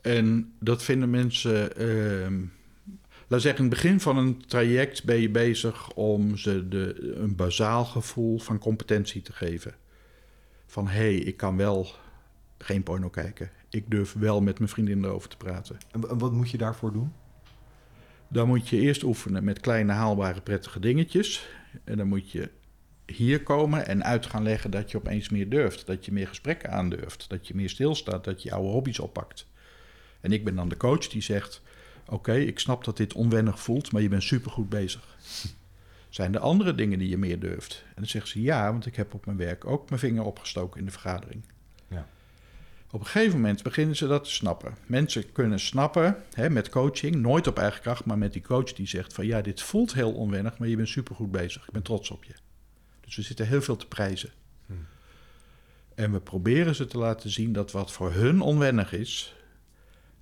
En 0.02 0.54
dat 0.58 0.82
vinden 0.82 1.10
mensen. 1.10 1.76
ehm 1.76 2.44
laat 3.32 3.42
zeggen, 3.42 3.64
in 3.64 3.70
het 3.70 3.80
begin 3.80 4.00
van 4.00 4.16
een 4.16 4.46
traject 4.46 5.04
ben 5.04 5.20
je 5.20 5.30
bezig 5.30 5.92
om 5.92 6.36
ze 6.36 6.68
de, 6.68 7.12
een 7.14 7.36
bazaal 7.36 7.84
gevoel 7.84 8.38
van 8.38 8.58
competentie 8.58 9.22
te 9.22 9.32
geven. 9.32 9.74
Van 10.66 10.88
hé, 10.88 10.92
hey, 10.92 11.14
ik 11.14 11.36
kan 11.36 11.56
wel 11.56 11.88
geen 12.58 12.82
porno 12.82 13.08
kijken. 13.08 13.50
Ik 13.70 13.90
durf 13.90 14.12
wel 14.12 14.40
met 14.40 14.58
mijn 14.58 14.70
vriendin 14.70 15.04
erover 15.04 15.28
te 15.28 15.36
praten. 15.36 15.78
En 15.90 16.18
wat 16.18 16.32
moet 16.32 16.50
je 16.50 16.58
daarvoor 16.58 16.92
doen? 16.92 17.12
Dan 18.28 18.48
moet 18.48 18.68
je 18.68 18.80
eerst 18.80 19.02
oefenen 19.02 19.44
met 19.44 19.60
kleine 19.60 19.92
haalbare 19.92 20.40
prettige 20.40 20.80
dingetjes. 20.80 21.48
En 21.84 21.96
dan 21.96 22.08
moet 22.08 22.30
je 22.30 22.50
hier 23.06 23.42
komen 23.42 23.86
en 23.86 24.04
uit 24.04 24.26
gaan 24.26 24.42
leggen 24.42 24.70
dat 24.70 24.90
je 24.90 24.96
opeens 24.96 25.28
meer 25.28 25.48
durft. 25.48 25.86
Dat 25.86 26.04
je 26.04 26.12
meer 26.12 26.28
gesprekken 26.28 26.70
aandurft. 26.70 27.28
Dat 27.28 27.48
je 27.48 27.54
meer 27.54 27.70
stilstaat. 27.70 28.24
Dat 28.24 28.42
je 28.42 28.52
oude 28.52 28.68
hobby's 28.68 28.98
oppakt. 28.98 29.46
En 30.20 30.32
ik 30.32 30.44
ben 30.44 30.54
dan 30.54 30.68
de 30.68 30.76
coach 30.76 31.08
die 31.08 31.22
zegt... 31.22 31.62
Oké, 32.06 32.34
ik 32.34 32.58
snap 32.58 32.84
dat 32.84 32.96
dit 32.96 33.12
onwennig 33.12 33.60
voelt, 33.60 33.92
maar 33.92 34.02
je 34.02 34.08
bent 34.08 34.22
supergoed 34.22 34.68
bezig. 34.68 35.16
Zijn 36.08 36.34
er 36.34 36.40
andere 36.40 36.74
dingen 36.74 36.98
die 36.98 37.08
je 37.08 37.16
meer 37.16 37.38
durft? 37.38 37.82
En 37.86 37.94
dan 37.94 38.06
zegt 38.06 38.28
ze 38.28 38.42
ja, 38.42 38.70
want 38.70 38.86
ik 38.86 38.96
heb 38.96 39.14
op 39.14 39.26
mijn 39.26 39.38
werk 39.38 39.66
ook 39.66 39.88
mijn 39.88 40.00
vinger 40.00 40.24
opgestoken 40.24 40.78
in 40.78 40.86
de 40.86 40.92
vergadering. 40.92 41.44
Ja. 41.88 42.06
Op 42.90 43.00
een 43.00 43.06
gegeven 43.06 43.40
moment 43.40 43.62
beginnen 43.62 43.96
ze 43.96 44.06
dat 44.06 44.24
te 44.24 44.30
snappen. 44.30 44.76
Mensen 44.86 45.32
kunnen 45.32 45.60
snappen 45.60 46.16
hè, 46.32 46.50
met 46.50 46.68
coaching, 46.68 47.14
nooit 47.14 47.46
op 47.46 47.58
eigen 47.58 47.80
kracht, 47.80 48.04
maar 48.04 48.18
met 48.18 48.32
die 48.32 48.42
coach 48.42 48.72
die 48.72 48.86
zegt 48.86 49.12
van 49.12 49.26
ja, 49.26 49.40
dit 49.40 49.62
voelt 49.62 49.94
heel 49.94 50.12
onwennig, 50.12 50.58
maar 50.58 50.68
je 50.68 50.76
bent 50.76 50.88
supergoed 50.88 51.30
bezig. 51.30 51.66
Ik 51.66 51.72
ben 51.72 51.82
trots 51.82 52.10
op 52.10 52.24
je. 52.24 52.34
Dus 53.00 53.16
we 53.16 53.22
zitten 53.22 53.46
heel 53.46 53.62
veel 53.62 53.76
te 53.76 53.86
prijzen. 53.86 54.30
Hmm. 54.66 54.86
En 55.94 56.12
we 56.12 56.20
proberen 56.20 56.74
ze 56.74 56.86
te 56.86 56.98
laten 56.98 57.30
zien 57.30 57.52
dat 57.52 57.72
wat 57.72 57.92
voor 57.92 58.12
hun 58.12 58.40
onwennig 58.40 58.92
is, 58.92 59.34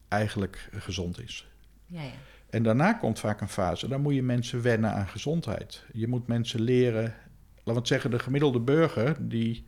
eigenlijk 0.08 0.68
gezond 0.72 1.20
is. 1.20 1.49
Ja, 1.90 2.02
ja. 2.02 2.12
En 2.50 2.62
daarna 2.62 2.92
komt 2.92 3.18
vaak 3.18 3.40
een 3.40 3.48
fase, 3.48 3.88
dan 3.88 4.00
moet 4.00 4.14
je 4.14 4.22
mensen 4.22 4.62
wennen 4.62 4.92
aan 4.92 5.08
gezondheid. 5.08 5.84
Je 5.92 6.08
moet 6.08 6.26
mensen 6.26 6.60
leren, 6.60 7.14
laten 7.62 7.82
we 7.82 7.88
zeggen, 7.88 8.10
de 8.10 8.18
gemiddelde 8.18 8.60
burger 8.60 9.28
die 9.28 9.64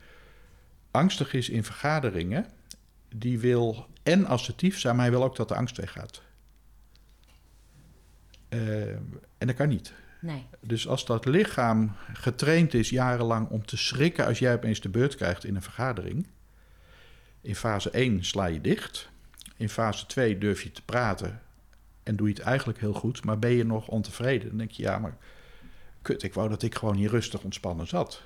angstig 0.91 1.35
is 1.35 1.49
in 1.49 1.65
vergaderingen, 1.65 2.47
die 3.17 3.39
wil 3.39 3.87
en 4.03 4.27
assertief 4.27 4.79
zijn, 4.79 4.97
maar 4.97 5.05
hij 5.05 5.15
wil 5.15 5.25
ook 5.25 5.37
dat 5.37 5.49
de 5.49 5.55
angst 5.55 5.77
weggaat. 5.77 6.23
Eh, 8.49 8.91
en 9.39 9.47
dat 9.47 9.55
kan 9.55 9.69
niet. 9.69 9.93
Nee. 10.21 10.47
Dus 10.61 10.89
als 10.89 11.07
dat 11.07 11.25
lichaam 11.25 11.93
getraind 12.13 12.75
is 12.75 12.91
jarenlang 12.91 13.49
om 13.49 13.67
te 13.67 13.77
schrikken 13.77 14.27
als 14.27 14.39
jij 14.39 14.55
opeens 14.55 14.81
de 14.81 14.89
beurt 14.89 15.15
krijgt 15.15 15.45
in 15.45 15.55
een 15.55 15.63
vergadering. 15.63 16.27
In 17.41 17.57
fase 17.57 17.91
1 17.91 18.25
sla 18.25 18.47
je 18.47 18.61
dicht. 18.61 19.11
In 19.57 19.69
fase 19.69 20.07
2 20.07 20.39
durf 20.39 20.63
je 20.63 20.73
te 20.73 20.83
praten 20.85 21.41
en 22.03 22.17
doe 22.17 22.29
je 22.29 22.35
het 22.35 22.43
eigenlijk 22.43 22.79
heel 22.79 22.93
goed, 22.93 23.25
maar 23.25 23.39
ben 23.39 23.51
je 23.51 23.65
nog 23.65 23.89
ontevreden? 23.89 24.49
Dan 24.49 24.59
denk 24.59 24.71
je, 24.71 24.83
ja, 24.83 24.99
maar 24.99 25.17
kut, 26.03 26.23
ik 26.23 26.35
wou 26.35 26.49
dat 26.49 26.63
ik 26.63 26.75
gewoon 26.75 26.97
hier 26.97 27.11
rustig 27.11 27.43
ontspannen 27.43 27.87
zat. 27.87 28.23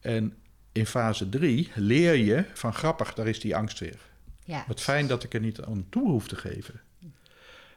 En 0.00 0.36
in 0.72 0.86
fase 0.86 1.28
3 1.28 1.70
leer 1.74 2.14
je 2.14 2.44
van 2.54 2.74
grappig, 2.74 3.14
daar 3.14 3.26
is 3.26 3.40
die 3.40 3.56
angst 3.56 3.78
weer. 3.78 3.98
Ja. 4.44 4.64
Wat 4.66 4.80
fijn 4.80 5.06
dat 5.06 5.22
ik 5.22 5.34
er 5.34 5.40
niet 5.40 5.60
aan 5.60 5.86
toe 5.88 6.08
hoef 6.08 6.28
te 6.28 6.36
geven. 6.36 6.80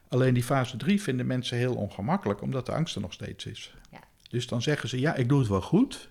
Alleen 0.07 0.33
die 0.33 0.43
fase 0.43 0.77
3 0.77 1.01
vinden 1.01 1.25
mensen 1.25 1.57
heel 1.57 1.75
ongemakkelijk, 1.75 2.41
omdat 2.41 2.65
de 2.65 2.71
angst 2.71 2.95
er 2.95 3.01
nog 3.01 3.13
steeds 3.13 3.45
is. 3.45 3.73
Ja. 3.91 3.99
Dus 4.29 4.47
dan 4.47 4.61
zeggen 4.61 4.89
ze, 4.89 4.99
ja, 4.99 5.15
ik 5.15 5.29
doe 5.29 5.39
het 5.39 5.47
wel 5.47 5.61
goed, 5.61 6.09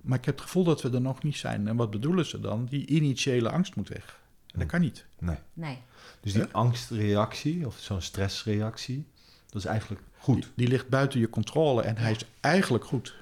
maar 0.00 0.18
ik 0.18 0.24
heb 0.24 0.34
het 0.34 0.44
gevoel 0.44 0.64
dat 0.64 0.82
we 0.82 0.90
er 0.90 1.00
nog 1.00 1.22
niet 1.22 1.36
zijn. 1.36 1.68
En 1.68 1.76
wat 1.76 1.90
bedoelen 1.90 2.26
ze 2.26 2.40
dan? 2.40 2.64
Die 2.64 2.86
initiële 2.86 3.50
angst 3.50 3.76
moet 3.76 3.88
weg. 3.88 4.18
En 4.52 4.58
dat 4.58 4.68
kan 4.68 4.80
niet. 4.80 5.04
Nee. 5.18 5.36
Nee. 5.52 5.78
Dus 6.20 6.32
die 6.32 6.42
Ja. 6.42 6.48
angstreactie 6.52 7.66
of 7.66 7.76
zo'n 7.78 8.00
stressreactie, 8.02 9.06
dat 9.46 9.62
is 9.62 9.64
eigenlijk 9.68 10.02
goed. 10.18 10.42
Die, 10.42 10.52
die 10.54 10.68
ligt 10.68 10.88
buiten 10.88 11.20
je 11.20 11.28
controle 11.30 11.82
en 11.82 11.96
hij 11.96 12.10
is 12.10 12.24
eigenlijk 12.40 12.84
goed. 12.84 13.14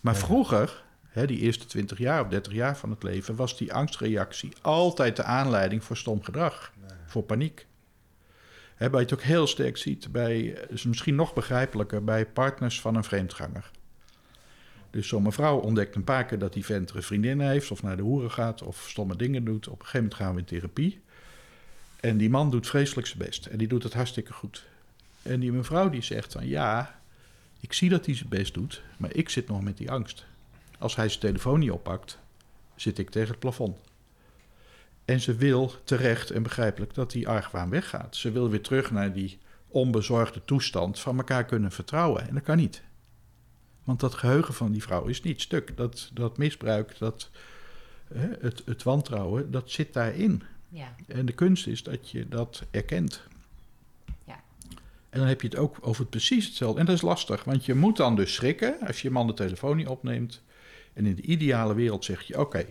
Maar 0.00 0.14
Ja. 0.14 0.20
vroeger, 0.20 0.84
hè, 1.08 1.26
die 1.26 1.38
eerste 1.38 1.66
20 1.66 1.98
jaar 1.98 2.22
of 2.24 2.28
30 2.28 2.52
jaar 2.52 2.76
van 2.76 2.90
het 2.90 3.02
leven, 3.02 3.36
was 3.36 3.56
die 3.58 3.72
angstreactie 3.72 4.52
altijd 4.62 5.16
de 5.16 5.22
aanleiding 5.22 5.84
voor 5.84 5.96
stom 5.96 6.22
gedrag, 6.24 6.72
voor 7.06 7.22
paniek. 7.22 7.66
Hè, 8.74 8.90
waar 8.90 9.00
je 9.00 9.06
het 9.06 9.14
ook 9.14 9.22
heel 9.22 9.46
sterk 9.46 9.76
ziet 9.76 10.12
bij, 10.12 10.40
is 10.68 10.84
misschien 10.84 11.14
nog 11.14 11.34
begrijpelijker, 11.34 12.04
bij 12.04 12.26
partners 12.26 12.80
van 12.80 12.94
een 12.94 13.04
vreemdganger. 13.04 13.70
Dus 14.90 15.08
zo'n 15.08 15.22
mevrouw 15.22 15.58
ontdekt 15.58 15.94
een 15.94 16.04
paar 16.04 16.24
keer 16.24 16.38
dat 16.38 16.52
die 16.52 16.64
vent 16.64 16.94
een 16.94 17.02
vriendin 17.02 17.40
heeft, 17.40 17.70
of 17.70 17.82
naar 17.82 17.96
de 17.96 18.02
hoeren 18.02 18.30
gaat, 18.30 18.62
of 18.62 18.86
stomme 18.88 19.16
dingen 19.16 19.44
doet. 19.44 19.68
Op 19.68 19.80
een 19.80 19.86
gegeven 19.86 20.00
moment 20.00 20.20
gaan 20.20 20.34
we 20.34 20.40
in 20.40 20.46
therapie. 20.46 21.00
En 22.00 22.16
die 22.16 22.30
man 22.30 22.50
doet 22.50 22.66
vreselijk 22.66 23.06
zijn 23.06 23.18
best. 23.18 23.46
En 23.46 23.58
die 23.58 23.68
doet 23.68 23.82
het 23.82 23.94
hartstikke 23.94 24.32
goed. 24.32 24.66
En 25.22 25.40
die 25.40 25.52
mevrouw 25.52 25.90
die 25.90 26.02
zegt 26.02 26.32
van 26.32 26.46
ja, 26.46 27.00
ik 27.60 27.72
zie 27.72 27.88
dat 27.88 28.06
hij 28.06 28.14
zijn 28.14 28.28
best 28.28 28.54
doet, 28.54 28.82
maar 28.96 29.14
ik 29.14 29.28
zit 29.28 29.48
nog 29.48 29.62
met 29.62 29.76
die 29.76 29.90
angst. 29.90 30.26
Als 30.78 30.96
hij 30.96 31.08
zijn 31.08 31.20
telefoon 31.20 31.58
niet 31.58 31.70
oppakt, 31.70 32.18
zit 32.74 32.98
ik 32.98 33.10
tegen 33.10 33.28
het 33.28 33.38
plafond. 33.38 33.76
En 35.04 35.20
ze 35.20 35.34
wil 35.34 35.72
terecht 35.84 36.30
en 36.30 36.42
begrijpelijk 36.42 36.94
dat 36.94 37.10
die 37.10 37.28
argwaan 37.28 37.70
weggaat. 37.70 38.16
Ze 38.16 38.30
wil 38.30 38.50
weer 38.50 38.62
terug 38.62 38.90
naar 38.90 39.12
die 39.12 39.38
onbezorgde 39.68 40.44
toestand 40.44 40.98
van 40.98 41.16
elkaar 41.16 41.44
kunnen 41.44 41.72
vertrouwen. 41.72 42.28
En 42.28 42.34
dat 42.34 42.42
kan 42.42 42.56
niet. 42.56 42.82
Want 43.88 44.00
dat 44.00 44.14
geheugen 44.14 44.54
van 44.54 44.72
die 44.72 44.82
vrouw 44.82 45.04
is 45.04 45.22
niet 45.22 45.40
stuk. 45.40 45.76
Dat, 45.76 46.10
dat 46.12 46.38
misbruik, 46.38 46.98
dat, 46.98 47.30
hè, 48.14 48.28
het, 48.40 48.62
het 48.64 48.82
wantrouwen, 48.82 49.50
dat 49.50 49.70
zit 49.70 49.92
daarin. 49.92 50.42
Ja. 50.68 50.94
En 51.06 51.26
de 51.26 51.32
kunst 51.32 51.66
is 51.66 51.82
dat 51.82 52.10
je 52.10 52.28
dat 52.28 52.62
erkent. 52.70 53.22
Ja. 54.24 54.42
En 55.10 55.18
dan 55.18 55.28
heb 55.28 55.40
je 55.40 55.48
het 55.48 55.56
ook 55.56 55.76
over 55.80 56.00
het 56.00 56.10
precies 56.10 56.46
hetzelfde. 56.46 56.80
En 56.80 56.86
dat 56.86 56.94
is 56.94 57.02
lastig, 57.02 57.44
want 57.44 57.64
je 57.64 57.74
moet 57.74 57.96
dan 57.96 58.16
dus 58.16 58.34
schrikken 58.34 58.76
als 58.86 59.02
je 59.02 59.10
man 59.10 59.26
de 59.26 59.34
telefoon 59.34 59.76
niet 59.76 59.88
opneemt. 59.88 60.42
En 60.92 61.06
in 61.06 61.14
de 61.14 61.22
ideale 61.22 61.74
wereld 61.74 62.04
zeg 62.04 62.22
je: 62.22 62.40
Oké, 62.40 62.66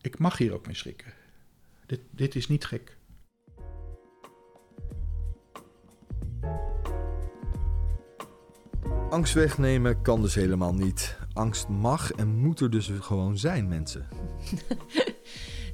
ik 0.00 0.18
mag 0.18 0.38
hier 0.38 0.52
ook 0.52 0.66
mee 0.66 0.76
schrikken. 0.76 1.12
Dit, 1.86 2.00
dit 2.10 2.34
is 2.34 2.48
niet 2.48 2.64
gek. 2.64 2.96
Angst 9.10 9.34
wegnemen 9.34 10.02
kan 10.02 10.22
dus 10.22 10.34
helemaal 10.34 10.74
niet. 10.74 11.18
Angst 11.32 11.68
mag 11.68 12.12
en 12.12 12.36
moet 12.36 12.60
er 12.60 12.70
dus 12.70 12.90
gewoon 13.00 13.38
zijn, 13.38 13.68
mensen. 13.68 14.08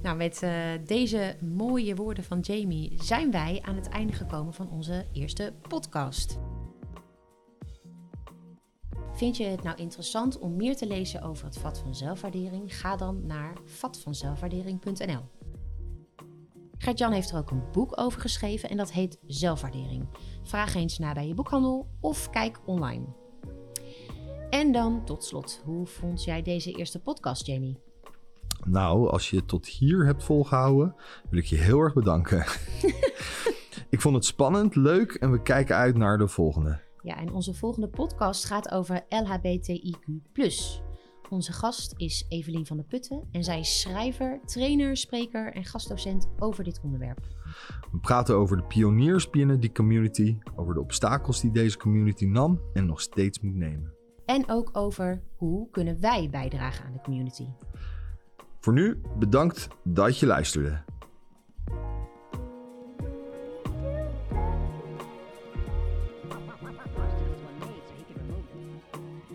Nou, 0.03 0.17
met 0.17 0.43
eh, 0.43 0.53
deze 0.87 1.37
mooie 1.41 1.95
woorden 1.95 2.25
van 2.25 2.41
Jamie 2.41 3.03
zijn 3.03 3.31
wij 3.31 3.63
aan 3.63 3.75
het 3.75 3.89
einde 3.89 4.13
gekomen 4.13 4.55
van 4.55 4.71
onze 4.71 5.07
eerste 5.13 5.55
podcast. 5.69 6.39
Vind 9.13 9.37
je 9.37 9.45
het 9.45 9.63
nou 9.63 9.77
interessant 9.77 10.39
om 10.39 10.57
meer 10.57 10.77
te 10.77 10.87
lezen 10.87 11.23
over 11.23 11.45
het 11.45 11.59
vat 11.59 11.79
van 11.79 11.95
zelfwaardering? 11.95 12.79
Ga 12.79 12.97
dan 12.97 13.27
naar 13.27 13.53
vatvanzelfwaardering.nl. 13.65 15.23
Gert-Jan 16.79 17.13
heeft 17.13 17.31
er 17.31 17.39
ook 17.39 17.51
een 17.51 17.71
boek 17.73 18.01
over 18.01 18.21
geschreven 18.21 18.71
en 18.71 18.77
dat 18.77 18.93
heet 18.93 19.19
Zelfwaardering. 19.27 20.07
Vraag 20.43 20.75
eens 20.75 20.99
naar 20.99 21.15
bij 21.15 21.27
je 21.27 21.35
boekhandel 21.35 21.87
of 22.01 22.31
kijk 22.31 22.61
online. 22.65 23.21
En 24.53 24.73
dan 24.73 25.05
tot 25.05 25.25
slot, 25.25 25.63
hoe 25.65 25.87
vond 25.87 26.25
jij 26.25 26.43
deze 26.43 26.73
eerste 26.73 27.01
podcast, 27.01 27.47
Jamie? 27.47 27.79
Nou, 28.65 29.09
als 29.09 29.31
je 29.31 29.37
het 29.37 29.49
tot 29.49 29.67
hier 29.67 30.05
hebt 30.07 30.25
volgehouden, 30.25 30.95
wil 31.31 31.39
ik 31.39 31.45
je 31.45 31.57
heel 31.57 31.79
erg 31.79 31.95
bedanken. 31.95 32.39
ik 33.95 34.01
vond 34.01 34.15
het 34.15 34.25
spannend, 34.25 34.75
leuk 34.75 35.13
en 35.13 35.31
we 35.31 35.43
kijken 35.43 35.77
uit 35.77 35.97
naar 35.97 36.19
de 36.19 36.29
volgende. 36.29 36.81
Ja, 37.03 37.17
en 37.17 37.33
onze 37.33 37.55
volgende 37.55 37.89
podcast 37.89 38.45
gaat 38.45 38.71
over 38.71 39.05
LHBTIQ. 39.09 40.23
Onze 41.29 41.53
gast 41.53 41.95
is 41.97 42.27
Evelien 42.29 42.67
van 42.67 42.77
der 42.77 42.87
Putten 42.87 43.29
en 43.31 43.45
zij 43.45 43.59
is 43.59 43.81
schrijver, 43.81 44.41
trainer, 44.45 44.97
spreker 44.97 45.53
en 45.53 45.65
gastdocent 45.65 46.29
over 46.39 46.65
dit 46.65 46.81
onderwerp. 46.83 47.21
We 47.93 47.99
praten 47.99 48.35
over 48.35 48.57
de 48.57 48.65
pioniers 48.65 49.31
binnen 49.31 49.61
die 49.61 49.73
community, 49.73 50.39
over 50.57 50.75
de 50.75 50.81
obstakels 50.81 51.41
die 51.41 51.51
deze 51.51 51.77
community 51.77 52.25
nam 52.25 52.61
en 52.73 52.87
nog 52.87 53.01
steeds 53.01 53.41
moet 53.41 53.55
nemen. 53.55 54.01
En 54.27 54.51
ook 54.51 54.71
over 54.73 55.23
hoe 55.37 55.71
kunnen 55.71 56.01
wij 56.01 56.29
bijdragen 56.31 56.85
aan 56.85 56.93
de 56.93 57.01
community. 57.01 57.47
Voor 58.61 58.73
nu, 58.73 59.01
bedankt 59.19 59.69
dat 59.83 60.19
je 60.19 60.27
luisterde. 60.27 60.83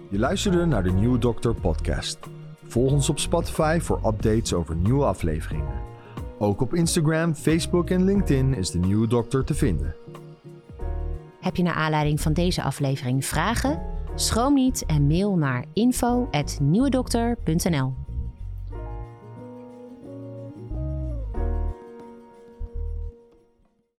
Je 0.09 0.19
luisterde 0.19 0.65
naar 0.65 0.83
de 0.83 0.91
Nieuwe 0.91 1.17
Dokter 1.17 1.53
podcast. 1.53 2.19
Volg 2.63 2.91
ons 2.91 3.09
op 3.09 3.19
Spotify 3.19 3.79
voor 3.81 3.97
updates 4.05 4.53
over 4.53 4.75
nieuwe 4.75 5.05
afleveringen. 5.05 5.81
Ook 6.37 6.61
op 6.61 6.73
Instagram, 6.73 7.35
Facebook 7.35 7.89
en 7.89 8.03
LinkedIn 8.03 8.53
is 8.53 8.71
de 8.71 8.79
Nieuwe 8.79 9.07
Dokter 9.07 9.43
te 9.43 9.53
vinden. 9.53 9.95
Heb 11.41 11.55
je 11.55 11.63
naar 11.63 11.73
aanleiding 11.73 12.21
van 12.21 12.33
deze 12.33 12.63
aflevering 12.63 13.25
vragen? 13.25 13.96
Schroom 14.19 14.53
niet 14.53 14.85
en 14.85 15.07
mail 15.07 15.35
naar 15.35 15.65
info.nieuwedokter.nl 15.73 18.06